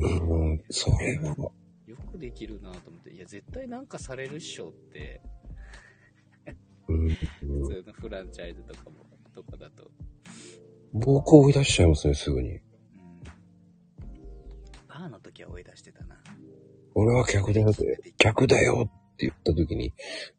[0.00, 1.52] うん、それは、よ
[2.18, 5.22] くできるなと思って、いや、絶対なんかされるっしょって、
[6.88, 7.16] うん、普
[7.68, 8.96] 通のフランチャイズとかも、
[9.34, 9.90] とかだと。
[10.92, 12.50] 僕を追い出しちゃいますね、すぐに。
[12.50, 12.60] うん。
[14.88, 16.16] バーの時は追い出してたな。
[16.94, 19.92] 俺は客だよって、客だよって言った時に、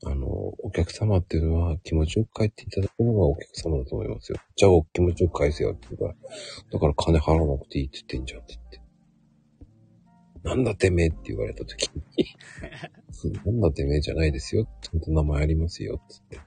[0.06, 4.40] あの、お客様っていうのは気持ちよく帰っていただくのがお客様だと思いますよ。
[4.56, 6.16] じゃあ気持ちよく返せよって言うから、
[6.72, 8.79] だから金払わなくていいって言ってんじゃんって言って。
[10.44, 12.02] なんだてめえって言われた時に、
[13.46, 14.68] なんだてめえじゃないですよ。
[14.82, 16.02] ちゃんと名前ありますよ。
[16.08, 16.40] つって。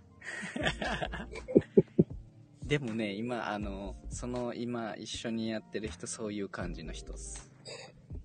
[2.66, 7.52] でもね、今、あの、その、今、一緒にやってる人、そういう感じの人っす。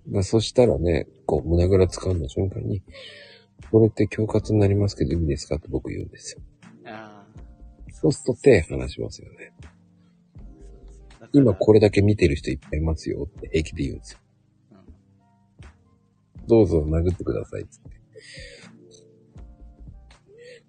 [0.08, 2.82] まあ、そしたらね、こう、胸ぐら掴んだ瞬間に、
[3.72, 6.42] これって恐喝になりますけどいいですかって僕言うんですよ。
[6.86, 7.92] ああ。
[7.92, 9.52] そうすると手離しますよね。
[11.34, 14.20] 今これだけ見てる人いっぱいいますよって平気で言うんですよ。
[16.48, 17.98] うんどうぞ殴ってくださいっつって。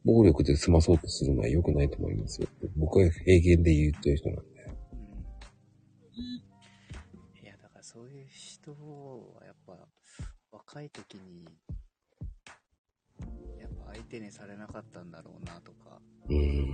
[0.05, 2.49] 暴力で済まそうとするのは良くないと思いますよ。
[2.77, 4.65] 僕は平原で言ってる人なんで。
[6.17, 9.77] うんいや、だからそういう人はやっぱ
[10.51, 11.45] 若い時に、
[13.61, 16.69] やっぱ相手にされなかったんだろうなとか、うーん。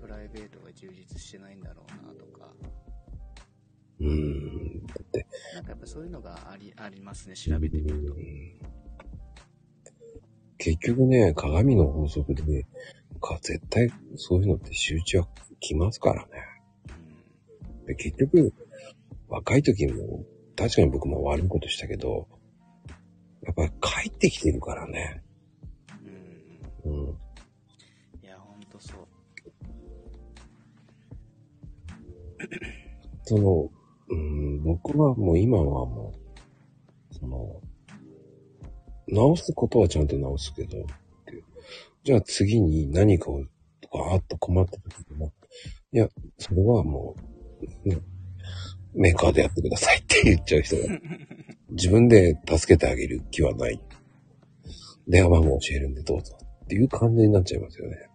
[0.00, 2.52] プライベートが充実してないんだろうなとか、
[4.00, 4.86] うーん。
[4.86, 8.14] だって、なんかやっぱそういうのがあり、ありますね、調べてみると。
[10.58, 12.66] 結局ね、鏡の法則でね、
[13.20, 15.28] か絶対そういうのって集中は
[15.60, 16.28] きますからね。
[16.88, 18.52] うんで結局、
[19.28, 20.24] 若い時も、
[20.56, 22.28] 確かに僕も悪いことしたけど、
[23.42, 25.22] やっぱり帰ってきてるからね。
[26.84, 27.16] うんうん。
[28.22, 29.08] いや、ほんとそう。
[33.24, 33.70] その、うん、
[34.62, 36.14] 僕はもう今はも
[37.10, 37.60] う、その、
[39.08, 40.86] 直すことはちゃんと直すけど、
[42.04, 43.44] じゃあ次に何かを、
[43.80, 45.32] とか、あっと困った時も、
[45.92, 46.08] いや、
[46.38, 47.16] それはも
[47.84, 47.98] う、ね、
[48.94, 50.82] メーカーでやってくださいって言っちゃう人が、
[51.70, 53.80] 自分で助けてあげる気はない。
[55.08, 58.08] 電話番号教えるんでどうぞっていう感じになっちゃいますよね。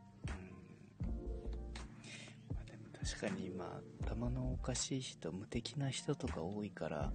[2.50, 3.50] まあ、でも確かに、
[4.16, 7.12] 頭のおかしい人、無敵な人とか多いから、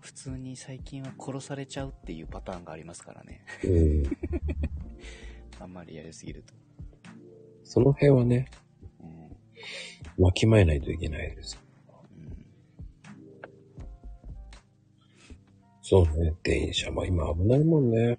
[0.00, 3.44] 普通に最近は殺されちゃうっていうパターンがありますからね。
[3.62, 4.02] うん。
[5.60, 6.54] あんまりやりすぎると。
[7.62, 8.48] その辺はね、
[10.18, 10.24] うん。
[10.24, 11.62] わきまえないといけないです。
[12.16, 12.46] うん。
[15.82, 18.18] そうね、電車も今危ないもんね。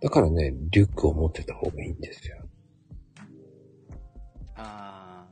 [0.00, 2.43] だからね、リュックを持ってた方がいいんですよ。
[4.64, 5.26] あ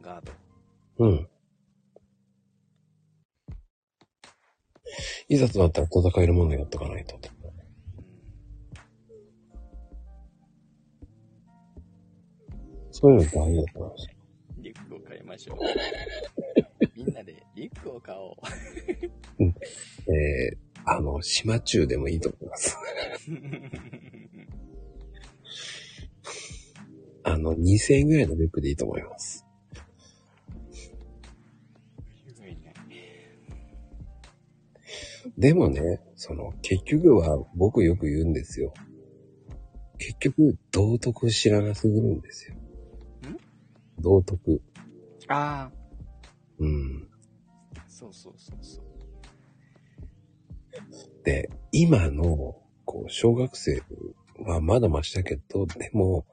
[0.00, 0.32] ー、ガード。
[0.98, 1.28] うん。
[5.28, 7.16] いざとなったら戦えるものやっとかないと。
[7.16, 7.20] うん。
[12.90, 14.08] そういうの大事だと思います。
[14.58, 15.58] リュックを買いましょう。
[16.96, 18.34] みんなでリュックを買おう。
[20.12, 22.76] えー、あの、島中でもいいと思います。
[27.24, 29.44] あの、2000円ぐらいのリュックでいいと思います。
[35.36, 38.72] でもね、その、結局は僕よく言うんですよ。
[39.98, 42.54] 結局、道徳知らなすぎるんですよ。
[43.98, 44.60] 道徳。
[45.28, 45.70] あ
[46.58, 46.68] うん。
[46.68, 48.84] ー、そうそうそうそう。
[51.24, 53.82] で、今の、こう、小学生
[54.44, 56.26] はまだマシだけど、でも、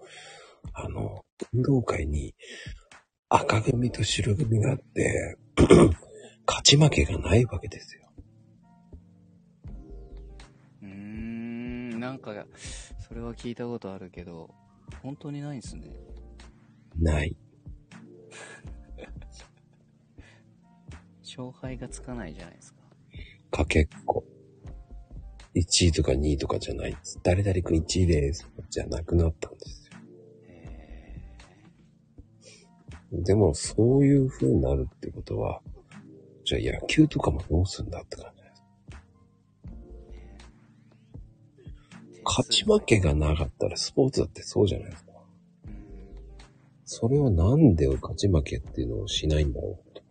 [0.73, 2.35] あの、運動会に
[3.29, 5.37] 赤組と白組があって、
[6.47, 8.11] 勝ち負けがないわけですよ。
[10.81, 12.45] うーん、なんか、
[13.07, 14.53] それは聞いたことあるけど、
[15.01, 15.89] 本当にないんですね。
[16.97, 17.35] ない。
[21.23, 22.81] 勝敗がつかないじゃないですか。
[23.51, 24.25] かけっこ。
[25.55, 27.19] 1位とか2位とかじゃないです。
[27.23, 28.49] 誰々くん1位です。
[28.69, 29.80] じゃなくなったんです
[33.11, 35.61] でも、そういう風になるってことは、
[36.45, 38.49] じゃあ野球とかもどうすんだって感じで
[39.73, 39.81] す。
[42.23, 45.11] 勝ち負けがなかったらスポーツだってそうじゃないですか。
[46.85, 50.01] それはなんで勝ち負けっていうのをしないんだろうと。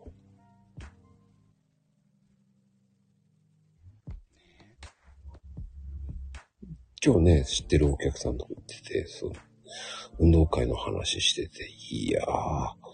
[7.02, 9.32] 今日ね、知ってるお客さんとか言ってて、その、
[10.18, 12.89] 運動会の話してて、いやー、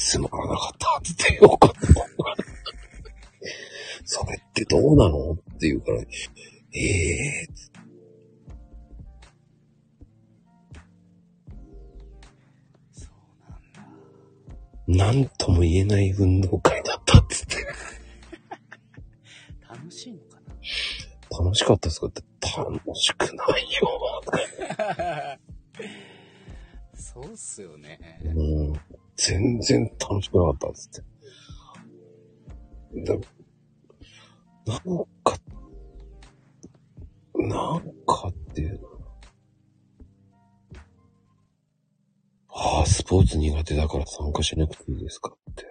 [0.00, 1.78] つまらなかったって言ってよかった。
[4.04, 6.06] それってどうなのって言うから、え
[6.80, 7.46] え。
[14.88, 17.72] ー、なんとも言えない運動会だったって言って。
[19.68, 20.40] 楽しいのか
[21.38, 21.44] な？
[21.44, 22.22] 楽しかったですかって、
[22.56, 24.22] 楽しくないよ。
[26.94, 28.20] そうっすよね。
[28.24, 28.80] うん、
[29.20, 31.10] 全然楽しくなかったっつって。
[33.04, 33.20] でも
[34.66, 34.78] なん
[35.22, 35.36] か、
[37.34, 38.88] なんかっていうの。
[42.48, 45.66] ああ、スポーツ苦手だから参加しなくていいですかって。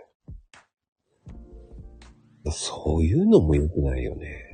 [2.52, 4.49] そういうのも良くないよね。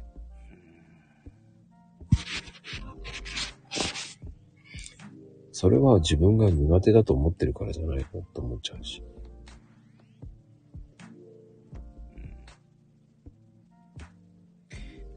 [5.57, 9.01] それは自分が苦手だと思ってるからじゃないかと思っちゃうし。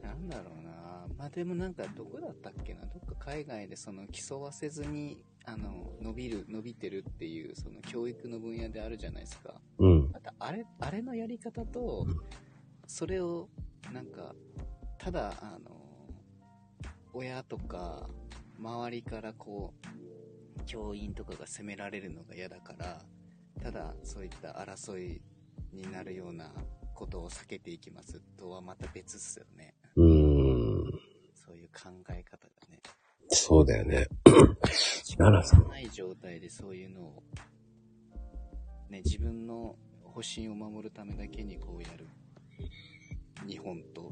[0.01, 0.71] なんだろうな。
[1.17, 2.85] まあでもなんかどこだったっけな。
[2.85, 9.55] どっか海外でその競わせずにあの伸びる伸びてるっていうその教育の分野であるじゃないですか。
[9.79, 10.09] うん。
[10.13, 12.07] またあれあれのやり方と
[12.87, 13.49] それを
[13.91, 14.33] なんか
[14.99, 15.75] ただあの
[17.11, 18.09] 親とか
[18.57, 19.99] 周りからこう
[20.65, 22.99] 教員とかが責められるのが嫌だから
[23.61, 25.21] ただそういった争い
[25.73, 26.51] になるような
[26.93, 30.99] ことを避けていきますとはまた別っすよねうーん。
[31.33, 32.79] そういう考え方がね
[33.29, 34.07] そうだよね。
[35.17, 35.67] 奈良さん。
[35.69, 37.23] ない状態でそういうのを
[38.89, 42.07] ね自分の保身を守るためだけにこうやる
[43.47, 44.11] 日本と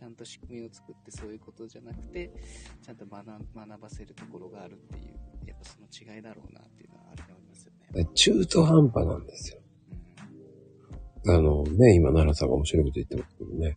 [0.00, 2.32] ちゃんと仕組みを作ってそういうことじゃなくて
[2.82, 9.60] ちゃんと学学ばせるところがあるっていうやっぱその違いだろうなっていうのはあると思いますよね、中途半端なんですよ。
[11.26, 13.76] あのね、今奈良さんが面白いこと言ってますけどね。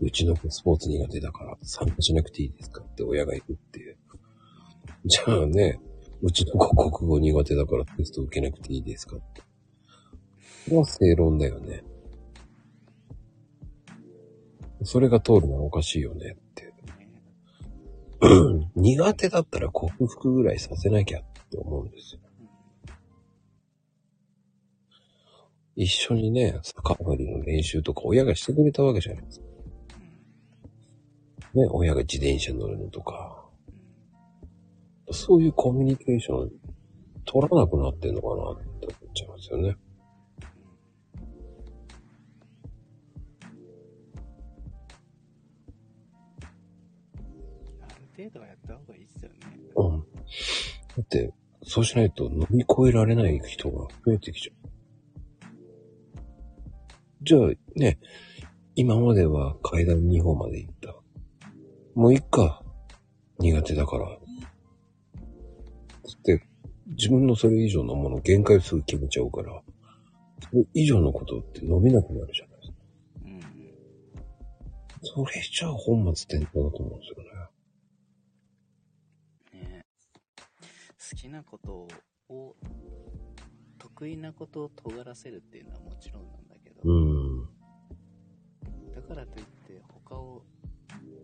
[0.00, 3.96] うちの子スポーツ苦手だから参加しなくていいですかって親が言うっていう。
[5.04, 5.78] じゃあね、
[6.20, 9.40] うちの子国語苦手だからテスト受けなくていいですかって。
[9.40, 9.46] こ
[10.70, 11.84] れは正論だよね。
[14.84, 16.74] それが通るのはおかしいよねって。
[18.76, 22.20] 苦手だったら克服ぐらいさせなきゃって思うんですよ。
[25.76, 29.46] 一緒にね、逆上がりの練習とか親がしてくれたわけじゃないですか。
[31.54, 33.48] ね、親が自転車乗るのとか、
[35.10, 36.50] そういうコミュニケーション
[37.24, 39.76] 取らなくなってんのかなって思っちゃいますよね。
[50.96, 51.32] だって、
[51.62, 54.60] そうしないと乗り越えられない人が増えてきちゃう。
[57.22, 57.98] じゃあね、
[58.76, 60.94] 今までは階段2歩まで行った。
[61.94, 62.62] もういっか。
[63.38, 64.06] 苦手だから。
[66.04, 66.46] つって、
[66.88, 69.62] 自分のそれ以上のもの限界をすぐ決めちゃうから、
[70.50, 72.74] それ以上のことって伸びなくなるじゃないですか。
[73.24, 73.70] うん
[75.02, 77.24] それじゃあ本末転倒だと思うんですよ
[79.54, 79.64] ね。
[79.64, 79.82] ね
[81.10, 81.88] 好きなこと
[82.28, 82.56] を
[83.78, 87.48] 得意なことを尖らせるっていうのはもちろんなんだけど、うん。
[88.94, 90.42] だからといって他を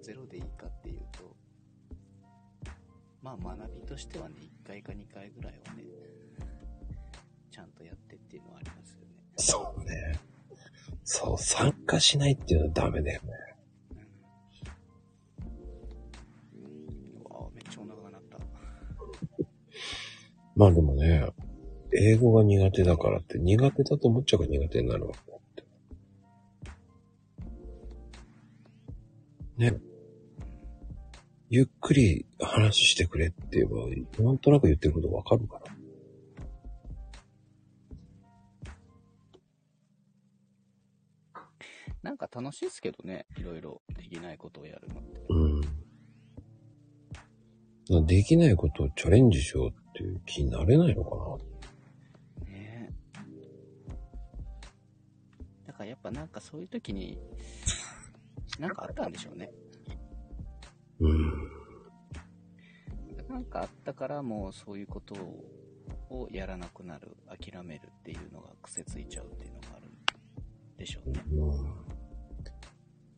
[0.03, 1.37] ゼロでいいかっていうと
[3.23, 5.85] まあ学びとしてはね1回か2回ぐらいはね
[7.51, 9.07] ちゃんとやってっていうのはありますよね
[9.37, 10.19] そうね。
[11.05, 13.56] そう、参加しないっていうのはダメだよね。
[20.57, 21.27] まあでもね、
[21.93, 25.41] 英語が苦手だからって苦手だと思っちゃうから苦手になるわけだっ
[29.59, 29.73] て。
[29.73, 29.79] ね。
[31.49, 35.77] ゆっくり話してくれって言えば、なんとなく言ってることわかるから。
[42.03, 45.21] なんか楽しいですけどねいろいろできないことをやるのって
[47.91, 48.07] うん。
[48.07, 51.17] できないことをチャレンジしようっていう気になれないのか
[52.45, 52.51] な。
[52.51, 52.93] ね。
[55.67, 57.19] だからやっぱなんかそういう時に
[58.61, 59.51] なんかあったんでしょうね。
[61.01, 61.33] うん。
[63.27, 65.15] なんかあったからもうそういうこと
[66.11, 71.25] をやらなくなる諦めるっていうのが癖ついちゃうっていうのがあるんでしょうね。
[71.33, 71.75] うん。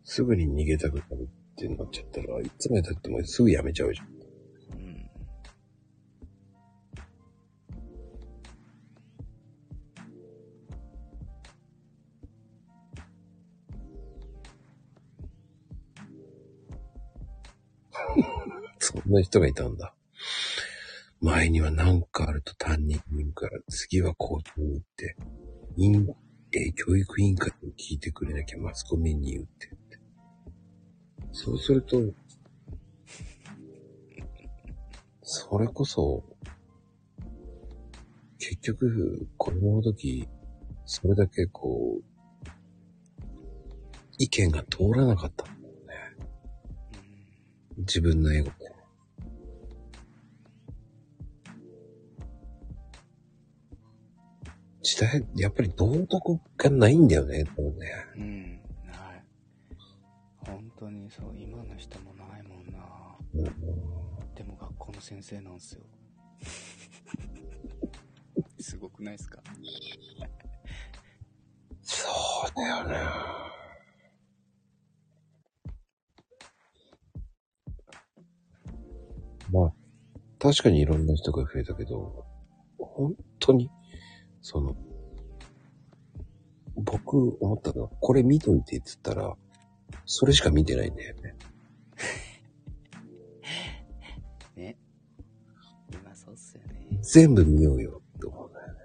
[0.04, 4.17] すぐに逃げたくなるっってなっちゃったら、いつまで経ってもすぐやめちゃうじゃん。
[19.08, 19.94] そんな人がいたんだ。
[21.22, 23.00] 前には何かあると担任
[23.32, 25.16] から、次は校長に行って、
[25.78, 26.06] 委員
[26.52, 29.98] え教育委員会に聞いてくれなきゃマスコミに言ってって。
[31.32, 32.02] そうすると、
[35.22, 36.22] それこそ、
[38.38, 40.28] 結局、子供の時、
[40.84, 42.04] それだけこう、
[44.18, 46.26] 意見が通らなかったんだよね。
[47.78, 48.67] 自分のエゴで。
[54.88, 57.92] 時代、やっぱり道徳がないんだよね、多分ね。
[58.16, 58.42] うん。
[58.52, 58.58] ない。
[60.46, 62.78] 本当にそう、今の人もないもんな。
[63.34, 63.44] うん
[64.34, 65.82] でも学校の先生なんすよ。
[68.60, 69.42] すごくないですか？
[71.82, 72.08] そ
[72.48, 72.94] うだよね。
[79.50, 79.72] まあ、
[80.38, 82.24] 確かにいろんな人が増えたけど、
[82.78, 83.70] 本当に、
[84.50, 84.74] その、
[86.74, 89.36] 僕思ったのは、これ見といてって言ったら、
[90.06, 91.34] それしか見てないんだよね。
[94.56, 94.78] ね。
[95.92, 96.98] 今そうっすよね。
[97.02, 98.80] 全部見ようよって思うんだよね。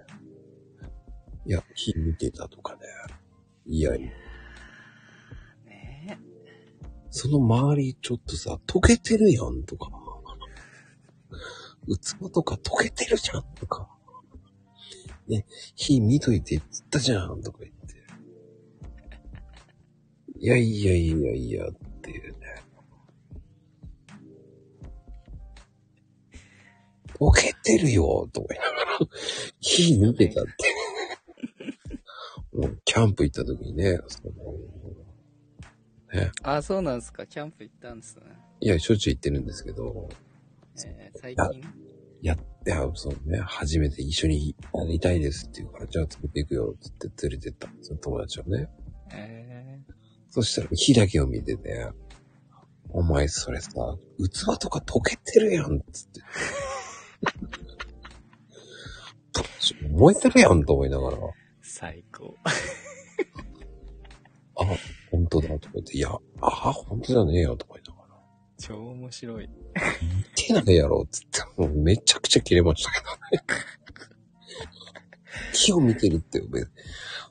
[1.46, 2.80] いや、火見てたとかね。
[3.64, 4.12] いや、ね
[7.08, 9.90] その周りちょっとさ、溶けてるやんとか。
[11.86, 13.93] 器とか溶けてるじゃんとか。
[15.28, 17.94] ね、火見といてって言ったじゃんとか言って。
[20.38, 22.38] いやいやいやいやっていうね。
[27.18, 28.98] 溶けてるよとか言いながら、
[29.60, 30.50] 火見てたって。
[32.52, 34.32] もうキャンプ行った時にね、その
[36.12, 37.26] ね、あ、そうなんすか。
[37.26, 38.22] キャンプ行ったんですね。
[38.60, 40.08] いや、しょっちゅう行ってるんですけど、
[40.86, 41.83] えー最近？
[42.24, 48.68] やって、あそうね、初めて一緒にやりたいですって言うから、じゃあ連れて行くよ、つって連れてったんですよ、友達をね。
[49.12, 49.78] え
[50.30, 51.86] そしたら火だけを見てて、
[52.88, 53.70] お前それさ、
[54.18, 56.22] 器とか溶けてるやん、つって。
[59.90, 61.20] 燃えてるやんと思いながら、ー、
[61.60, 62.34] 最高。
[64.56, 64.64] あ、
[65.10, 66.08] 本当だとか言って、いや、
[66.40, 67.83] あ、本当じゃねえよとか言いながら、
[68.58, 69.48] 超面白い。
[70.36, 73.04] 手ないやろ、つって、もうめちゃくちゃ切れましたけど
[73.42, 73.64] ね。
[75.52, 76.60] 木を見てるって、べ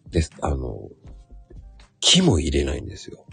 [0.10, 0.90] で、あの、
[2.00, 3.26] 木も入れないんですよ。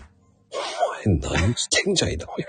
[1.05, 2.47] お前何してんじゃいだ、お前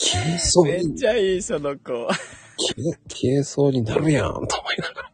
[0.00, 1.82] 消えそうめっに、ちゃいい、その子。
[1.82, 5.12] 消え、消えそうになるやん、と思いながら。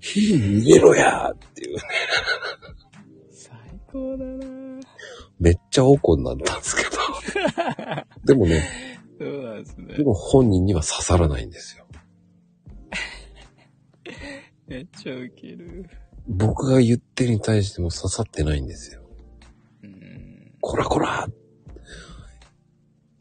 [0.00, 1.82] 火入れろやっていうね。
[3.30, 3.50] 最
[3.90, 4.67] 高だな
[5.38, 6.90] めっちゃ怒になったんですけど。
[8.24, 8.62] でもね、
[9.18, 10.04] そうなんですねで。
[10.04, 11.86] も本人には刺さらないんですよ。
[14.66, 15.88] めっちゃウケる。
[16.26, 19.02] 僕が言ってるに対しても刺さってないんですよ。
[19.82, 20.52] うん。
[20.60, 21.28] こらこら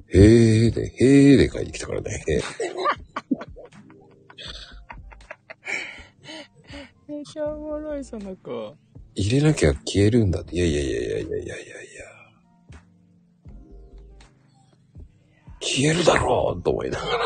[0.09, 2.23] へーで、へーで書いてきたからね。
[7.07, 8.75] めっちゃおもろい、その子。
[9.15, 10.55] 入れなきゃ消えるんだって。
[10.55, 11.96] いやいやいやいやいやいやいやいや。
[15.77, 17.19] 消えるだろうと思いながら。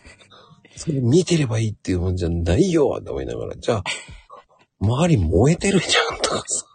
[0.74, 3.56] それ見てればいいっていうもんじゃないよと思いながら。
[3.56, 3.84] じゃあ、
[4.80, 6.66] 周り燃えてるじゃんとかさ。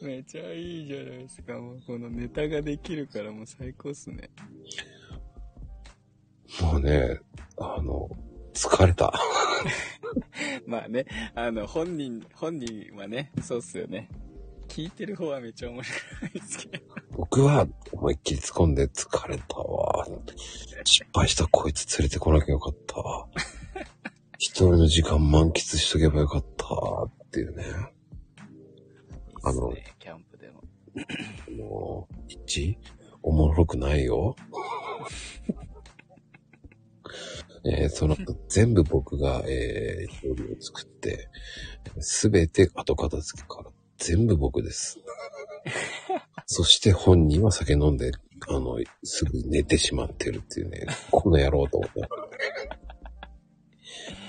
[0.00, 1.54] めっちゃいいじゃないですか。
[1.54, 4.30] もうこのネタができるからもう最高っすね。
[6.60, 7.18] もうね、
[7.58, 8.08] あの、
[8.54, 9.12] 疲れた。
[10.66, 14.08] まあね、あの、本人、本人はね、そうっすよね。
[14.76, 15.96] 聞いてる方はめっちゃ面白
[16.34, 16.84] いですけど。
[17.12, 20.06] 僕は思いっきり突っ込んで疲れたわ。
[20.84, 22.94] 失敗したこいつ連れてこなきゃよかった。
[24.36, 26.66] 一人の時間満喫しとけばよかった
[27.04, 27.64] っていうね。
[29.44, 30.62] あのいいっすね、キャンプでも。
[31.56, 32.76] もう、一？
[33.22, 34.36] おもろくないよ。
[37.64, 41.30] えーその後、全部僕が、えー料理を作って、
[42.00, 44.98] すべて後片付けから全部僕です。
[46.46, 48.12] そして本人は酒飲んで、
[48.48, 52.00] あの、すぐ寝てしまってるっていうね、この野郎と思って。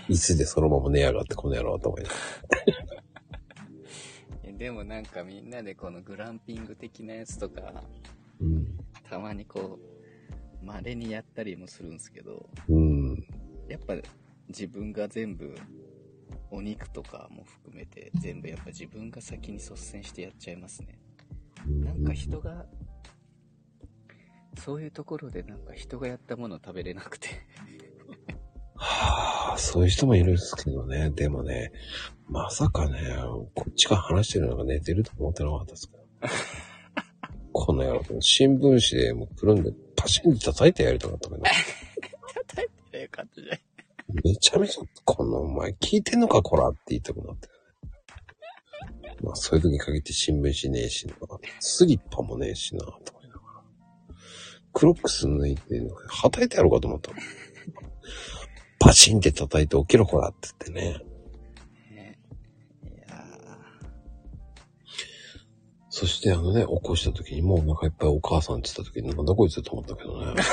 [0.09, 2.21] 椅子でそのまま寝やがってこの野郎と思いながら。
[4.57, 7.83] でもなんかみんなでこのグランピング的なやつとか、
[8.39, 8.65] うん。
[9.07, 9.77] たまにこ
[10.61, 13.27] う、稀にやったりもするんですけど、うん。
[13.67, 13.95] やっぱ
[14.47, 15.55] 自分が全部、
[16.51, 20.99] お肉とかも含めて全部やっぱ自分が先に率先してやっちゃいますね。
[21.67, 22.65] なんか人が、
[24.57, 27.29] そういうところでなんか人がやったものを食べれなくて。
[28.75, 31.09] はあ、そういう人もいるんですけどね。
[31.09, 31.71] でもね、
[32.29, 32.99] まさかね、
[33.55, 36.29] こっちが話してるのが寝てると思ってなかったですから。
[37.51, 41.41] この野郎、新聞紙でもうくるんでパシンって叩いてやりたかったけど、
[42.47, 43.66] 叩いてよかったじゃん。
[44.23, 47.49] めちゃめちゃ、このお前聞いてんのかこらって言いたくなって。
[49.23, 51.15] まあそういう時に限って新聞紙ねえしな。
[51.59, 53.63] スリッパもねえしな、と思いながら。
[54.73, 57.17] クロックス抜いて、はたいてやろうかと思ったの。
[58.79, 61.03] パシンって叩いて起きろこらって言ってね。
[65.89, 70.43] そしてあのね、起こした時にもうお腹いっぱいお母さんって言った時になんだこいつと思ったけどね。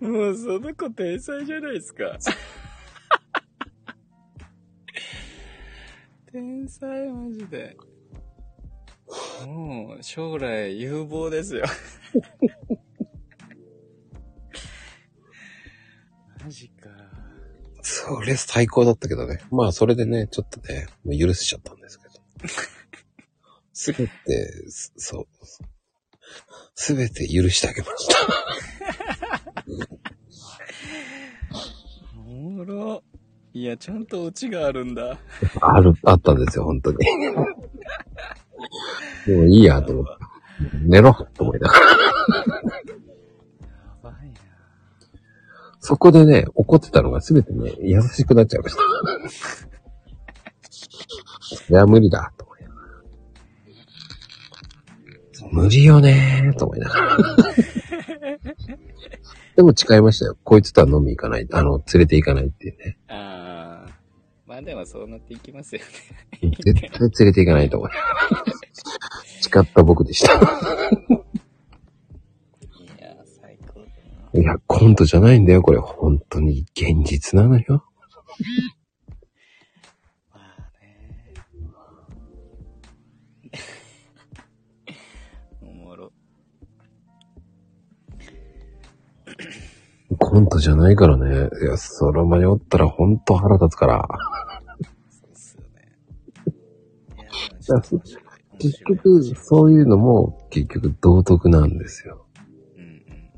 [0.00, 2.16] もうその子天才じゃないですか。
[6.30, 7.76] 天才マジで。
[9.46, 11.64] もう将来有望ですよ。
[16.44, 16.90] マジか。
[17.82, 19.40] それ最高だったけどね。
[19.50, 22.14] まあそれでね、ちょっとね、もう許しちゃったんですけど。
[23.72, 25.26] すべて、すそう。
[26.74, 28.16] すべて許してあげました。
[32.16, 33.02] おもろ。
[33.54, 35.18] いや、ちゃんとオチがあるんだ。
[35.60, 36.98] ある、あったんですよ、本当に。
[39.26, 40.10] もういいや、と思って。
[40.82, 41.86] 寝ろ、と思いながら。
[41.86, 41.92] や
[44.02, 44.34] ばいな。
[45.80, 48.82] そこでね、怒ってたのがすべてね、優しくなっちゃいました。
[51.70, 52.88] いや、無理だ、と思いながら。
[55.50, 57.16] 無理よねー、と思いながら。
[59.58, 60.36] でも誓いましたよ。
[60.44, 61.48] こいつとは飲み行かない。
[61.50, 62.96] あの、連れて行かないっていうね。
[63.08, 63.90] ああ。
[64.46, 65.80] まあでもそうなっていきますよ
[66.40, 66.52] ね。
[66.64, 68.08] 絶対連れて行かないと思いながら。
[69.40, 70.34] 誓った僕でした。
[70.34, 70.40] いや、
[73.42, 73.86] 最高だ
[74.32, 74.40] な。
[74.40, 75.80] いや、コントじゃないんだよ、これ。
[75.80, 77.84] 本当に現実なのよ。
[90.18, 91.48] コントじゃないからね。
[91.62, 94.08] いや、それ迷ったら本当腹立つから。
[97.60, 98.26] そうっすよね。
[98.58, 102.26] 結局、そういうのも結局道徳なんですよ。
[102.76, 103.28] うんうん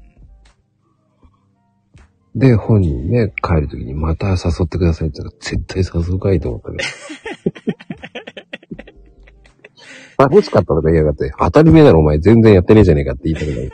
[2.35, 6.85] で、本人ね、帰るときにまた誘ってくださいって言ったら絶対誘うかいと思ったけど。
[10.19, 13.73] 楽しかったらね、やがって、当たり前だろお前全然やってねえじゃねえかって言いたくなる。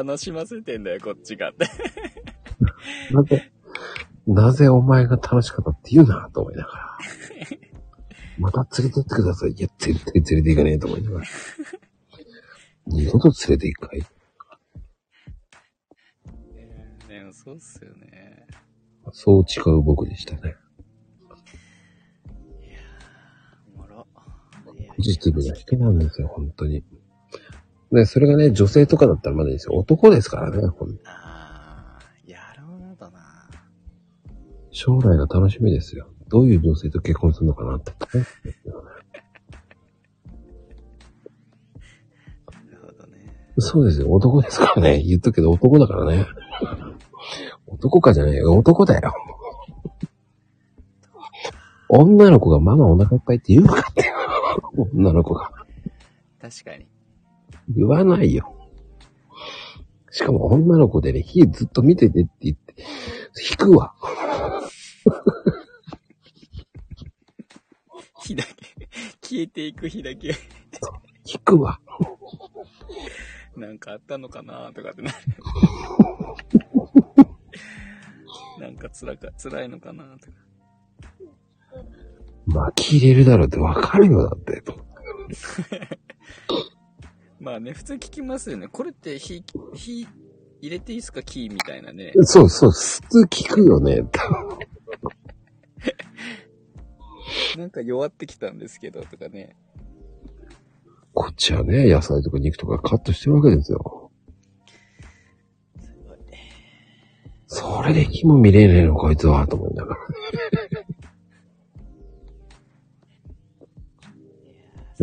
[0.00, 0.06] うん。
[0.06, 1.68] 楽しませてんだよ、こっちがって。
[3.12, 3.52] なぜ、
[4.26, 6.98] なぜお前が楽しかったって言うなと思いながら。
[8.38, 9.50] また連れてってください。
[9.52, 11.26] いや、絶対連れて行かねえと思いながら。
[12.86, 14.02] 二度と連れて行くかい？
[17.08, 18.46] でもそうっすよね。
[19.12, 20.56] そう誓う僕でしたね。
[23.74, 24.06] おもろ。
[24.78, 26.82] いやポジティブな人なんですよ、本当に。
[27.92, 29.74] ね、それがね、女性とかだったらまだいいですよ。
[29.74, 33.50] 男ですからね、ほんああ、やろうなとな。
[34.70, 36.08] 将来が楽しみですよ。
[36.28, 37.92] どういう女性と結婚するのかなって。
[37.92, 38.20] な
[42.70, 43.18] るほどね。
[43.58, 45.02] そうですよ、男ですからね。
[45.02, 46.26] 言っとくけど男だからね。
[47.66, 49.12] 男かじゃないよ、男だよ。
[51.90, 54.10] 女の子がママお腹いっぱいって言うのかって。
[54.94, 55.50] 女の子が。
[56.40, 56.86] 確かに。
[57.68, 58.54] 言わないよ。
[60.10, 62.74] しかも女の子でね、火ずっと見ててって言って、
[63.50, 63.94] 引くわ。
[68.22, 68.88] 火だけ、
[69.22, 70.34] 消えていく火だけ、
[71.24, 71.80] 引くわ。
[73.56, 75.16] なんかあったのかなとかってなる。
[78.60, 80.32] なんか辛か、辛いのかなとか。
[82.46, 84.62] 巻き入れるだろうってわかるよ、だって。
[87.42, 88.68] まあね、普通聞きますよね。
[88.68, 89.42] これって火、
[89.74, 90.06] 火
[90.60, 91.22] 入れていいですか？
[91.24, 92.12] キーみたいなね。
[92.22, 94.02] そうそう、普通聞くよね。
[97.58, 99.56] なんか弱ってきたんですけど、とかね。
[101.14, 104.12] こっちはね、野菜とか肉とかカットしてるわけですよ。
[105.80, 106.18] すごい。
[107.48, 110.00] それで火も見れねえの、こいつは、と思いながら。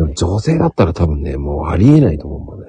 [0.08, 2.66] 女性だったら多分ね、もうありえないと思うもんね。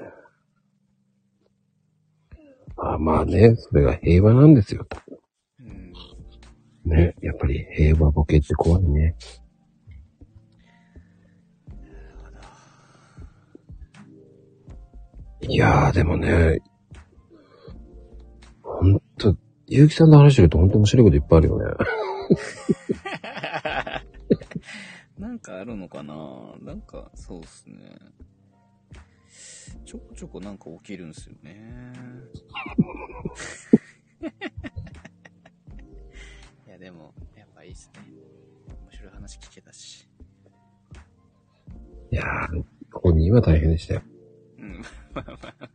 [2.78, 4.88] あまあね、それが平和なんですよ。
[5.60, 5.94] うん。
[6.84, 9.16] ね、やっぱり平和ボケって怖いね。
[15.42, 16.60] いやー、でもね、
[18.62, 19.36] ほんと、
[19.68, 21.66] ゆうきさんの話してるとほんと面白いこといっぱいあるよね。
[25.22, 26.56] なんかあるのかな？
[26.62, 27.96] なんか、そうっすね。
[29.86, 31.94] ちょこちょこなんか起きるんすよね。
[36.66, 38.02] いや、でも、やっぱいいっすね。
[38.82, 40.10] 面白い話聞けたし。
[42.12, 44.02] いやー、本人は大変でしたよ。
[44.58, 44.82] うん。
[45.14, 45.70] まあまあ。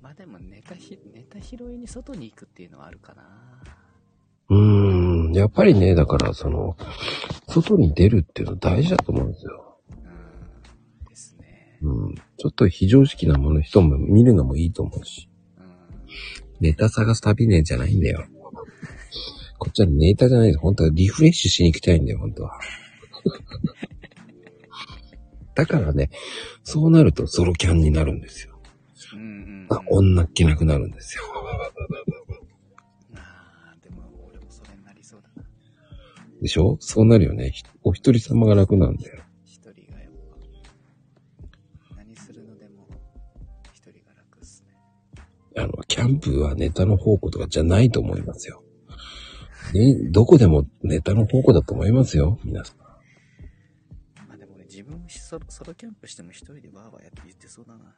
[0.00, 3.62] まあでも、ネタひ、ネタ拾いに外に行くっていうのはあるかな。
[4.48, 5.01] うーん、
[5.40, 6.76] やっぱりね、だからその、
[7.48, 9.78] 外に出るっていうの大事だと思うんですよ。
[9.90, 9.94] う
[11.06, 11.08] ん。
[11.08, 11.78] ですね。
[11.82, 12.14] うん。
[12.14, 15.28] ちょっと非常識なもの人も見るのもいいと思うし。
[15.58, 15.64] うん。
[16.60, 18.24] ネタ探す旅ねじゃないんだよ。
[19.58, 20.58] こっちはネタじゃないです。
[20.58, 22.58] 本当はリフレッシュしに行きたいんだよ、本当は。
[25.54, 26.10] だからね、
[26.64, 28.58] そうなるとソロキャンになるんですよ。
[29.14, 29.66] うんうん、うん。
[29.70, 31.22] あ女っ気なくなるんですよ。
[36.42, 36.76] でしょ？
[36.80, 37.50] そうなるよね。
[37.50, 39.22] ひお一人様が楽なんだよ。
[39.44, 40.12] 一人がやっ
[41.88, 42.88] ぱ、何するのでも、
[43.72, 44.74] 一人が楽っすね。
[45.56, 48.62] あの、キャンプはネタの宝庫とかじゃないと思いますよ。
[49.72, 52.76] ね、どこでもネタの宝庫だと思いますよ、皆さん。
[54.28, 57.94] まあでも俺自分ソロソロキャンプしても一人でバーバーやって言ってそうだな。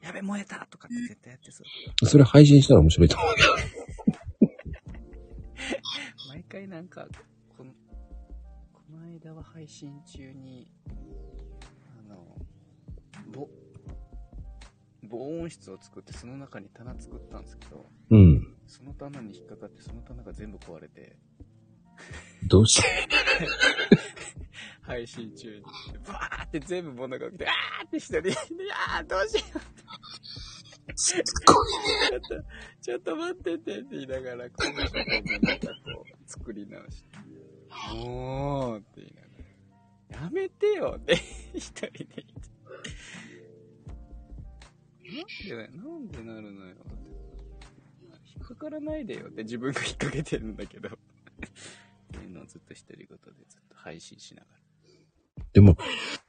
[0.00, 1.62] やべ、燃えたとかって絶対やってそ
[2.02, 2.06] う。
[2.06, 3.36] それ配信したら面白いと思うよ。
[6.28, 7.06] 毎回なんか、
[8.90, 10.70] この、この間は配信中に、
[11.98, 12.36] あの、
[13.32, 13.48] ぼ、
[15.04, 18.54] 防音室を作ってその中に棚作ったんですけど、うん。
[18.66, 21.16] その棚に引っかかってその棚が全部壊れて、
[22.46, 22.88] どうして
[24.82, 25.62] 配信中に、
[26.06, 29.60] バーって全部物が起きて、あーって一人で、いやーどうしよう
[30.96, 31.72] すっごい
[32.12, 32.20] ね。
[32.20, 32.48] ちょっと、
[32.82, 35.04] ちょっと待っててって言いながら、この人に
[35.40, 37.18] なんかこう、作り直して、
[37.94, 39.28] もうって言いなが
[40.18, 41.14] ら、やめてよって
[41.54, 42.50] 一人で言って。
[45.76, 46.90] なんで、なんでなるのよって。
[48.36, 50.88] 引っかからないでよって自分が引っ掛けてるんだけど。
[50.88, 50.92] っ
[52.12, 54.60] ていうのをずっと独り言でずっと配信しながら。
[55.52, 55.76] でも、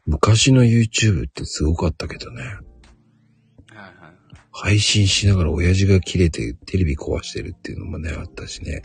[0.06, 2.42] 昔の YouTube ってすごかったけどね。
[2.42, 4.16] はいはいはい。
[4.52, 8.84] 配信しながら親父が切れてテレビ壊してるっていうのもね、あったしね。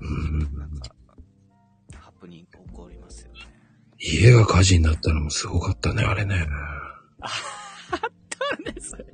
[0.00, 0.94] なんか、
[1.94, 3.40] ハプニング起こりますよね。
[3.98, 6.36] 家が火事になったのもすごかったね、あれね。
[6.36, 6.44] な
[8.70, 9.04] んでそれ。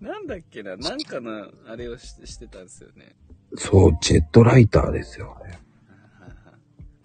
[0.00, 3.14] なんだっけな、なんかの、あれをししてたんですよね。
[3.56, 5.60] そう、ジェットライターですよね。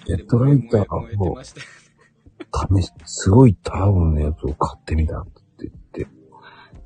[0.06, 1.08] ジェットライターを
[3.06, 6.08] すごいターボのやつを買ってみたって言って、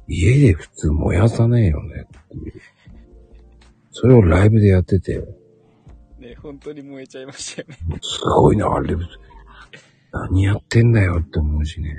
[0.07, 2.53] 家で普通燃やさねえよねっていう。
[3.91, 5.25] それをライブでやってて、ね、
[6.41, 7.77] 本当に燃えちゃいましたよね。
[8.01, 8.95] すごいな、あれ。
[10.11, 11.89] 何やってんだよって思うしね。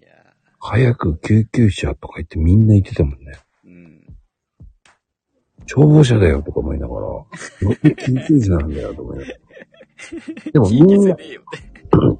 [0.00, 0.08] いや
[0.58, 3.32] 早く救急車とか言ってみんな言ってたもんね。
[3.64, 4.00] ー、うん。
[5.66, 7.06] 消防車だよとか思いながら、
[7.96, 9.38] 救急車なんだよと思いながら。
[10.52, 11.16] でもみんな。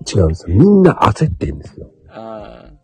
[0.07, 0.57] 違うんですよ。
[0.57, 1.91] みんな焦ってんですよ。
[2.09, 2.82] ああ。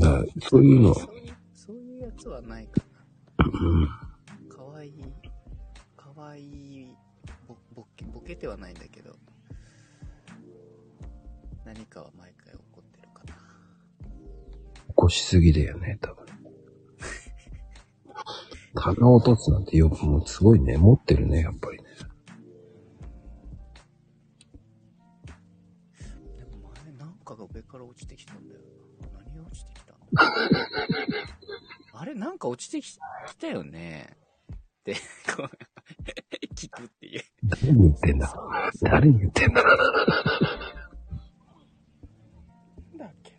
[0.00, 2.82] だそういうの、そういう、そういうやつはないか
[3.38, 3.88] うんな。
[4.48, 4.92] かわいい、
[5.96, 6.96] かわいい、
[7.46, 9.14] ぼ、ぼけ、ボケてはないんだけど、
[11.64, 13.34] 何かは毎回起こってるかな。
[13.34, 16.26] 起こしすぎだよね、多分。
[18.74, 21.83] 棚を落とすなんてよくもうすごいね、持ってるね、やっぱり
[31.92, 32.98] あれなんか落ちてきき
[33.38, 34.16] たよね
[34.52, 34.94] って、
[35.36, 35.50] こう、
[36.54, 37.22] 聞くっていう。
[37.44, 38.34] 誰に言ってんだ
[38.82, 39.76] 誰に言ってんだなん
[42.98, 43.32] だっけ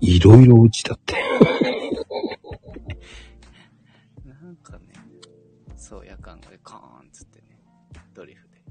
[0.00, 1.14] いや、いろいろ落ちたって。
[4.24, 4.94] なんかね、
[5.76, 7.62] そう、夜間でカーンっつってね、
[8.14, 8.62] ドリフで。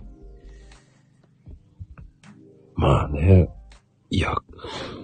[2.76, 3.50] まあね。
[4.14, 4.36] いや、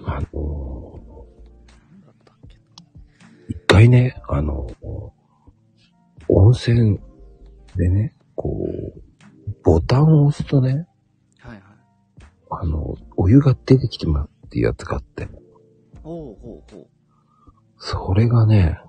[0.04, 1.00] あの、
[3.48, 4.66] 一回ね、あの、
[6.28, 6.98] 温泉
[7.76, 8.66] でね、こ
[8.96, 9.02] う、
[9.64, 10.86] ボタンを押すとね、
[11.38, 11.60] はいはい。
[12.50, 15.28] あの、お湯が出てきてますっていうやつがあって。
[16.04, 16.86] おうほうほう。
[17.78, 18.80] それがね、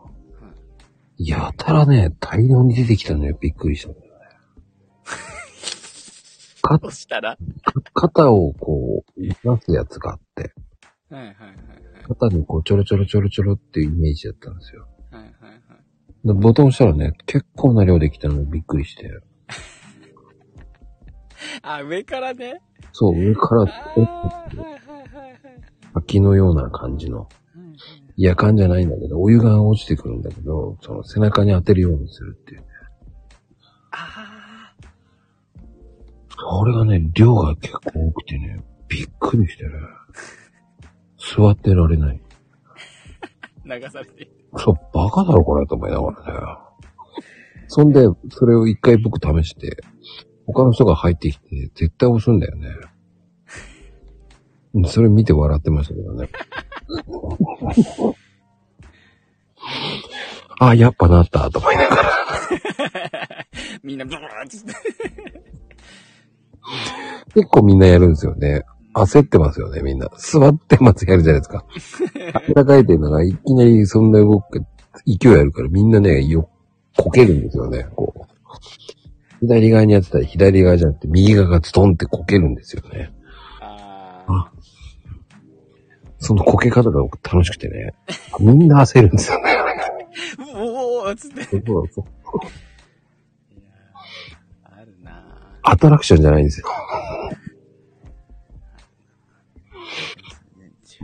[1.17, 3.37] やたらね、大量に出てきたのよ。
[3.39, 4.19] びっくりしたんだよね。
[6.61, 7.37] かそしたら
[7.93, 10.53] 肩をこう、出すやつがあって、
[11.09, 11.35] はいはいはい
[12.09, 14.87] 肩にこう、ちょろちょろちょろちょろっていうイメージだったんですよ。
[15.11, 15.21] はい。
[15.21, 15.61] はいはいはい。
[16.27, 19.11] でボタン押したらね、結構な量できたのにびっくりして。
[21.61, 22.63] あ、上からね。
[22.93, 23.73] そう、上からあ、ーは
[24.05, 24.07] い
[24.55, 24.67] はいは
[24.97, 25.39] いはい。
[25.93, 27.29] 滝のような感じの、
[28.17, 32.63] 夜間じゃないんだけど、お湯が落ちてくるんだけど、その背中に当てるようにするっていう。
[33.91, 33.97] あ
[36.39, 39.71] それがね、量が結構多くてね、びっくりしてね。
[41.35, 42.21] 座ってられない。
[43.69, 44.29] あ、流されて。
[44.57, 46.69] そう、バカだろこれと思いながらね。
[47.67, 49.77] そんで、それを一回僕試して、
[50.47, 52.69] 他の人が入ってきて、絶対押すんだよね。
[54.87, 56.29] それ見て笑ってましたけどね。
[60.59, 62.11] あ、やっぱなった、と思いながら。
[63.83, 65.48] みんなブワーってして。
[67.33, 68.63] 結構みんなやるんですよね。
[68.93, 70.09] 焦ってますよね、みんな。
[70.17, 71.65] 座ってますやるじゃないですか。
[72.51, 74.65] 頭かいてるのが、いきなりそんな動く、
[75.05, 76.49] 勢いあるから、みんなね、よ、
[76.97, 78.29] こけるんですよね、こう。
[79.41, 83.13] 左側にやってたら左側じゃなくて、右側がズドンってこけるんですよね。
[83.61, 84.51] ああ
[86.19, 87.93] そのこけ方が楽しくてね。
[88.39, 89.55] みんな焦るんですよね。
[90.53, 90.57] ー。
[90.57, 91.43] おおーつって。
[91.43, 92.05] そうそう
[93.53, 96.67] いやーあるなアトラクションじゃないんですよ。
[96.67, 96.71] ぁ。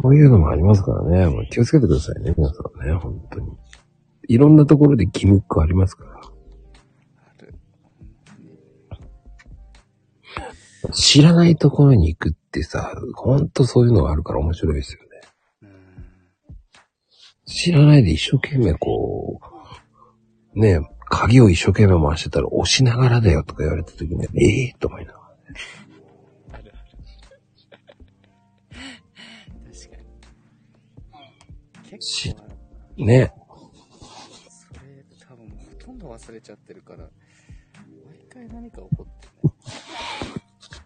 [0.01, 1.27] こういうのもありますからね。
[1.27, 3.55] もう気をつけてくださいね、皆さんね、本当に。
[4.27, 6.15] いろんなところでギミックありますから。
[10.91, 15.09] 知らないところに行くってさ、ほんとそういうのがあるから面白いですよね。
[17.45, 19.39] 知らないで一生懸命こ
[20.55, 20.79] う、ねえ、
[21.17, 25.25] 鍵を一生懸命回してたら押しながらだよとか言われた時に、ええー、と思いながら。
[26.53, 26.89] あるある。
[29.73, 29.97] 確か
[31.83, 31.89] に。
[31.89, 32.49] 結構ある
[32.97, 33.05] な。
[33.05, 33.33] ね
[34.49, 35.55] それ多分ほ
[35.85, 37.09] とんど忘れちゃってるから、
[38.05, 39.53] 毎回何か起こってね。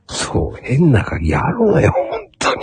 [0.08, 2.62] そう、変な鍵あるのよ、本当に。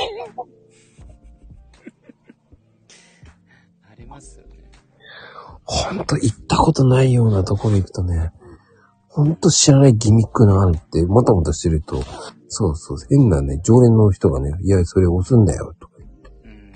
[5.67, 8.31] ほんと行ったことないようなところ行くとね、
[9.09, 12.03] ほんと知らないギミックがあるって、もたもたしてると、
[12.49, 16.73] そうそう、変なね、常連の人がね、いや、それ押すんだよ、とか言って、うん。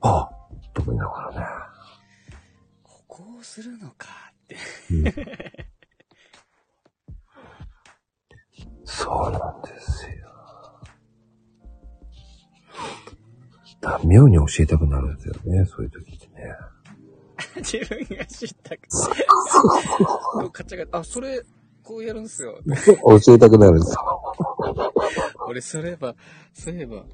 [0.00, 0.30] ああ、
[0.72, 1.46] とか言いながらね。
[2.82, 4.56] ここをするのかって。
[8.84, 10.12] そうなんですよ。
[13.80, 16.11] だ妙に教えたくなるんですよね、そういう時。
[17.62, 18.82] 自分が知ったか。
[20.52, 21.42] カチャカチャ、あ、それ、
[21.82, 22.60] こうやるんすよ。
[23.24, 24.94] 教えたくなるんですよ。
[25.46, 26.14] 俺、そういえば、
[26.52, 27.04] そういえば、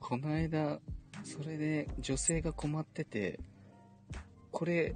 [0.00, 0.80] この間、
[1.24, 3.38] それで女性が困ってて、
[4.50, 4.94] これ、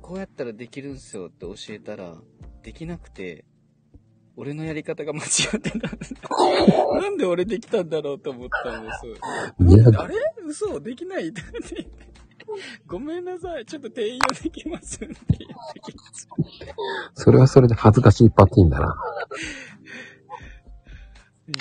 [0.00, 2.14] こうやったらできるんすよって教えたら、
[2.62, 3.44] できなくて、
[4.36, 5.88] 俺のやり方が間違ってた。
[7.00, 9.98] なんで俺できたんだろうと思ったんです。
[9.98, 10.16] あれ？
[10.44, 10.80] 嘘？
[10.80, 11.28] できない？
[11.28, 11.42] って。
[12.86, 13.66] ごめんなさい。
[13.66, 16.28] ちょっと転用できますって言ってきます。
[17.14, 18.96] それはそれで恥ずかしいパティンだな。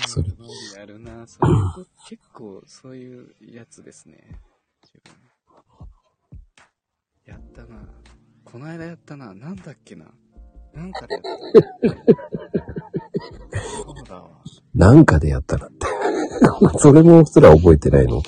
[0.08, 0.30] それ
[0.78, 1.28] やるな。
[1.28, 4.40] そういうこ結構そういうやつですね。
[7.26, 7.88] やったな。
[8.44, 9.34] この間やったな。
[9.34, 10.06] なんだっけな。
[10.74, 11.30] なんかでやった。
[13.86, 14.30] そうだわ。
[14.74, 15.88] なんかでやったらって。
[16.80, 18.22] それもすら覚えてないの。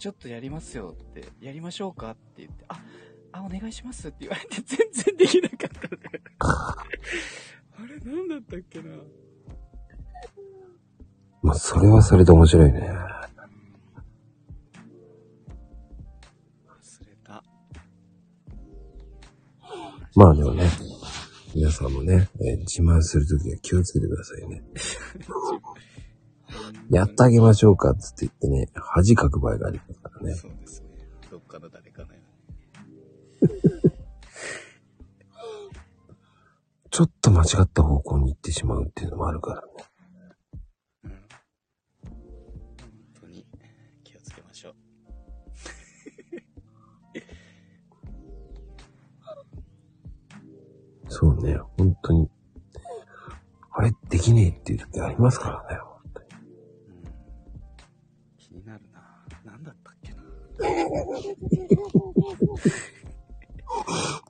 [0.00, 2.80] ちょっとやりますよって、やりましょうかって言って、あ、
[3.32, 6.12] あ、お願いしますって言われて 全然できなかったんだよ。
[6.38, 6.86] あ
[7.86, 8.96] れ、なんだったっけな。
[11.42, 12.80] まあ、それはそれで面白いね。
[12.80, 12.86] 忘
[17.06, 17.44] れた。
[20.14, 20.70] まあでもね、
[21.54, 24.62] 皆さんもね、えー自慢するときは気をつけてくださいね。
[26.90, 30.34] やってあげましょうかっ、つって言ってね、恥かく場合がありますからね。
[30.34, 30.88] そうですね。
[31.30, 32.22] どっか誰かね。
[36.90, 39.68] ちょっと間違った方向に行ってしまうっていうのもあるからね。
[41.04, 41.10] うん。
[41.10, 41.20] 本
[43.20, 43.46] 当に
[44.02, 44.74] 気をつけましょう。
[51.08, 52.28] そうね、本当に。
[53.72, 55.89] あれ、できねえっていう時ありますからね。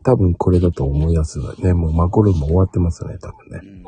[0.03, 1.73] 多分これだと思い出すのね。
[1.75, 3.61] もうマコルーム終わってますよね、多分ね。
[3.63, 3.85] うん。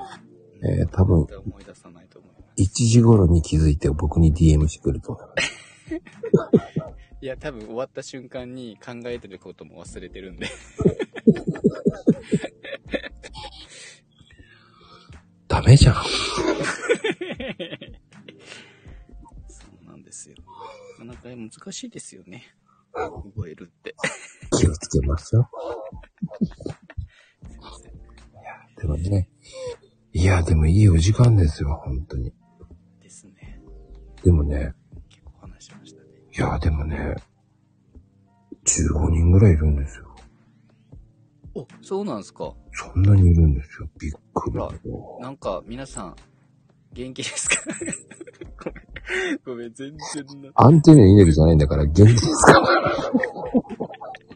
[0.65, 2.63] えー多分絶対思い出さないと思います。
[2.63, 5.63] 1時頃に気づいて僕に DM してくると思います。
[7.23, 10.49] いや、多分終わった瞬間に考えてることも忘れてるんで。
[15.47, 15.95] ダメじゃん。
[21.03, 22.45] かなか難しいですよね。
[22.93, 23.95] 覚えるって。
[24.59, 25.51] 気をつけますよ。
[27.49, 27.93] すいません。
[28.77, 29.29] でもね。
[30.13, 32.33] いや、でもいいお時間ですよ、本当に。
[33.01, 33.61] ですね。
[34.23, 34.75] でもね、
[35.09, 36.09] 結構話しましたね。
[36.37, 37.17] いや、でもね、
[38.65, 40.15] 15人ぐらいいるんですよ。
[41.55, 42.55] お、そうなんですか。
[42.73, 43.89] そんなにいるんですよ。
[43.99, 45.19] びっくりだよ。
[45.21, 46.17] なんか、皆さん、
[46.95, 47.57] 元気ですか？
[49.45, 49.57] ごめん。
[49.57, 50.51] ごめん、全然な。
[50.55, 52.63] アンテナイネルじゃないんだから元気ですか？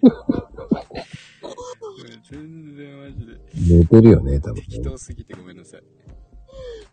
[0.03, 0.11] ご
[2.05, 3.41] めん全然マジで。
[3.78, 4.85] 寝てるよね、多分適ね。
[4.91, 5.83] 当すぎてごめんなさい。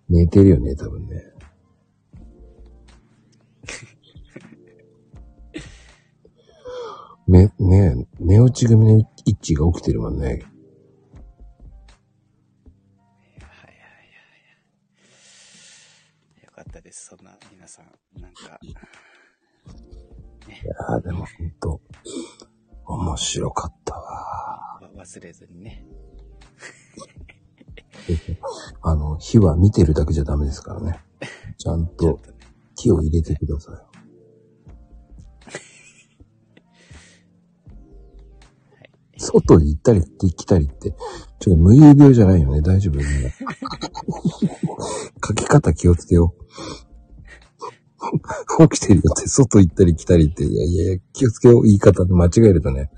[0.10, 1.16] 寝てるよね、多分ね。
[7.28, 10.44] め、ねえ、寝落ち組の一致が起きてるもんね。
[20.74, 21.82] やーでもほんと、
[22.86, 24.02] 面白かったわ。
[24.82, 25.86] わ忘れずにね。
[28.82, 31.00] あの、火は見てるだけじゃダメですからね。
[31.58, 32.20] ちゃんと。
[32.76, 33.94] 火を入れてください。
[39.18, 40.04] 外に行ったり
[40.36, 40.92] 来たりって、
[41.40, 42.62] ちょっと無遊病じゃないよね。
[42.62, 43.34] 大丈夫ね。
[45.26, 46.44] 書き方気をつけよう。
[48.70, 51.64] 起きてるよって、外行ったり来たりって、いやいや気をつけよう。
[51.64, 52.92] 言い方で間違えるとね。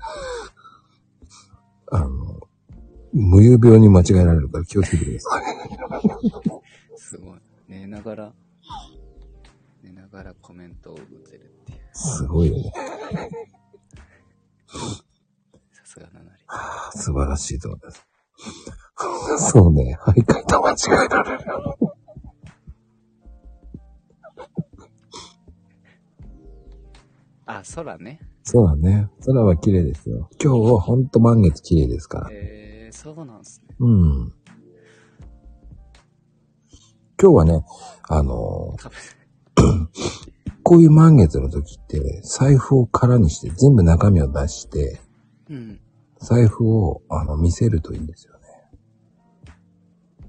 [1.90, 2.40] あの、
[3.12, 5.44] 無遊病に間違えられるから気をつけてください。
[6.96, 7.38] すごい。
[7.68, 8.34] 寝ながら、
[9.82, 11.78] 寝ながらコメントを打てるっていう。
[11.92, 12.72] すごいよね。
[15.72, 16.42] さすがななり。
[16.98, 18.06] 素晴らしいと思います。
[19.50, 21.44] そうね、徘徊と間違えられる。
[27.46, 28.20] あ、空ね。
[28.42, 29.08] そうだね。
[29.24, 30.28] 空は綺麗ですよ。
[30.42, 32.28] 今日はほんと満月綺麗ですから。
[32.32, 33.74] えー、そうなんですね。
[33.78, 34.32] うん。
[37.20, 37.64] 今日はね、
[38.08, 38.90] あのー
[40.62, 45.00] こういう満月の時って、財布を空にして、全部中身を出して、
[45.48, 45.80] うん。
[46.18, 48.40] 財布を、あの、見せるといいんですよね。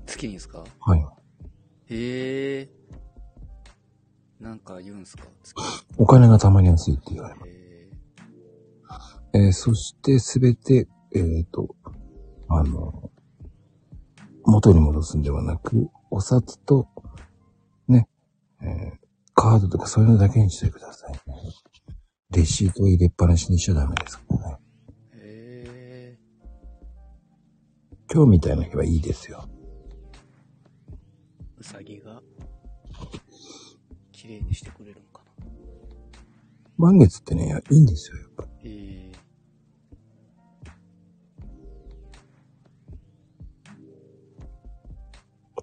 [0.06, 0.64] 月にですか？
[0.80, 0.99] はい。
[0.99, 1.06] へ
[1.89, 2.77] えー。
[4.40, 5.24] なんか言うんすか？
[5.44, 5.62] 月
[5.98, 7.52] お金が貯まりやすいって言われます。
[7.52, 7.90] え
[9.34, 11.76] えーそしてすべて、えっ、と、
[12.48, 13.12] あの、
[14.46, 16.88] 元に戻すんではなく、お札と、
[17.88, 18.08] ね、
[18.62, 18.98] えー
[19.40, 21.20] カードとかそういうのだけにしてくださいね。
[22.32, 24.58] レシートを入れっぱなしにしちゃダメですからね。
[28.12, 29.48] 今日みたいな日はいいですよ。
[34.28, 35.45] 綺麗にしてくれるのかな
[36.78, 38.45] 満月ってね、いいんですよ、やっぱ。
[38.66, 39.12] え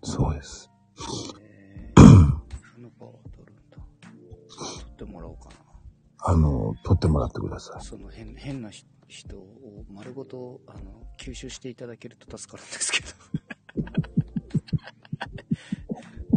[0.02, 0.70] そうです。
[0.96, 1.02] ー、
[1.40, 2.02] えー、
[2.74, 3.76] そのパワー取るんだ。
[4.48, 5.54] 取ってもらおうかな。
[6.20, 7.84] あの、取ってもらってください。
[7.84, 13.08] その変変なひ人を丸ごとあの吸収していただけると助かるんですけど。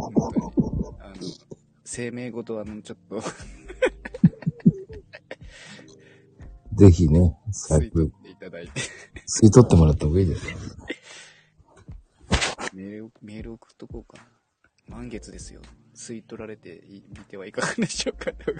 [0.06, 1.47] あ の
[1.90, 3.22] 生命ごとあのちょっと
[6.74, 8.80] ぜひね、吸い取っ、ていただいて
[9.26, 10.58] 吸い取ってもらった方がいいですよ。
[12.74, 14.22] メールをメール送っとこうか
[14.86, 14.96] な。
[14.96, 15.62] 満月ですよ。
[15.96, 18.58] 吸い取られていみてはいかがでしょうかっていい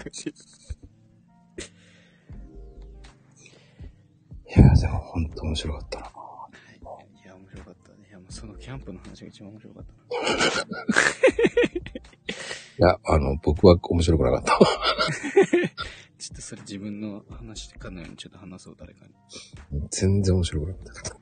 [4.59, 6.05] や、でも本当面白かったな。
[6.05, 6.79] はい。
[7.23, 8.07] いや、面白かったね。
[8.09, 9.99] いや、もうそのキャンプの話が一番面白かったな。
[12.29, 12.33] い
[12.81, 14.59] や、あの、僕は面白くなかった。
[16.17, 19.05] ちょっとそれ自分の話かのようにちょっと話そう、誰か
[19.71, 19.87] に。
[19.89, 21.19] 全然面白くなかった。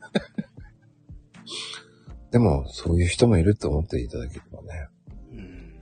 [2.32, 4.88] でも、そういう人もいると思っていただければね。
[5.32, 5.80] うん。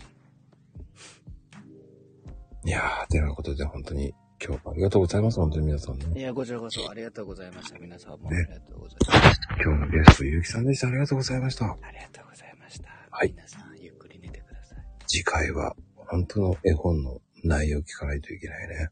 [2.65, 4.13] いやー、てなことで本当に
[4.45, 5.39] 今日もありがとうございます。
[5.39, 6.05] 本当に皆さんね。
[6.15, 7.79] いや、こちらこそありがとうございました。
[7.79, 9.53] 皆さんもあねりがとうございました。
[9.55, 10.87] 今日のゲスト、ゆうきさんでした。
[10.87, 11.65] ありがとうございました。
[11.65, 12.89] ありがとうございました。
[13.09, 14.77] はい皆さん、ゆっくり寝てください。
[15.07, 18.89] 次回は、本当の絵本の内容を聞かないといけないね。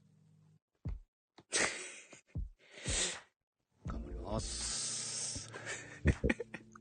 [3.87, 5.49] 頑張ります。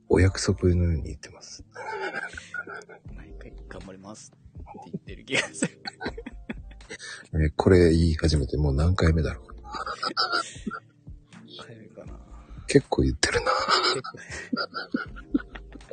[0.09, 1.63] お約束のように言ってます。
[3.15, 5.81] 毎回、頑張りますって言ってる気がする。
[7.33, 9.47] えーこれ言い始めてもう何回目だろう。
[11.47, 12.19] 帰るかな
[12.67, 13.51] 結構言ってるな。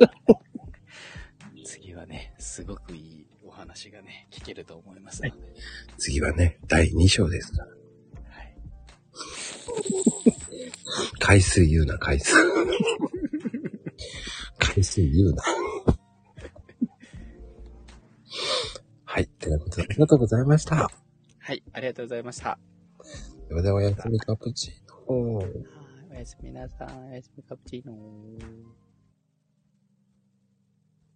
[1.65, 3.20] 次はね、すごくいいお
[3.61, 5.35] 話がね、聞けると思いますので。
[5.97, 7.53] 次はね、第2章です。
[7.59, 7.69] はい。
[11.19, 12.33] 回数言うな、回数。
[14.57, 15.43] 回数言うな。
[19.05, 19.27] はい。
[19.27, 20.75] ということで、ありがとうございました。
[21.39, 22.57] はい、ありがとうございました。
[23.49, 24.73] ではではおやすみカプチー
[25.13, 25.37] ノ。
[25.37, 25.47] はい、
[26.11, 27.09] おやすみなさい。
[27.11, 28.80] おやすみカプチーノー。